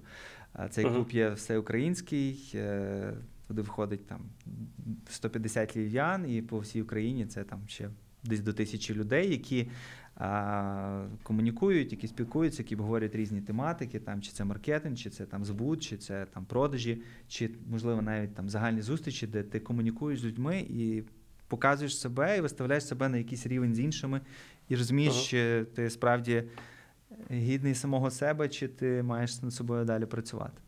Е, 0.60 0.68
Цей 0.70 0.86
клуб 0.86 1.12
є 1.12 1.30
всеукраїнський, 1.30 2.52
е, 2.56 3.14
туди 3.48 3.62
входить 3.62 4.08
там 4.08 4.22
150 5.10 5.78
львів'ян, 5.78 6.32
і 6.32 6.42
по 6.42 6.60
всій 6.60 6.82
Україні 6.82 7.26
це 7.26 7.44
там 7.44 7.60
ще 7.68 7.90
десь 8.24 8.40
до 8.40 8.54
тисячі 8.54 8.94
людей, 8.94 9.32
які 9.32 9.70
а, 10.16 11.06
комунікують, 11.24 11.92
які 11.92 12.08
спілкуються, 12.08 12.62
які 12.62 12.76
говорять 12.76 13.16
різні 13.16 13.42
тематики, 13.42 14.00
там, 14.00 14.22
чи 14.22 14.32
це 14.32 14.46
маркетинг, 14.46 14.98
чи 14.98 15.10
це 15.10 15.26
там 15.26 15.46
збут, 15.46 15.84
чи 15.84 15.98
це 15.98 16.26
там 16.26 16.46
продажі, 16.46 17.02
чи 17.28 17.50
можливо 17.70 18.02
навіть 18.02 18.36
там 18.36 18.50
загальні 18.50 18.82
зустрічі, 18.82 19.28
де 19.28 19.44
ти 19.44 19.60
комунікуєш 19.60 20.20
з 20.20 20.26
людьми 20.26 20.60
і 20.70 21.04
показуєш 21.48 22.00
себе 22.00 22.38
і 22.38 22.42
виставляєш 22.42 22.88
себе 22.88 23.10
на 23.10 23.18
якийсь 23.18 23.48
рівень 23.48 23.76
з 23.76 23.80
іншими, 23.80 24.22
і 24.70 24.76
розумієш, 24.76 25.14
Ага. 25.14 25.24
чи 25.26 25.66
ти 25.76 25.90
справді 25.90 26.44
гідний 27.32 27.76
самого 27.76 28.12
себе, 28.12 28.50
чи 28.50 28.68
ти 28.68 29.04
маєш 29.04 29.42
над 29.42 29.54
собою 29.54 29.86
далі 29.86 30.06
працювати. 30.06 30.62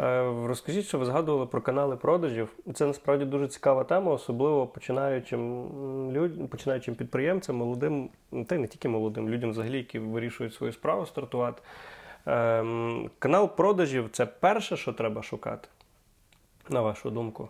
Е, 0.00 0.22
Розкажіть, 0.46 0.86
що 0.86 0.98
ви 0.98 1.04
згадували 1.04 1.46
про 1.46 1.60
канали 1.62 1.96
продажів. 1.96 2.48
Це 2.74 2.86
насправді 2.86 3.24
дуже 3.24 3.48
цікава 3.48 3.84
тема, 3.84 4.12
особливо 4.12 4.66
починаючим 4.66 5.66
людям, 6.12 6.48
починаючим 6.48 6.94
підприємцям, 6.94 7.56
молодим, 7.56 8.10
та 8.46 8.54
й 8.54 8.58
не 8.58 8.66
тільки 8.66 8.88
молодим, 8.88 9.28
людям 9.28 9.50
взагалі, 9.50 9.76
які 9.76 9.98
вирішують 9.98 10.54
свою 10.54 10.72
справу 10.72 11.06
стартувати. 11.06 11.62
Ем, 12.26 13.10
Канал 13.18 13.56
продажів 13.56 14.08
це 14.12 14.26
перше, 14.26 14.76
що 14.76 14.92
треба 14.92 15.22
шукати, 15.22 15.68
на 16.68 16.80
вашу 16.80 17.10
думку. 17.10 17.48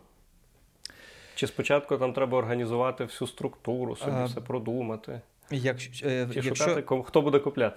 Чи 1.37 1.47
спочатку 1.47 1.97
там 1.97 2.13
треба 2.13 2.39
організувати 2.39 3.05
всю 3.05 3.29
структуру, 3.29 3.97
собі 3.97 4.13
А, 4.17 4.25
все 4.25 4.41
продумати? 4.41 5.21
Якщо, 5.51 6.09
е, 6.09 6.29
Чи 6.33 6.41
якщо, 6.41 6.55
шукати, 6.55 7.03
хто 7.05 7.23
буде 7.23 7.39
купляти? 7.39 7.77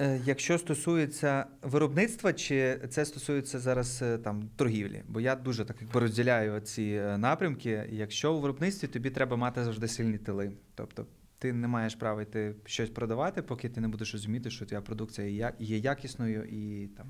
Е, 0.00 0.20
Якщо 0.24 0.58
стосується 0.58 1.46
виробництва, 1.62 2.32
чи 2.32 2.80
це 2.88 3.04
стосується 3.04 3.58
зараз 3.58 4.02
е, 4.02 4.18
там 4.18 4.50
торгівлі? 4.56 5.02
Бо 5.08 5.20
я 5.20 5.36
дуже 5.36 5.64
так 5.64 5.76
якби 5.80 6.00
розділяю 6.00 6.60
ці 6.60 6.82
е, 6.82 7.18
напрямки. 7.18 7.88
Якщо 7.90 8.34
у 8.34 8.40
виробництві 8.40 8.88
тобі 8.88 9.10
треба 9.10 9.36
мати 9.36 9.64
завжди 9.64 9.88
сильні 9.88 10.18
тили, 10.18 10.52
тобто 10.74 11.06
ти 11.38 11.52
не 11.52 11.68
маєш 11.68 11.94
права 11.94 12.22
йти 12.22 12.54
щось 12.64 12.90
продавати, 12.90 13.42
поки 13.42 13.68
ти 13.68 13.80
не 13.80 13.88
будеш 13.88 14.12
розуміти, 14.12 14.50
що 14.50 14.66
твоя 14.66 14.80
продукція 14.80 15.52
є 15.58 15.78
якісною 15.78 16.44
і 16.44 16.86
там 16.86 17.06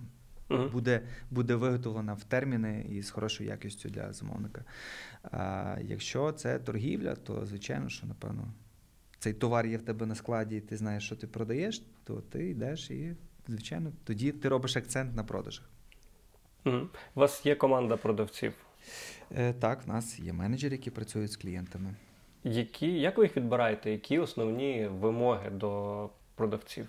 Мгм. 0.48 0.68
буде, 0.68 1.02
буде 1.30 1.54
виготовлена 1.54 2.14
в 2.14 2.24
терміни 2.24 2.86
і 2.88 3.02
з 3.02 3.10
хорошою 3.10 3.50
якістю 3.50 3.88
для 3.88 4.12
замовника. 4.12 4.64
А 5.22 5.76
якщо 5.82 6.32
це 6.32 6.58
торгівля, 6.58 7.14
то 7.14 7.46
звичайно, 7.46 7.88
що 7.88 8.06
напевно 8.06 8.52
цей 9.18 9.32
товар 9.32 9.66
є 9.66 9.76
в 9.76 9.82
тебе 9.82 10.06
на 10.06 10.14
складі, 10.14 10.56
і 10.56 10.60
ти 10.60 10.76
знаєш, 10.76 11.04
що 11.04 11.16
ти 11.16 11.26
продаєш, 11.26 11.82
то 12.04 12.20
ти 12.20 12.50
йдеш 12.50 12.90
і, 12.90 13.14
звичайно, 13.48 13.92
тоді 14.04 14.32
ти 14.32 14.48
робиш 14.48 14.76
акцент 14.76 15.16
на 15.16 15.24
продажах. 15.24 15.70
Мгм. 16.64 16.88
У 17.14 17.20
вас 17.20 17.46
є 17.46 17.54
команда 17.54 17.96
продавців. 17.96 18.52
Е, 19.36 19.52
так, 19.52 19.86
в 19.86 19.88
нас 19.88 20.18
є 20.18 20.32
менеджери, 20.32 20.76
які 20.76 20.90
працюють 20.90 21.32
з 21.32 21.36
клієнтами. 21.36 21.94
Які, 22.44 23.00
як 23.00 23.18
ви 23.18 23.24
їх 23.24 23.36
відбираєте? 23.36 23.90
Які 23.90 24.18
основні 24.18 24.86
вимоги 24.86 25.50
до 25.50 26.10
продавців? 26.34 26.88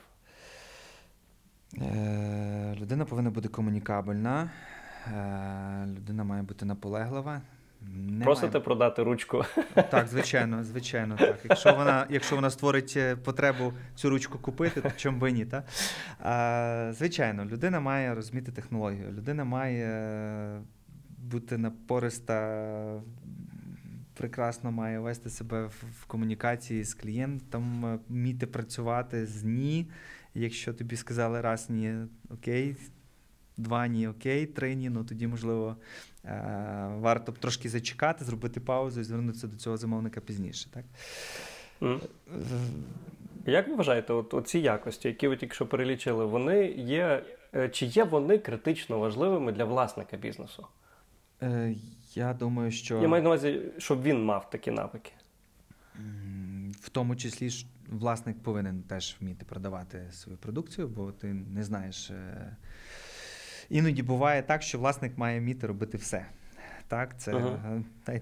Е, 1.77 2.75
людина 2.81 3.05
повинна 3.05 3.29
бути 3.29 3.47
комунікабельна, 3.47 4.49
е, 5.07 5.85
людина 5.87 6.23
має 6.23 6.43
бути 6.43 6.65
наполеглива. 6.65 7.41
Не 7.95 8.23
Просите 8.23 8.47
має- 8.47 8.59
продати 8.63 9.03
ручку? 9.03 9.43
Так, 9.91 10.07
звичайно, 10.07 10.63
звичайно, 10.63 11.15
так. 11.17 11.39
Якщо 11.49 11.75
вона, 11.75 12.05
якщо 12.09 12.35
вона 12.35 12.49
створить 12.49 12.93
е, 12.97 13.15
потребу 13.15 13.73
цю 13.95 14.09
ручку 14.09 14.37
купити, 14.37 14.81
то 14.81 14.91
чому 14.97 15.17
би 15.19 15.31
ні, 15.31 15.45
так? 15.45 15.63
А, 16.19 16.91
звичайно, 16.95 17.45
людина 17.45 17.79
має 17.79 18.15
розуміти 18.15 18.51
технологію, 18.51 19.11
людина 19.11 19.43
має 19.43 19.85
е, 19.87 20.61
бути 21.17 21.57
напориста, 21.57 23.01
прекрасно 24.13 24.71
має 24.71 24.99
вести 24.99 25.29
себе 25.29 25.65
в, 25.65 26.05
комунікації 26.07 26.83
з 26.83 26.93
клієнтом, 26.93 27.85
е, 27.85 27.99
вміти 28.09 28.47
працювати 28.47 29.25
з 29.25 29.43
ні. 29.43 29.89
Якщо 30.33 30.73
тобі 30.73 30.95
сказали 30.95 31.41
раз 31.41 31.69
ні, 31.69 31.95
окей, 32.29 32.75
два 33.57 33.87
ні, 33.87 34.07
окей, 34.07 34.45
три 34.45 34.75
ні, 34.75 34.89
ну 34.89 35.03
тоді, 35.03 35.27
можливо, 35.27 35.75
е, 36.25 36.91
варто 36.99 37.31
б 37.31 37.37
трошки 37.37 37.69
зачекати, 37.69 38.25
зробити 38.25 38.59
паузу 38.59 38.99
і 39.01 39.03
звернутися 39.03 39.47
до 39.47 39.57
цього 39.57 39.77
замовника 39.77 40.21
пізніше. 40.21 40.69
Так? 40.73 40.85
М. 41.81 42.01
Як 43.45 43.67
ви 43.67 43.75
вважаєте, 43.75 44.13
от, 44.13 44.33
от 44.33 44.47
ці 44.47 44.59
якості, 44.59 45.07
які 45.07 45.27
ви 45.27 45.37
тільки 45.37 45.53
що 45.55 45.65
перелічили, 45.67 46.25
вони 46.25 46.65
є, 46.71 47.23
е, 47.55 47.69
чи 47.69 47.85
є 47.85 48.03
вони 48.03 48.37
критично 48.37 48.99
важливими 48.99 49.51
для 49.51 49.65
власника 49.65 50.17
бізнесу? 50.17 50.67
Е, 51.41 51.75
Я 52.15 52.33
думаю, 52.33 52.71
що 52.71 53.01
Я 53.01 53.07
маю 53.07 53.23
на 53.23 53.29
увазі, 53.29 53.61
щоб 53.77 54.01
він 54.03 54.25
мав 54.25 54.49
такі 54.49 54.71
навики. 54.71 55.11
в 56.81 56.89
тому 56.89 57.15
числі 57.15 57.49
власник 57.89 58.43
повинен 58.43 58.83
теж 58.83 59.17
вміти 59.21 59.45
продавати 59.45 60.07
свою 60.11 60.37
продукцію, 60.37 60.87
бо 60.87 61.11
ти 61.11 61.33
не 61.33 61.63
знаєш. 61.63 62.09
е, 62.11 62.55
Іноді 63.69 64.03
буває 64.03 64.43
так, 64.43 64.61
що 64.61 64.79
власник 64.79 65.17
має 65.17 65.39
вміти 65.39 65.67
робити 65.67 65.97
все. 65.97 66.25
Так, 66.87 67.19
це 67.19 67.33
Ага. 67.33 67.81
е, 68.09 68.21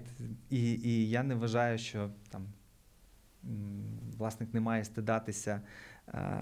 і, 0.50 0.72
і 0.72 1.10
я 1.10 1.22
не 1.22 1.34
вважаю, 1.34 1.78
що 1.78 2.10
там 2.30 2.46
власник 4.18 4.54
не 4.54 4.60
має 4.60 4.84
стидатися 4.84 5.60
е, 6.08 6.40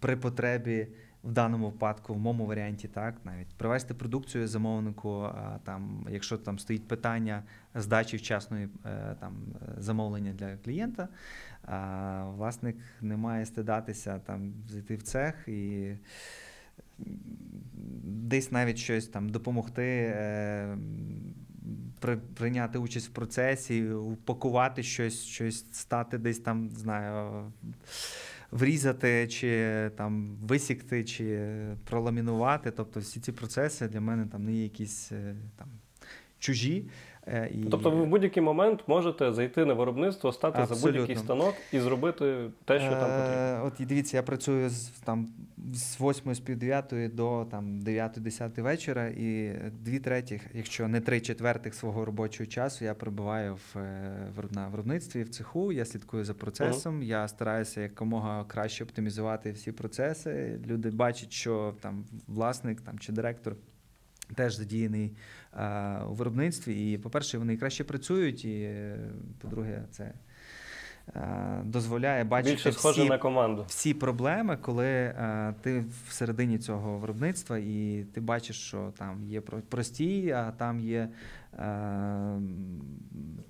при 0.00 0.16
потребі 0.16 0.88
в 1.24 1.32
даному 1.32 1.70
випадку, 1.70 2.14
в 2.14 2.18
моєму 2.18 2.46
варіанті, 2.46 2.88
так, 2.88 3.14
навіть 3.24 3.48
привезти 3.56 3.94
продукцію 3.94 4.48
замовнику, 4.48 5.28
там, 5.64 6.06
якщо 6.10 6.38
там 6.38 6.58
стоїть 6.58 6.88
питання 6.88 7.42
здачі 7.74 8.16
вчасної 8.16 8.68
там, 9.20 9.36
замовлення 9.78 10.32
для 10.32 10.56
клієнта, 10.56 11.08
а, 11.70 12.24
власник 12.36 12.76
не 13.00 13.16
має 13.16 13.46
стидатися 13.46 14.18
там, 14.18 14.52
зайти 14.68 14.96
в 14.96 15.02
цех 15.02 15.48
і 15.48 15.90
десь 18.04 18.52
навіть 18.52 18.78
щось 18.78 19.06
там 19.08 19.28
допомогти. 19.28 20.12
Е, 20.16 20.76
при- 22.00 22.16
Прийняти 22.16 22.78
участь 22.78 23.08
в 23.08 23.10
процесі, 23.12 23.90
упакувати 23.90 24.82
щось, 24.82 25.22
щось 25.24 25.66
стати 25.72 26.18
десь 26.18 26.38
там, 26.38 26.70
знаю, 26.70 27.44
врізати, 28.50 29.28
чи 29.28 29.90
там 29.96 30.36
висікти, 30.42 31.04
чи 31.04 31.48
проламінувати. 31.84 32.70
Тобто 32.70 33.00
всі 33.00 33.20
ці 33.20 33.32
процеси 33.32 33.88
для 33.88 34.00
мене 34.00 34.26
там 34.26 34.44
не 34.44 34.52
є 34.52 34.62
якісь 34.62 35.12
е, 35.12 35.34
там 35.56 35.68
чужі. 36.38 36.88
Е, 37.32 37.50
І... 37.54 37.64
Тобто 37.70 37.90
ви 37.90 38.02
в 38.02 38.06
будь-який 38.06 38.42
момент 38.42 38.80
можете 38.86 39.32
зайти 39.32 39.64
на 39.64 39.74
виробництво, 39.74 40.32
стати 40.32 40.74
за 40.74 40.86
будь-який 40.86 41.16
станок 41.16 41.54
і 41.72 41.80
зробити 41.80 42.50
те, 42.64 42.80
що 42.80 42.90
там 42.90 43.00
потрібно. 43.00 43.42
Е, 43.42 43.60
От 43.64 43.80
і 43.80 43.86
дивіться, 43.86 44.16
я 44.16 44.22
працюю 44.22 44.70
з 44.70 44.88
там 44.88 45.28
з 45.74 46.00
8 46.00 46.34
з 46.34 46.40
пів 46.40 46.58
9 46.58 47.14
до 47.14 47.46
там 47.50 47.80
9-10 47.80 48.60
вечора, 48.60 49.06
і 49.06 49.52
дві 49.72 49.98
третіх, 49.98 50.42
якщо 50.54 50.88
не 50.88 51.00
три 51.00 51.20
четвертих 51.20 51.74
свого 51.74 52.04
робочого 52.04 52.46
часу, 52.46 52.84
я 52.84 52.94
перебуваю 52.94 53.54
в, 53.54 53.78
е, 53.78 54.48
на 54.50 54.68
виробництві 54.68 55.22
в 55.22 55.28
цеху. 55.28 55.72
Я 55.72 55.84
слідкую 55.84 56.24
за 56.24 56.34
процесом. 56.34 57.02
Я 57.02 57.28
стараюся 57.28 57.80
якомога 57.80 58.44
краще 58.44 58.84
оптимізувати 58.84 59.52
всі 59.52 59.72
процеси. 59.72 60.60
Люди 60.66 60.90
бачать, 60.90 61.32
що 61.32 61.74
там 61.80 62.04
власник 62.26 62.80
там 62.80 62.98
чи 62.98 63.12
директор. 63.12 63.56
Теж 64.34 64.54
задіяний 64.54 65.12
у 66.10 66.14
виробництві, 66.14 66.92
і, 66.92 66.98
по-перше, 66.98 67.38
вони 67.38 67.56
краще 67.56 67.84
працюють, 67.84 68.44
і 68.44 68.60
е, 68.62 68.98
по-друге, 69.38 69.84
це 69.90 70.04
е, 70.04 70.14
дозволяє 71.64 72.24
бачити 72.24 72.54
Більше 72.54 72.72
схоже 72.72 73.00
всі, 73.00 73.10
на 73.10 73.18
команду. 73.18 73.64
всі 73.68 73.94
проблеми, 73.94 74.58
коли 74.62 74.86
е, 74.86 75.54
ти 75.62 75.84
всередині 76.08 76.58
цього 76.58 76.98
виробництва, 76.98 77.58
і 77.58 78.04
ти 78.14 78.20
бачиш, 78.20 78.56
що 78.56 78.92
там 78.98 79.24
є 79.24 79.40
про- 79.40 79.60
прості, 79.68 80.30
а 80.30 80.50
там 80.50 80.80
є 80.80 80.98
е, 80.98 81.58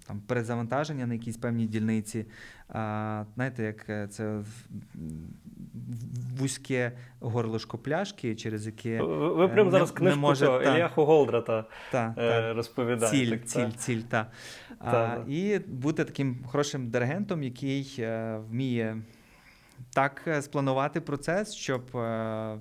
там 0.06 0.20
перезавантаження 0.26 1.06
на 1.06 1.14
якійсь 1.14 1.36
певній 1.36 1.66
дільниці. 1.66 2.26
Знаєте, 3.34 3.62
як 3.62 3.88
е, 3.88 4.08
це 4.08 4.40
вузьке 6.38 6.92
горлишко 7.20 7.78
пляшки, 7.78 8.34
через 8.36 8.66
яке 8.66 9.02
Ви, 9.02 9.34
ви 9.34 9.44
е, 9.44 9.48
прям 9.48 9.66
не- 9.66 9.70
зараз 9.72 9.90
не 9.90 9.96
книжку 9.96 10.20
може, 10.20 10.46
та. 10.46 10.76
Ільяху 10.76 11.04
Голдрата 11.04 11.64
та, 11.92 12.14
е, 12.18 12.30
та, 12.30 12.52
розповідаєте. 12.52 13.16
Ціль, 13.16 13.30
так, 13.30 13.44
ціль, 13.46 13.60
та? 13.64 13.70
ціль, 13.70 14.00
та. 14.00 14.26
Та. 14.84 15.24
І 15.28 15.58
бути 15.58 16.04
таким 16.04 16.44
хорошим 16.46 16.90
диригентом, 16.90 17.42
який 17.42 17.96
е, 17.98 18.38
вміє 18.48 19.02
так 19.94 20.22
е, 20.26 20.42
спланувати 20.42 21.00
процес, 21.00 21.54
щоб 21.54 21.96
е, 21.96 22.58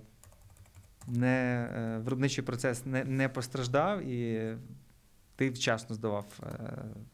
не, 1.07 1.69
е, 1.75 1.97
виробничий 2.03 2.43
процес 2.43 2.85
не, 2.85 3.03
не 3.03 3.29
постраждав 3.29 4.01
і 4.01 4.53
ти 5.39 5.49
вчасно 5.49 5.95
здавав 5.95 6.25
е, 6.43 6.47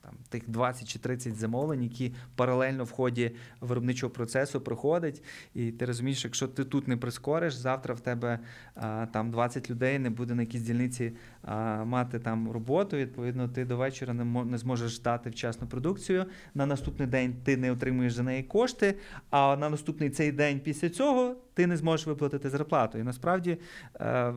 там, 0.02 0.14
тих 0.30 0.50
20 0.50 0.88
чи 0.88 1.00
30 1.00 1.36
замовлень, 1.36 1.84
які 1.84 2.14
паралельно 2.36 2.84
в 2.84 2.92
ході 2.92 3.32
виробничого 3.62 4.14
процесу 4.14 4.62
проходять. 4.62 5.24
І 5.54 5.72
ти 5.72 5.86
розумієш, 5.86 6.24
якщо 6.26 6.48
ти 6.48 6.64
тут 6.64 6.88
не 6.88 6.98
прискориш, 6.98 7.54
завтра 7.54 7.94
в 7.94 8.00
тебе 8.00 8.40
там 9.14 9.32
20 9.32 9.70
людей 9.70 10.00
не 10.00 10.10
буде 10.10 10.36
на 10.36 10.42
якійсь 10.42 10.62
дільниці 10.62 11.12
мати 11.84 12.20
там 12.20 12.52
роботу. 12.52 12.98
Відповідно, 12.98 13.48
ти 13.48 13.66
до 13.66 13.78
вечора 13.78 14.14
не 14.14 14.58
зможеш 14.58 15.00
дати 15.00 15.30
вчасну 15.30 15.68
продукцію. 15.68 16.26
На 16.54 16.66
наступний 16.66 17.08
день 17.08 17.36
ти 17.44 17.58
не 17.58 17.72
отримуєш 17.72 18.14
за 18.14 18.24
неї 18.24 18.44
кошти, 18.44 18.96
а 19.30 19.56
на 19.56 19.70
наступний 19.70 20.10
цей 20.10 20.32
день 20.32 20.60
після 20.60 20.90
цього 20.90 21.36
ти 21.56 21.68
не 21.68 21.78
зможеш 21.78 22.08
виплатити 22.08 22.50
зарплату. 22.50 22.98
І 22.98 23.04
насправді 23.04 23.58
е, 24.00 24.34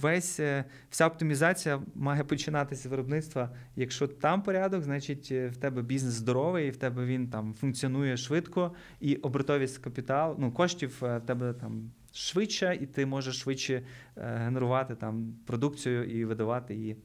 весь 0.00 0.40
е, 0.40 0.64
вся 0.90 1.06
оптимізація 1.06 1.82
має 1.94 2.24
починатися 2.24 2.82
з 2.82 2.86
виробництва. 2.86 3.50
Якщо 3.76 4.08
там 4.08 4.42
порядок, 4.42 4.82
значить 4.82 5.28
е, 5.30 5.48
в 5.48 5.56
тебе 5.56 5.82
бізнес 5.82 6.14
здоровий, 6.14 6.68
і 6.68 6.70
в 6.70 6.76
тебе 6.76 7.04
він 7.04 7.28
там 7.28 7.54
функціонує 7.54 8.16
швидко, 8.16 8.74
і 9.00 9.16
обертовість 9.16 9.78
капіталу, 9.78 10.36
ну 10.38 10.52
коштів 10.52 10.96
в 11.00 11.20
тебе 11.20 11.52
там. 11.52 11.90
Швидше, 12.14 12.78
і 12.80 12.86
ти 12.86 13.06
можеш 13.06 13.40
швидше 13.40 13.82
генерувати 14.16 14.94
там 14.94 15.34
продукцію 15.46 16.04
і 16.04 16.24
видавати 16.24 16.74
її 16.74 16.96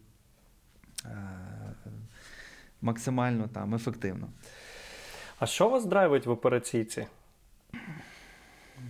максимально 2.82 3.48
там 3.48 3.76
ефективно. 3.76 4.30
А 5.40 5.46
що 5.46 5.70
вас 5.70 5.86
драйвить 5.86 6.26
в 6.26 6.30
операційці? 6.30 7.08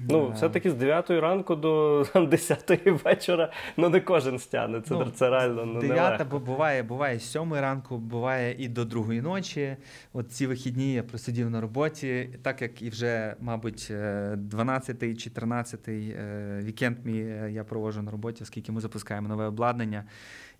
Ну, 0.10 0.28
Е, 0.28 0.34
все-таки 0.34 0.72
з 0.72 0.74
9 0.74 1.10
ранку 1.10 1.56
до 1.56 2.06
там, 2.14 2.28
10 2.30 2.82
вечора, 3.04 3.52
ну 3.78 3.90
не 3.90 4.02
кожен 4.02 4.40
стягне. 4.40 4.82
Це, 4.82 4.94
Ну, 4.94 5.12
це 5.16 5.30
реально 5.30 5.66
ну, 5.66 5.80
Дев'ята, 5.80 6.04
нелегко. 6.04 6.26
бо 6.32 6.40
буває, 6.40 6.84
буває 6.84 7.20
з 7.20 7.32
сьомої 7.32 7.62
ранку, 7.62 7.98
буває 7.98 8.56
і 8.60 8.68
до 8.68 8.86
другої 8.86 9.22
ночі. 9.22 9.78
От 10.14 10.32
ці 10.32 10.48
вихідні 10.48 10.94
я 10.94 11.04
просидів 11.04 11.50
на 11.50 11.62
роботі, 11.62 12.30
так 12.42 12.62
як 12.62 12.82
і 12.82 12.90
вже, 12.90 13.36
мабуть, 13.42 13.92
12-й 13.92 15.16
чи 15.16 15.30
13-й 15.30 16.10
е, 16.10 16.60
вікенд 16.64 16.98
мій 17.04 17.20
е, 17.20 17.52
я 17.52 17.64
проводжу 17.64 18.02
на 18.02 18.12
роботі, 18.12 18.44
оскільки 18.44 18.72
ми 18.72 18.82
запускаємо 18.82 19.28
нове 19.28 19.46
обладнання. 19.46 20.04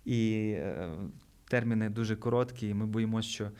І 0.04 0.52
е, 0.56 0.88
терміни 1.48 1.88
дуже 1.88 2.16
короткі, 2.16 2.68
і 2.68 2.74
ми 2.74 2.86
боїмося, 2.86 3.28
що 3.28 3.50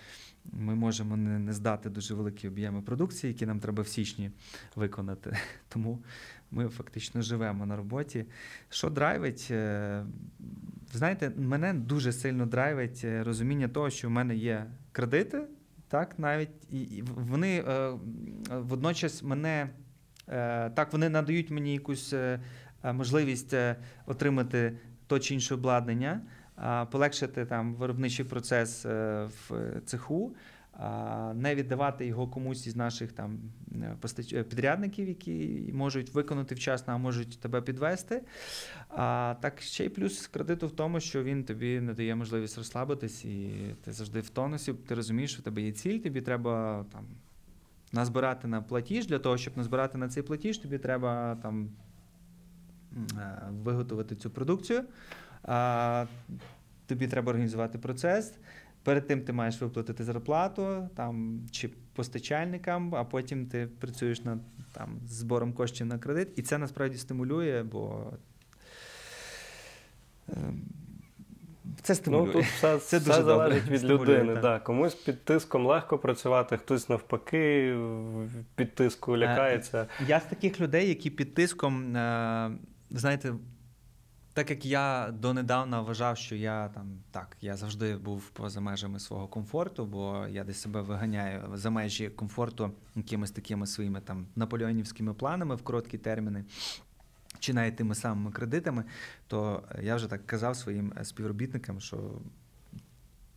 ми 0.52 0.74
можемо 0.74 1.16
не, 1.16 1.38
не 1.38 1.52
здати 1.52 1.90
дуже 1.90 2.14
великі 2.14 2.48
об'єми 2.48 2.82
продукції, 2.82 3.32
які 3.32 3.46
нам 3.46 3.60
треба 3.60 3.82
в 3.82 3.88
січні 3.88 4.30
виконати. 4.76 5.36
Тому 5.68 6.02
ми 6.50 6.68
фактично 6.68 7.22
живемо 7.22 7.66
на 7.66 7.76
роботі. 7.76 8.24
Що 8.68 8.90
драйвить? 8.90 9.48
Е, 9.50 10.04
Знаєте, 10.92 11.32
мене 11.36 11.74
дуже 11.74 12.12
сильно 12.12 12.46
драйвить 12.46 13.00
е, 13.04 13.24
розуміння 13.24 13.68
того, 13.68 13.90
що 13.90 14.08
в 14.08 14.10
мене 14.10 14.36
є 14.36 14.66
кредити, 14.92 15.40
так, 15.88 16.18
навіть 16.18 16.72
і, 16.72 17.02
вони 17.06 17.64
е, 17.68 17.92
водночас 18.50 19.22
мене 19.22 19.70
так, 20.74 20.92
вони 20.92 21.08
надають 21.08 21.50
мені 21.50 21.72
якусь 21.72 22.14
можливість 22.82 23.54
отримати 24.06 24.78
то 25.06 25.18
чи 25.18 25.34
інше 25.34 25.54
обладнання, 25.54 26.20
полегшити 26.90 27.44
там 27.44 27.74
виробничий 27.74 28.24
процес 28.24 28.86
е, 28.86 29.28
в 29.48 29.80
цеху. 29.84 30.34
Не 31.34 31.54
віддавати 31.54 32.06
його 32.06 32.28
комусь 32.28 32.66
із 32.66 32.76
наших 32.76 33.12
там 33.12 33.38
е, 33.74 33.96
е, 34.32 34.42
підрядників, 34.42 35.08
які 35.08 35.70
можуть 35.72 36.14
виконати 36.14 36.54
вчасно, 36.54 36.92
а 36.92 36.98
можуть 36.98 37.40
тебе 37.40 37.62
підвести. 37.62 38.22
А 38.88 39.34
так 39.40 39.60
ще 39.60 39.84
й 39.84 39.88
плюс 39.88 40.26
кредиту 40.26 40.66
в 40.66 40.70
тому, 40.70 41.00
що 41.00 41.22
він 41.22 41.44
тобі 41.44 41.80
не 41.80 41.94
дає 41.94 42.14
можливість 42.14 42.58
розслабитись, 42.58 43.24
і 43.24 43.50
ти 43.84 43.92
завжди 43.92 44.20
в 44.20 44.28
тонусі. 44.28 44.72
Ти 44.72 44.94
розумієш, 44.94 45.32
що 45.32 45.40
в 45.40 45.44
тебе 45.44 45.62
є 45.62 45.72
ціль, 45.72 45.98
тобі 45.98 46.20
треба 46.20 46.84
там 46.92 47.06
назбирати 47.92 48.48
на 48.48 48.62
платіж. 48.62 49.06
Для 49.06 49.18
того, 49.18 49.36
щоб 49.36 49.56
назбирати 49.56 49.98
на 49.98 50.08
цей 50.08 50.22
платіж, 50.22 50.58
тобі 50.58 50.78
треба 50.78 51.38
там 51.42 51.70
виготовити 53.50 54.16
цю 54.16 54.30
продукцію. 54.30 54.84
А, 55.42 56.06
тобі 56.86 57.06
треба 57.08 57.30
організувати 57.30 57.78
процес. 57.78 58.34
Перед 58.82 59.06
тим 59.06 59.20
ти 59.20 59.32
маєш 59.32 59.60
виплатити 59.60 60.04
зарплату 60.04 60.88
там, 60.96 61.40
чи 61.50 61.70
постачальникам, 61.94 62.94
а 62.94 63.04
потім 63.04 63.46
ти 63.46 63.68
працюєш 63.80 64.24
над 64.24 64.38
там, 64.72 65.00
збором 65.06 65.52
коштів 65.52 65.86
на 65.86 65.98
кредит. 65.98 66.28
І 66.36 66.42
це 66.42 66.58
насправді 66.58 66.96
стимулює, 66.98 67.62
бо 67.62 68.12
е, 70.28 70.32
це 71.82 71.94
стимулює. 71.94 72.26
Ну 72.26 72.32
тут 72.32 72.44
все, 72.44 72.78
Це 72.78 72.98
все 72.98 73.00
дуже 73.00 73.18
добре. 73.18 73.34
залежить 73.34 73.68
від 73.68 73.78
Стимулює, 73.78 74.18
людини. 74.18 74.40
Да. 74.40 74.58
Комусь 74.58 74.94
під 74.94 75.24
тиском 75.24 75.66
легко 75.66 75.98
працювати, 75.98 76.56
хтось 76.56 76.88
навпаки 76.88 77.76
під 78.54 78.74
тиску 78.74 79.16
лякається. 79.16 79.86
Я 80.06 80.20
з 80.20 80.24
таких 80.24 80.60
людей, 80.60 80.88
які 80.88 81.10
під 81.10 81.34
тиском, 81.34 81.96
е, 81.96 82.50
знаєте, 82.90 83.34
так 84.38 84.50
як 84.50 84.66
я 84.66 85.14
донедавна 85.20 85.80
вважав, 85.80 86.16
що 86.18 86.34
я 86.34 86.68
там 86.68 86.86
так, 87.10 87.36
я 87.40 87.56
завжди 87.56 87.96
був 87.96 88.30
поза 88.30 88.60
межами 88.60 89.00
свого 89.00 89.28
комфорту, 89.28 89.86
бо 89.86 90.26
я 90.30 90.44
десь 90.44 90.60
себе 90.60 90.80
виганяю 90.82 91.50
за 91.54 91.70
межі 91.70 92.08
комфорту 92.08 92.72
якимись 92.96 93.30
такими 93.30 93.66
своїми 93.66 94.00
там 94.00 94.26
наполеонівськими 94.36 95.14
планами 95.14 95.54
в 95.54 95.62
короткі 95.62 95.98
терміни. 95.98 96.44
Чи 97.38 97.54
навіть 97.54 97.76
тими 97.76 97.94
самими 97.94 98.30
кредитами, 98.30 98.84
то 99.26 99.62
я 99.82 99.96
вже 99.96 100.06
так 100.06 100.26
казав 100.26 100.56
своїм 100.56 100.92
е, 101.00 101.04
співробітникам, 101.04 101.80
що 101.80 102.20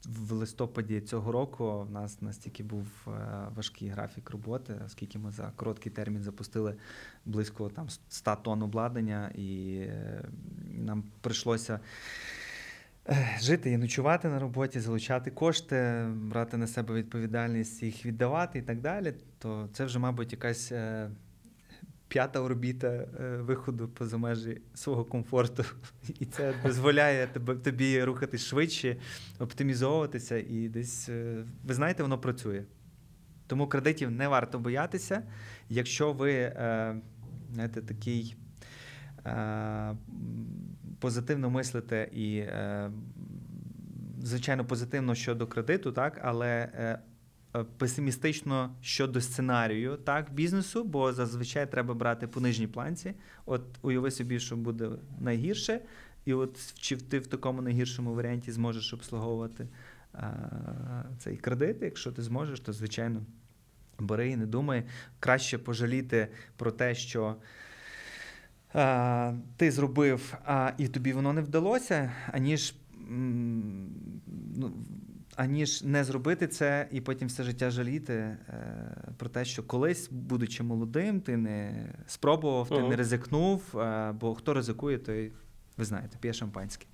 в 0.06 0.32
листопаді 0.32 1.02
цього 1.02 1.32
року 1.32 1.80
в 1.82 1.92
нас 1.92 2.22
настільки 2.22 2.64
був 2.64 2.88
е, 3.08 3.12
важкий 3.56 3.88
графік 3.88 4.30
роботи, 4.30 4.82
оскільки 4.86 5.20
ми 5.20 5.32
за 5.32 5.52
короткий 5.56 5.92
термін 5.92 6.24
запустили 6.24 6.76
близько 7.26 7.70
там 7.70 7.90
100 8.10 8.36
тонн 8.36 8.62
обладнання, 8.62 9.32
і 9.36 9.78
е, 9.80 10.24
нам 10.68 11.04
прийшлося 11.22 11.80
е, 13.10 13.38
жити 13.42 13.72
і 13.72 13.78
ночувати 13.78 14.28
на 14.28 14.40
роботі, 14.40 14.80
залучати 14.80 15.32
кошти, 15.32 16.06
брати 16.14 16.58
на 16.58 16.68
себе 16.68 16.94
відповідальність, 16.94 17.84
їх 17.84 18.06
віддавати 18.06 18.60
і 18.60 18.62
так 18.62 18.82
далі. 18.82 19.14
То 19.38 19.70
це 19.74 19.86
вже, 19.86 20.00
мабуть, 20.00 20.32
якась. 20.32 20.72
П'ята 22.12 22.40
орбіта 22.40 22.88
е, 22.88 23.38
виходу 23.38 23.88
поза 23.88 24.18
межі 24.18 24.62
свого 24.74 25.06
комфорту, 25.06 25.66
і 26.20 26.26
це 26.26 26.54
дозволяє 26.66 27.28
тобі 27.64 28.04
рухатись 28.04 28.46
швидше, 28.46 28.98
оптимізовуватися, 29.40 30.38
і 30.38 30.70
десь 30.70 31.10
е, 31.10 31.44
ви 31.64 31.74
знаєте, 31.74 32.04
воно 32.04 32.18
працює. 32.18 32.64
Тому 33.48 33.68
кредитів 33.68 34.12
не 34.12 34.28
варто 34.28 34.60
боятися, 34.60 35.24
якщо 35.70 36.14
ви 36.14 36.34
е, 36.34 36.96
знаєте, 37.54 37.82
такий 37.82 38.36
позитивно 41.00 41.50
мислите 41.50 42.10
і, 42.14 42.44
звичайно, 44.24 44.66
позитивно 44.66 45.16
щодо 45.16 45.48
кредиту, 45.48 45.92
так, 45.92 46.20
але 46.24 46.70
песимістично 47.78 48.76
щодо 48.82 49.22
сценарію 49.22 49.98
так, 49.98 50.34
бізнесу, 50.34 50.84
бо 50.84 51.14
зазвичай 51.14 51.72
треба 51.72 51.94
брати 51.94 52.28
по 52.28 52.40
нижній 52.40 52.68
планці. 52.68 53.14
От 53.46 53.62
уяви 53.82 54.12
собі, 54.12 54.40
що 54.40 54.56
буде 54.58 54.90
найгірше, 55.20 55.82
і 56.26 56.34
от 56.34 56.74
чи 56.80 56.98
ти 56.98 57.20
в 57.20 57.28
такому 57.28 57.62
найгіршому 57.62 58.14
варіанті 58.14 58.52
зможеш 58.52 58.94
обслуговувати 58.94 59.68
е, 60.16 60.34
цей 61.20 61.38
кредит. 61.38 61.78
Якщо 61.82 62.12
ти 62.12 62.22
зможеш, 62.22 62.60
то 62.60 62.74
звичайно 62.74 63.22
бери 64.00 64.30
і 64.30 64.36
не 64.36 64.46
думай. 64.46 64.84
Краще 65.20 65.58
пожаліти 65.58 66.28
про 66.58 66.72
те, 66.72 66.96
що. 66.96 67.36
Ти 69.58 69.72
зробив, 69.72 70.34
а 70.46 70.72
і 70.78 70.88
тобі 70.88 71.14
воно 71.14 71.34
не 71.34 71.42
вдалося, 71.42 72.12
аніж, 72.32 72.76
ну, 74.56 74.74
аніж 75.36 75.84
не 75.84 76.04
зробити 76.04 76.48
це 76.48 76.88
і 76.92 77.02
потім 77.02 77.28
все 77.28 77.44
життя 77.44 77.70
жаліти 77.70 78.14
е, 78.14 78.38
про 79.18 79.30
те, 79.30 79.46
що 79.46 79.64
колись, 79.64 80.10
будучи 80.12 80.64
молодим, 80.64 81.22
ти 81.22 81.38
не 81.38 81.86
спробував, 82.08 82.70
ти 82.70 82.76
Ага. 82.76 82.88
не 82.88 82.96
ризикнув, 82.96 83.80
е, 83.80 84.12
бо 84.12 84.36
хто 84.36 84.54
ризикує, 84.54 84.98
той, 84.98 85.32
ви 85.78 85.86
знаєте, 85.86 86.18
п'є 86.20 86.34
шампанське. 86.34 86.86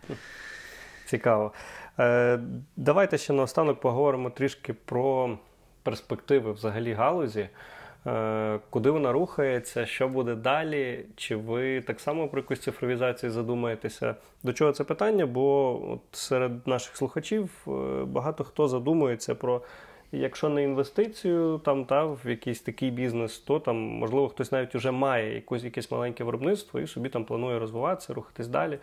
Цікаво. 1.06 1.54
Е, 2.00 2.40
давайте 2.76 3.18
ще 3.18 3.34
наостанок 3.34 3.82
поговоримо 3.82 4.30
трішки 4.30 4.74
про 4.74 5.40
перспективи 5.84 6.52
взагалі 6.52 6.94
галузі. 6.94 7.50
Е, 8.06 8.60
куди 8.70 8.90
вона 8.90 9.12
рухається, 9.12 9.86
що 9.86 10.08
буде 10.08 10.36
далі? 10.36 11.06
Чи 11.16 11.36
ви 11.36 11.82
так 11.82 12.00
само 12.00 12.28
про 12.28 12.40
якусь 12.40 12.60
цифровізацію 12.60 13.32
задумаєтеся? 13.32 14.16
До 14.44 14.54
чого 14.54 14.72
це 14.72 14.84
питання? 14.84 15.26
Бо 15.26 15.80
от 15.92 16.02
серед 16.12 16.68
наших 16.68 16.98
слухачів 16.98 17.52
е, 17.68 17.72
багато 18.06 18.44
хто 18.44 18.68
задумується 18.68 19.36
про. 19.36 19.62
Якщо 20.12 20.50
не 20.50 20.64
інвестицію 20.64 21.62
там 21.66 21.86
та 21.86 22.06
в 22.06 22.20
якийсь 22.26 22.62
такий 22.62 22.92
бізнес, 22.92 23.40
то 23.40 23.60
там 23.60 23.76
можливо 23.76 24.30
хтось 24.30 24.52
навіть 24.52 24.76
вже 24.76 24.92
має 24.92 25.36
якусь 25.36 25.64
якесь 25.64 25.92
маленьке 25.92 26.24
виробництво 26.24 26.80
і 26.80 26.88
собі 26.88 27.10
там 27.10 27.26
планує 27.26 27.60
розвиватися, 27.60 28.14
рухатись 28.14 28.48
далі. 28.48 28.80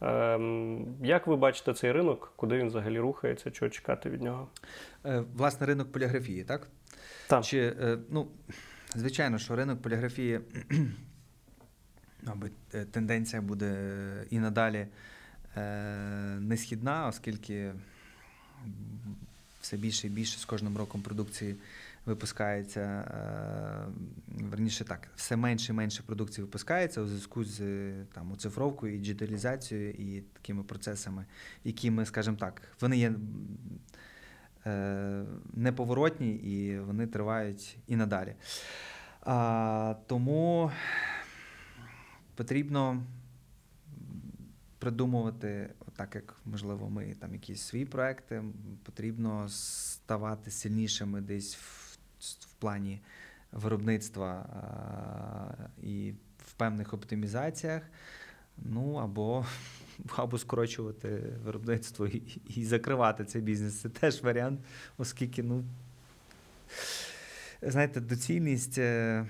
Ем, 0.00 0.86
як 1.02 1.26
ви 1.26 1.36
бачите 1.36 1.74
цей 1.74 1.92
ринок? 1.92 2.32
Куди 2.36 2.58
він 2.58 2.66
взагалі 2.66 2.98
рухається? 2.98 3.50
Чого 3.50 3.68
чекати 3.68 4.10
від 4.10 4.22
нього? 4.22 4.48
Е, 5.04 5.22
власне, 5.36 5.66
ринок 5.66 5.92
поліграфії, 5.92 6.44
так? 6.44 6.68
Так. 7.32 7.44
Чи, 7.44 7.58
е, 7.58 7.98
ну, 8.10 8.28
звичайно, 8.94 9.38
що 9.38 9.56
ринок 9.56 9.82
поліграфії, 9.82 10.40
мабуть, 12.22 12.52
е, 12.74 12.84
тенденція 12.84 13.42
буде 13.42 14.26
і 14.30 14.38
надалі 14.38 14.86
е, 15.56 15.62
несхідна, 16.40 17.06
оскільки 17.06 17.72
все 19.60 19.76
більше 19.76 20.06
і 20.06 20.10
більше 20.10 20.38
з 20.38 20.44
кожним 20.44 20.76
роком 20.76 21.02
продукції 21.02 21.56
випускається. 22.06 23.04
Верніше 24.28 24.84
так, 24.84 25.08
все 25.16 25.36
менше 25.36 25.72
і 25.72 25.74
менше 25.74 26.02
продукції 26.06 26.44
випускається 26.44 27.00
у 27.00 27.06
зв'язку 27.06 27.44
з 27.44 27.60
там, 28.04 28.32
оцифровкою 28.32 28.94
і 28.94 28.98
діджиталізацією 28.98 29.90
і 29.90 30.20
такими 30.20 30.62
процесами, 30.62 31.24
які 31.64 31.90
ми, 31.90 32.06
скажімо 32.06 32.36
так, 32.40 32.62
вони 32.80 32.98
є 32.98 33.12
неповоротні 35.52 36.34
і 36.34 36.78
вони 36.78 37.06
тривають 37.06 37.78
і 37.86 37.96
надалі. 37.96 38.34
Тому 40.06 40.70
потрібно 42.34 43.02
придумувати, 44.78 45.70
так 45.96 46.14
як 46.14 46.36
можливо, 46.44 46.90
ми 46.90 47.14
там 47.14 47.32
якісь 47.32 47.62
свої 47.62 47.84
проекти, 47.84 48.42
потрібно 48.82 49.48
ставати 49.48 50.50
сильнішими 50.50 51.20
десь 51.20 51.56
в, 51.56 51.98
в 52.20 52.54
плані 52.54 53.00
виробництва 53.52 54.46
і 55.82 56.14
в 56.38 56.52
певних 56.52 56.94
оптимізаціях. 56.94 57.82
Ну 58.58 58.94
або, 58.94 59.46
або 60.16 60.38
скорочувати 60.38 61.22
виробництво 61.44 62.06
і, 62.06 62.22
і 62.56 62.64
закривати 62.64 63.24
цей 63.24 63.42
бізнес. 63.42 63.80
Це 63.80 63.88
теж 63.88 64.22
варіант, 64.22 64.60
оскільки, 64.98 65.42
ну, 65.42 65.64
знаєте, 67.62 68.00
доцільність 68.00 68.78
е, 68.78 69.26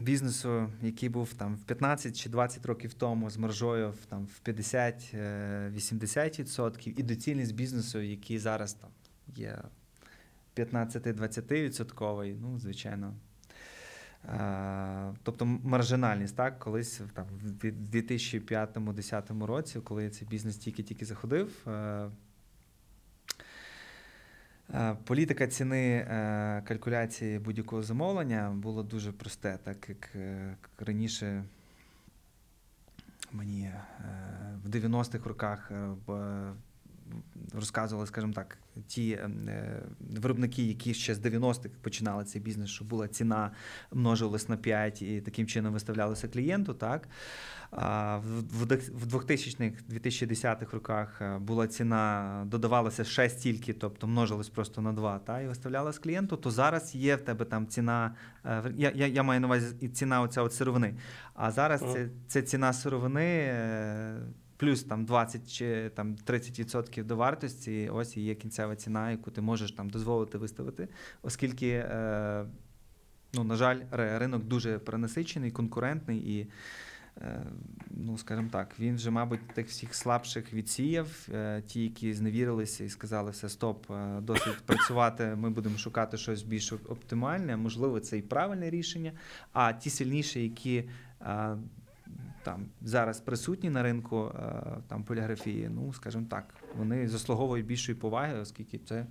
бізнесу, 0.00 0.72
який 0.82 1.08
був 1.08 1.34
там 1.34 1.56
в 1.56 1.64
15 1.64 2.20
чи 2.20 2.28
20 2.28 2.66
років 2.66 2.94
тому 2.94 3.30
з 3.30 3.36
маржою 3.36 3.94
там, 4.08 4.26
в 4.26 4.40
50-80%, 4.48 6.98
і 6.98 7.02
доцільність 7.02 7.54
бізнесу, 7.54 8.00
який 8.00 8.38
зараз 8.38 8.74
там 8.74 8.90
є 9.36 9.58
15-20%, 10.56 12.36
ну, 12.40 12.58
звичайно. 12.58 13.14
Е, 14.24 15.14
Тобто 15.22 15.46
маржинальність, 15.46 16.36
так, 16.36 16.58
колись 16.58 17.00
там, 17.14 17.26
в 17.44 17.50
дві- 17.50 17.72
2005-2010 17.72 19.46
році, 19.46 19.80
коли 19.80 20.10
цей 20.10 20.28
бізнес 20.28 20.56
тільки-тільки 20.56 21.04
заходив, 21.04 21.66
е, 21.66 22.10
е, 24.74 24.96
політика 25.04 25.46
ціни 25.46 26.04
калькуляції 26.64 27.38
будь-якого 27.38 27.82
замовлення 27.82 28.50
було 28.50 28.82
дуже 28.82 29.12
просте, 29.12 29.58
так 29.64 29.88
як 29.88 30.10
раніше 30.78 31.44
мені 33.32 33.70
в 34.64 34.68
90-х 34.68 35.28
роках 35.28 35.70
розказували, 37.54 38.06
скажімо 38.06 38.32
так, 38.32 38.58
ті 38.86 39.10
е, 39.10 39.82
виробники, 40.00 40.62
які 40.62 40.94
ще 40.94 41.14
з 41.14 41.20
90-х 41.20 41.68
починали 41.82 42.24
цей 42.24 42.42
бізнес, 42.42 42.70
що 42.70 42.84
була 42.84 43.08
ціна 43.08 43.50
множилась 43.92 44.48
на 44.48 44.56
5 44.56 45.02
і 45.02 45.20
таким 45.20 45.46
чином 45.46 45.72
виставлялося 45.72 46.28
клієнту. 46.28 46.74
Так? 46.74 47.08
А 47.70 48.16
в 48.16 48.64
2000-х, 48.64 49.84
2010-х 49.90 50.72
роках 50.72 51.22
е, 51.22 51.38
була 51.38 51.66
ціна, 51.66 52.44
додавалася 52.46 53.04
ще 53.04 53.28
стільки, 53.28 53.72
тобто 53.72 54.06
множилась 54.06 54.48
просто 54.48 54.80
на 54.80 54.92
2, 54.92 55.18
та, 55.18 55.40
і 55.40 55.48
виставлялась 55.48 55.98
клієнту, 55.98 56.36
то 56.36 56.50
зараз 56.50 56.94
є 56.94 57.16
в 57.16 57.20
тебе 57.20 57.44
там 57.44 57.66
ціна, 57.66 58.14
е, 58.44 58.72
я, 58.76 58.92
я, 58.94 59.06
я 59.06 59.22
маю 59.22 59.40
на 59.40 59.46
увазі 59.46 59.76
і 59.80 59.88
ціна 59.88 60.20
оця 60.20 60.42
от 60.42 60.54
сировини. 60.54 60.94
А 61.34 61.50
зараз 61.50 61.80
це, 61.80 62.08
це 62.28 62.42
ціна 62.42 62.72
сировини. 62.72 63.54
Плюс 64.60 64.82
там 64.82 65.04
20 65.04 65.52
чи 65.52 65.90
там 65.94 66.16
30% 66.26 67.04
до 67.04 67.16
вартості, 67.16 67.90
ось 67.92 68.16
і 68.16 68.20
є 68.20 68.34
кінцева 68.34 68.76
ціна, 68.76 69.10
яку 69.10 69.30
ти 69.30 69.40
можеш 69.40 69.72
там 69.72 69.90
дозволити 69.90 70.38
виставити, 70.38 70.88
оскільки, 71.22 71.68
е, 71.68 72.44
ну, 73.34 73.44
на 73.44 73.56
жаль, 73.56 73.80
ринок 73.90 74.44
дуже 74.44 74.78
перенасичений, 74.78 75.50
конкурентний 75.50 76.18
і 76.18 76.50
е, 77.18 77.42
ну, 77.90 78.18
скажімо 78.18 78.48
так, 78.52 78.74
він 78.78 78.94
вже, 78.94 79.10
мабуть, 79.10 79.48
тих 79.54 79.68
всіх 79.68 79.94
слабших 79.94 80.52
відсіяв, 80.52 81.28
е, 81.34 81.62
ті, 81.66 81.82
які 81.82 82.14
зневірилися 82.14 82.84
і 82.84 82.88
сказали, 82.88 83.30
все, 83.30 83.48
стоп, 83.48 83.90
е, 83.90 84.20
досить 84.20 84.60
працювати, 84.66 85.36
ми 85.36 85.50
будемо 85.50 85.78
шукати 85.78 86.16
щось 86.16 86.42
більш 86.42 86.72
оптимальне. 86.72 87.56
Можливо, 87.56 88.00
це 88.00 88.18
і 88.18 88.22
правильне 88.22 88.70
рішення. 88.70 89.12
А 89.52 89.72
ті 89.72 89.90
сильніші, 89.90 90.42
які 90.42 90.84
там 92.42 92.66
зараз 92.82 93.20
присутні 93.20 93.70
на 93.70 93.82
ринку 93.82 94.32
е, 94.34 94.62
там 94.88 95.04
поліграфії, 95.04 95.68
ну 95.68 95.92
скажімо 95.92 96.26
так, 96.30 96.54
вони 96.76 97.08
заслуговують 97.08 97.66
більшої 97.66 97.98
поваги, 97.98 98.38
оскільки 98.38 98.78
це 98.78 99.06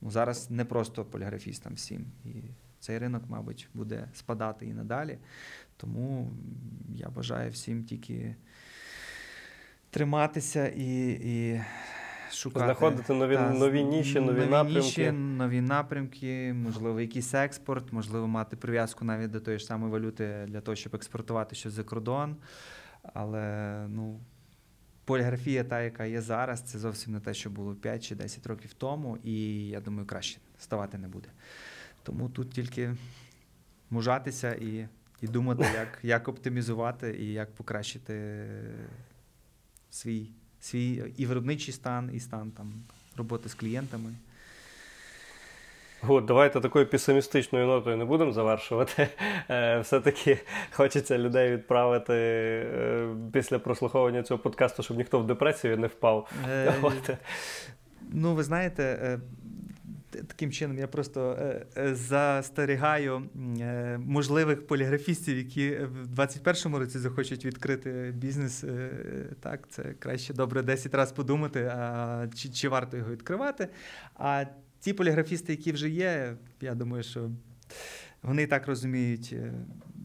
ну, 0.00 0.10
зараз 0.10 0.50
не 0.50 0.64
просто 0.64 1.04
поліграфістам 1.04 1.74
всім. 1.74 2.06
І 2.24 2.42
цей 2.80 2.98
ринок, 2.98 3.22
мабуть, 3.28 3.68
буде 3.74 4.08
спадати 4.14 4.66
і 4.66 4.72
надалі. 4.72 5.18
Тому 5.76 6.30
я 6.94 7.08
бажаю 7.08 7.50
всім 7.50 7.84
тільки 7.84 8.36
триматися 9.90 10.68
і, 10.68 11.10
і 11.10 11.60
шукати 12.32 12.64
Знаходити 12.66 13.12
нові- 13.12 13.34
та, 13.36 13.50
нові 13.50 13.84
ніші, 13.84 14.20
нові 14.20 14.46
напрямки. 14.46 14.80
ніші, 14.80 15.10
нові 15.12 15.60
напрямки, 15.60 16.52
можливо, 16.52 17.00
якийсь 17.00 17.34
експорт, 17.34 17.92
можливо, 17.92 18.26
мати 18.28 18.56
прив'язку 18.56 19.04
навіть 19.04 19.30
до 19.30 19.40
тої 19.40 19.58
ж 19.58 19.64
самої 19.64 19.92
валюти 19.92 20.44
для 20.48 20.60
того, 20.60 20.76
щоб 20.76 20.94
експортувати 20.94 21.54
щось 21.56 21.72
за 21.72 21.84
кордон. 21.84 22.36
Але 23.14 23.74
ну, 23.88 24.20
поліграфія, 25.04 25.64
та, 25.64 25.80
яка 25.82 26.04
є 26.04 26.20
зараз, 26.20 26.62
це 26.62 26.78
зовсім 26.78 27.12
не 27.12 27.20
те, 27.20 27.34
що 27.34 27.50
було 27.50 27.74
5 27.74 28.04
чи 28.04 28.14
10 28.14 28.46
років 28.46 28.74
тому, 28.74 29.18
і 29.24 29.66
я 29.68 29.80
думаю, 29.80 30.06
краще 30.06 30.40
ставати 30.58 30.98
не 30.98 31.08
буде. 31.08 31.28
Тому 32.02 32.28
тут 32.28 32.50
тільки 32.50 32.94
мужатися 33.90 34.54
і, 34.54 34.88
і 35.20 35.26
думати, 35.28 35.64
як, 35.74 35.98
як 36.02 36.28
оптимізувати 36.28 37.16
і 37.20 37.32
як 37.32 37.54
покращити 37.54 38.44
свій, 39.90 40.30
свій 40.60 41.02
і 41.16 41.26
виробничий 41.26 41.74
стан, 41.74 42.10
і 42.14 42.20
стан 42.20 42.50
там, 42.50 42.72
роботи 43.16 43.48
з 43.48 43.54
клієнтами. 43.54 44.10
От, 46.08 46.24
давайте 46.24 46.60
такою 46.60 46.86
песимістичною 46.86 47.66
нотою 47.66 47.96
не 47.96 48.04
будемо 48.04 48.32
завершувати. 48.32 49.08
Е, 49.50 49.80
Все-таки 49.80 50.38
хочеться 50.70 51.18
людей 51.18 51.52
відправити 51.52 52.14
е, 52.14 53.08
після 53.32 53.58
прослуховування 53.58 54.22
цього 54.22 54.38
подкасту, 54.38 54.82
щоб 54.82 54.96
ніхто 54.96 55.18
в 55.18 55.26
депресію 55.26 55.78
не 55.78 55.86
впав. 55.86 56.30
Е. 56.50 56.74
Ну, 58.12 58.34
ви 58.34 58.42
знаєте, 58.42 58.82
е, 58.82 59.18
таким 60.10 60.52
чином 60.52 60.78
я 60.78 60.86
просто 60.86 61.36
е, 61.40 61.66
е, 61.76 61.94
застерігаю 61.94 63.22
е, 63.60 63.98
можливих 63.98 64.66
поліграфістів, 64.66 65.36
які 65.36 65.70
в 65.70 66.20
21-му 66.20 66.78
році 66.78 66.98
захочуть 66.98 67.44
відкрити 67.44 68.12
бізнес. 68.16 68.64
Так, 69.40 69.68
це 69.68 69.82
краще 69.82 70.34
добре 70.34 70.62
10 70.62 70.94
разів 70.94 71.16
подумати, 71.16 71.72
а 71.74 72.26
чи, 72.34 72.48
чи 72.48 72.68
варто 72.68 72.96
його 72.96 73.10
відкривати. 73.10 73.68
А 74.14 74.44
ті 74.80 74.92
поліграфісти, 74.92 75.52
які 75.52 75.72
вже 75.72 75.88
є, 75.88 76.36
я 76.60 76.74
думаю, 76.74 77.02
що 77.02 77.30
вони 78.22 78.42
і 78.42 78.46
так 78.46 78.66
розуміють, 78.66 79.34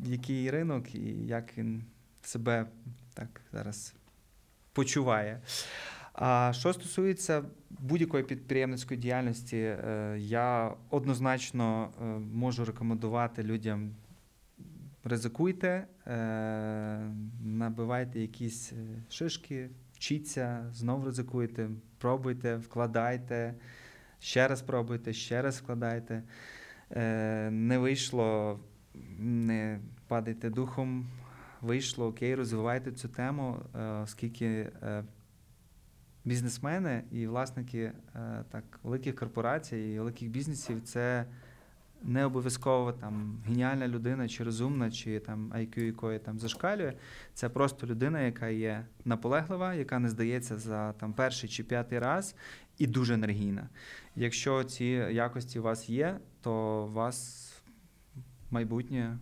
який 0.06 0.52
ринок 0.52 0.96
і 0.96 1.28
як 1.28 1.58
він 1.58 1.84
себе 2.22 2.66
так 3.14 3.42
зараз 3.52 3.94
почуває. 4.74 5.42
А 6.14 6.54
що 6.56 6.74
стосується 6.74 7.44
будь-якої 7.86 8.24
підприємницької 8.24 9.00
діяльності, 9.00 9.58
е, 9.58 10.16
я 10.20 10.74
однозначно 10.90 11.90
е, 12.02 12.06
можу 12.20 12.66
рекомендувати 12.66 13.44
людям. 13.44 13.96
Ризикуйте, 15.04 15.88
е, 16.08 17.12
набивайте 17.44 18.20
якісь 18.20 18.74
шишки, 19.10 19.70
вчіться, 19.94 20.66
знов 20.74 21.06
ризикуйте, 21.06 21.70
пробуйте, 21.98 22.56
вкладайте, 22.56 23.56
ще 24.20 24.48
раз 24.48 24.62
пробуйте, 24.62 25.14
ще 25.14 25.42
раз 25.42 25.58
вкладайте. 25.58 26.24
Не 27.52 27.78
вийшло, 27.78 28.60
не 29.20 29.80
падайте 30.08 30.50
духом, 30.50 31.08
вийшло, 31.62 32.08
окей, 32.08 32.36
розвивайте 32.36 32.92
цю 32.92 33.08
тему, 33.08 33.58
оскільки 34.04 34.72
бізнесмени 36.26 37.04
і 37.12 37.28
власники 37.28 37.92
е, 38.16 38.44
так, 38.52 38.64
великих 38.84 39.16
корпорацій 39.16 39.78
і 39.78 40.00
великих 40.00 40.30
бізнесів 40.30 40.82
це 40.84 41.26
не 42.04 42.26
обов'язково 42.26 42.92
там 42.92 43.44
геніальна 43.46 43.88
людина, 43.88 44.28
чи 44.28 44.44
розумна, 44.44 44.92
чи 44.92 45.20
там 45.20 45.54
IQ 45.54 45.80
якої 45.80 46.20
там 46.20 46.40
зашкалює. 46.40 46.94
Це 47.34 47.50
просто 47.50 47.88
людина, 47.88 48.22
яка 48.22 48.48
є 48.48 48.86
наполеглива, 49.06 49.74
яка 49.74 50.00
не 50.00 50.10
здається 50.10 50.58
за 50.58 50.94
там 50.94 51.14
перший 51.14 51.50
чи 51.50 51.64
п'ятий 51.64 52.00
раз, 52.00 52.36
і 52.78 52.88
дуже 52.88 53.14
енергійна. 53.14 53.70
Якщо 54.16 54.64
ці 54.64 54.86
якості 55.12 55.60
у 55.60 55.64
вас 55.64 55.90
є, 55.90 56.20
то 56.42 56.84
у 56.86 56.94
вас 56.94 57.52
майбутнє 58.52 59.18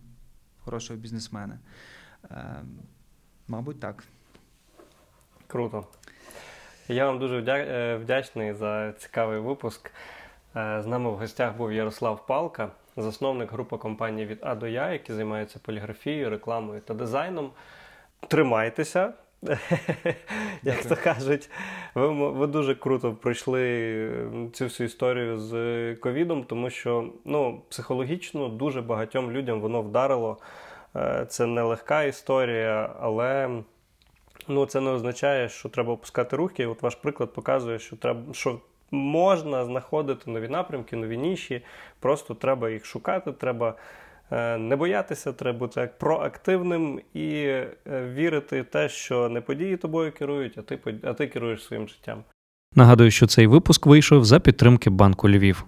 хорошого 0.58 1.00
бізнесмена. 1.00 1.58
Е, 2.30 2.62
мабуть, 3.48 3.80
так. 3.80 4.04
Круто. 5.46 5.86
Я 6.88 7.06
вам 7.06 7.18
дуже 7.18 7.38
е, 7.48 7.96
вдячний 7.96 8.52
за 8.52 8.92
цікавий 8.92 9.40
випуск. 9.40 9.90
Е, 10.56 10.82
З 10.82 10.86
нами 10.86 11.10
в 11.10 11.14
гостях 11.14 11.56
був 11.56 11.72
Ярослав 11.72 12.26
Палка, 12.26 12.68
засновник 12.96 13.52
групи 13.52 13.76
компаній 13.76 14.26
від 14.26 14.38
А 14.42 14.54
до 14.54 14.66
Я, 14.66 14.92
які 14.92 15.12
займаються 15.12 15.58
поліграфією, 15.62 16.30
рекламою 16.30 16.80
та 16.80 16.94
дизайном. 16.94 17.50
Тримайтеся, 18.28 19.12
як 20.62 20.84
то 20.88 20.96
кажуть. 20.96 21.50
Ви, 21.94 22.08
ви 22.30 22.46
дуже 22.46 22.74
круто 22.74 23.12
пройшли 23.12 24.10
цю 24.52 24.64
всю 24.64 24.86
історію 24.86 25.38
з 25.38 25.94
ковідом, 25.94 26.44
тому 26.44 26.70
що 26.70 27.08
ну, 27.24 27.62
психологічно 27.68 28.48
дуже 28.48 28.82
багатьом 28.82 29.30
людям 29.30 29.60
воно 29.60 29.82
вдарило. 29.82 30.38
Е, 30.96 31.26
Це 31.28 31.46
нелегка 31.46 32.02
історія, 32.02 32.94
але 33.00 33.48
ну, 34.48 34.66
це 34.66 34.80
не 34.80 34.90
означає, 34.90 35.48
що 35.48 35.68
треба 35.68 35.92
опускати 35.92 36.36
руки. 36.36 36.66
От 36.66 36.82
ваш 36.82 36.94
приклад 36.94 37.32
показує, 37.32 37.78
що 37.78 37.96
треба, 37.96 38.34
що 38.34 38.60
можна 38.90 39.64
знаходити 39.64 40.30
нові 40.30 40.48
напрямки, 40.48 40.96
нові 40.96 41.16
ніші. 41.18 41.62
Просто 42.00 42.34
треба 42.34 42.70
їх 42.70 42.84
шукати, 42.86 43.32
треба 43.32 43.74
е, 44.30 44.58
не 44.58 44.76
боятися, 44.76 45.32
треба 45.32 45.58
бути 45.58 45.90
проактивним 45.98 47.00
і 47.14 47.34
е, 47.34 47.68
вірити 47.86 48.62
в 48.62 48.64
те, 48.64 48.88
що 48.88 49.28
не 49.28 49.40
події 49.40 49.76
тобою 49.76 50.12
керують, 50.12 50.58
а 50.58 50.62
ти, 50.62 50.78
а 51.02 51.12
ти 51.12 51.26
керуєш 51.26 51.64
своїм 51.64 51.88
життям. 51.88 52.24
Нагадую, 52.74 53.10
що 53.10 53.26
цей 53.26 53.46
випуск 53.46 53.86
вийшов 53.86 54.24
за 54.24 54.40
підтримки 54.40 54.90
банку 54.90 55.28
Львів. 55.28 55.64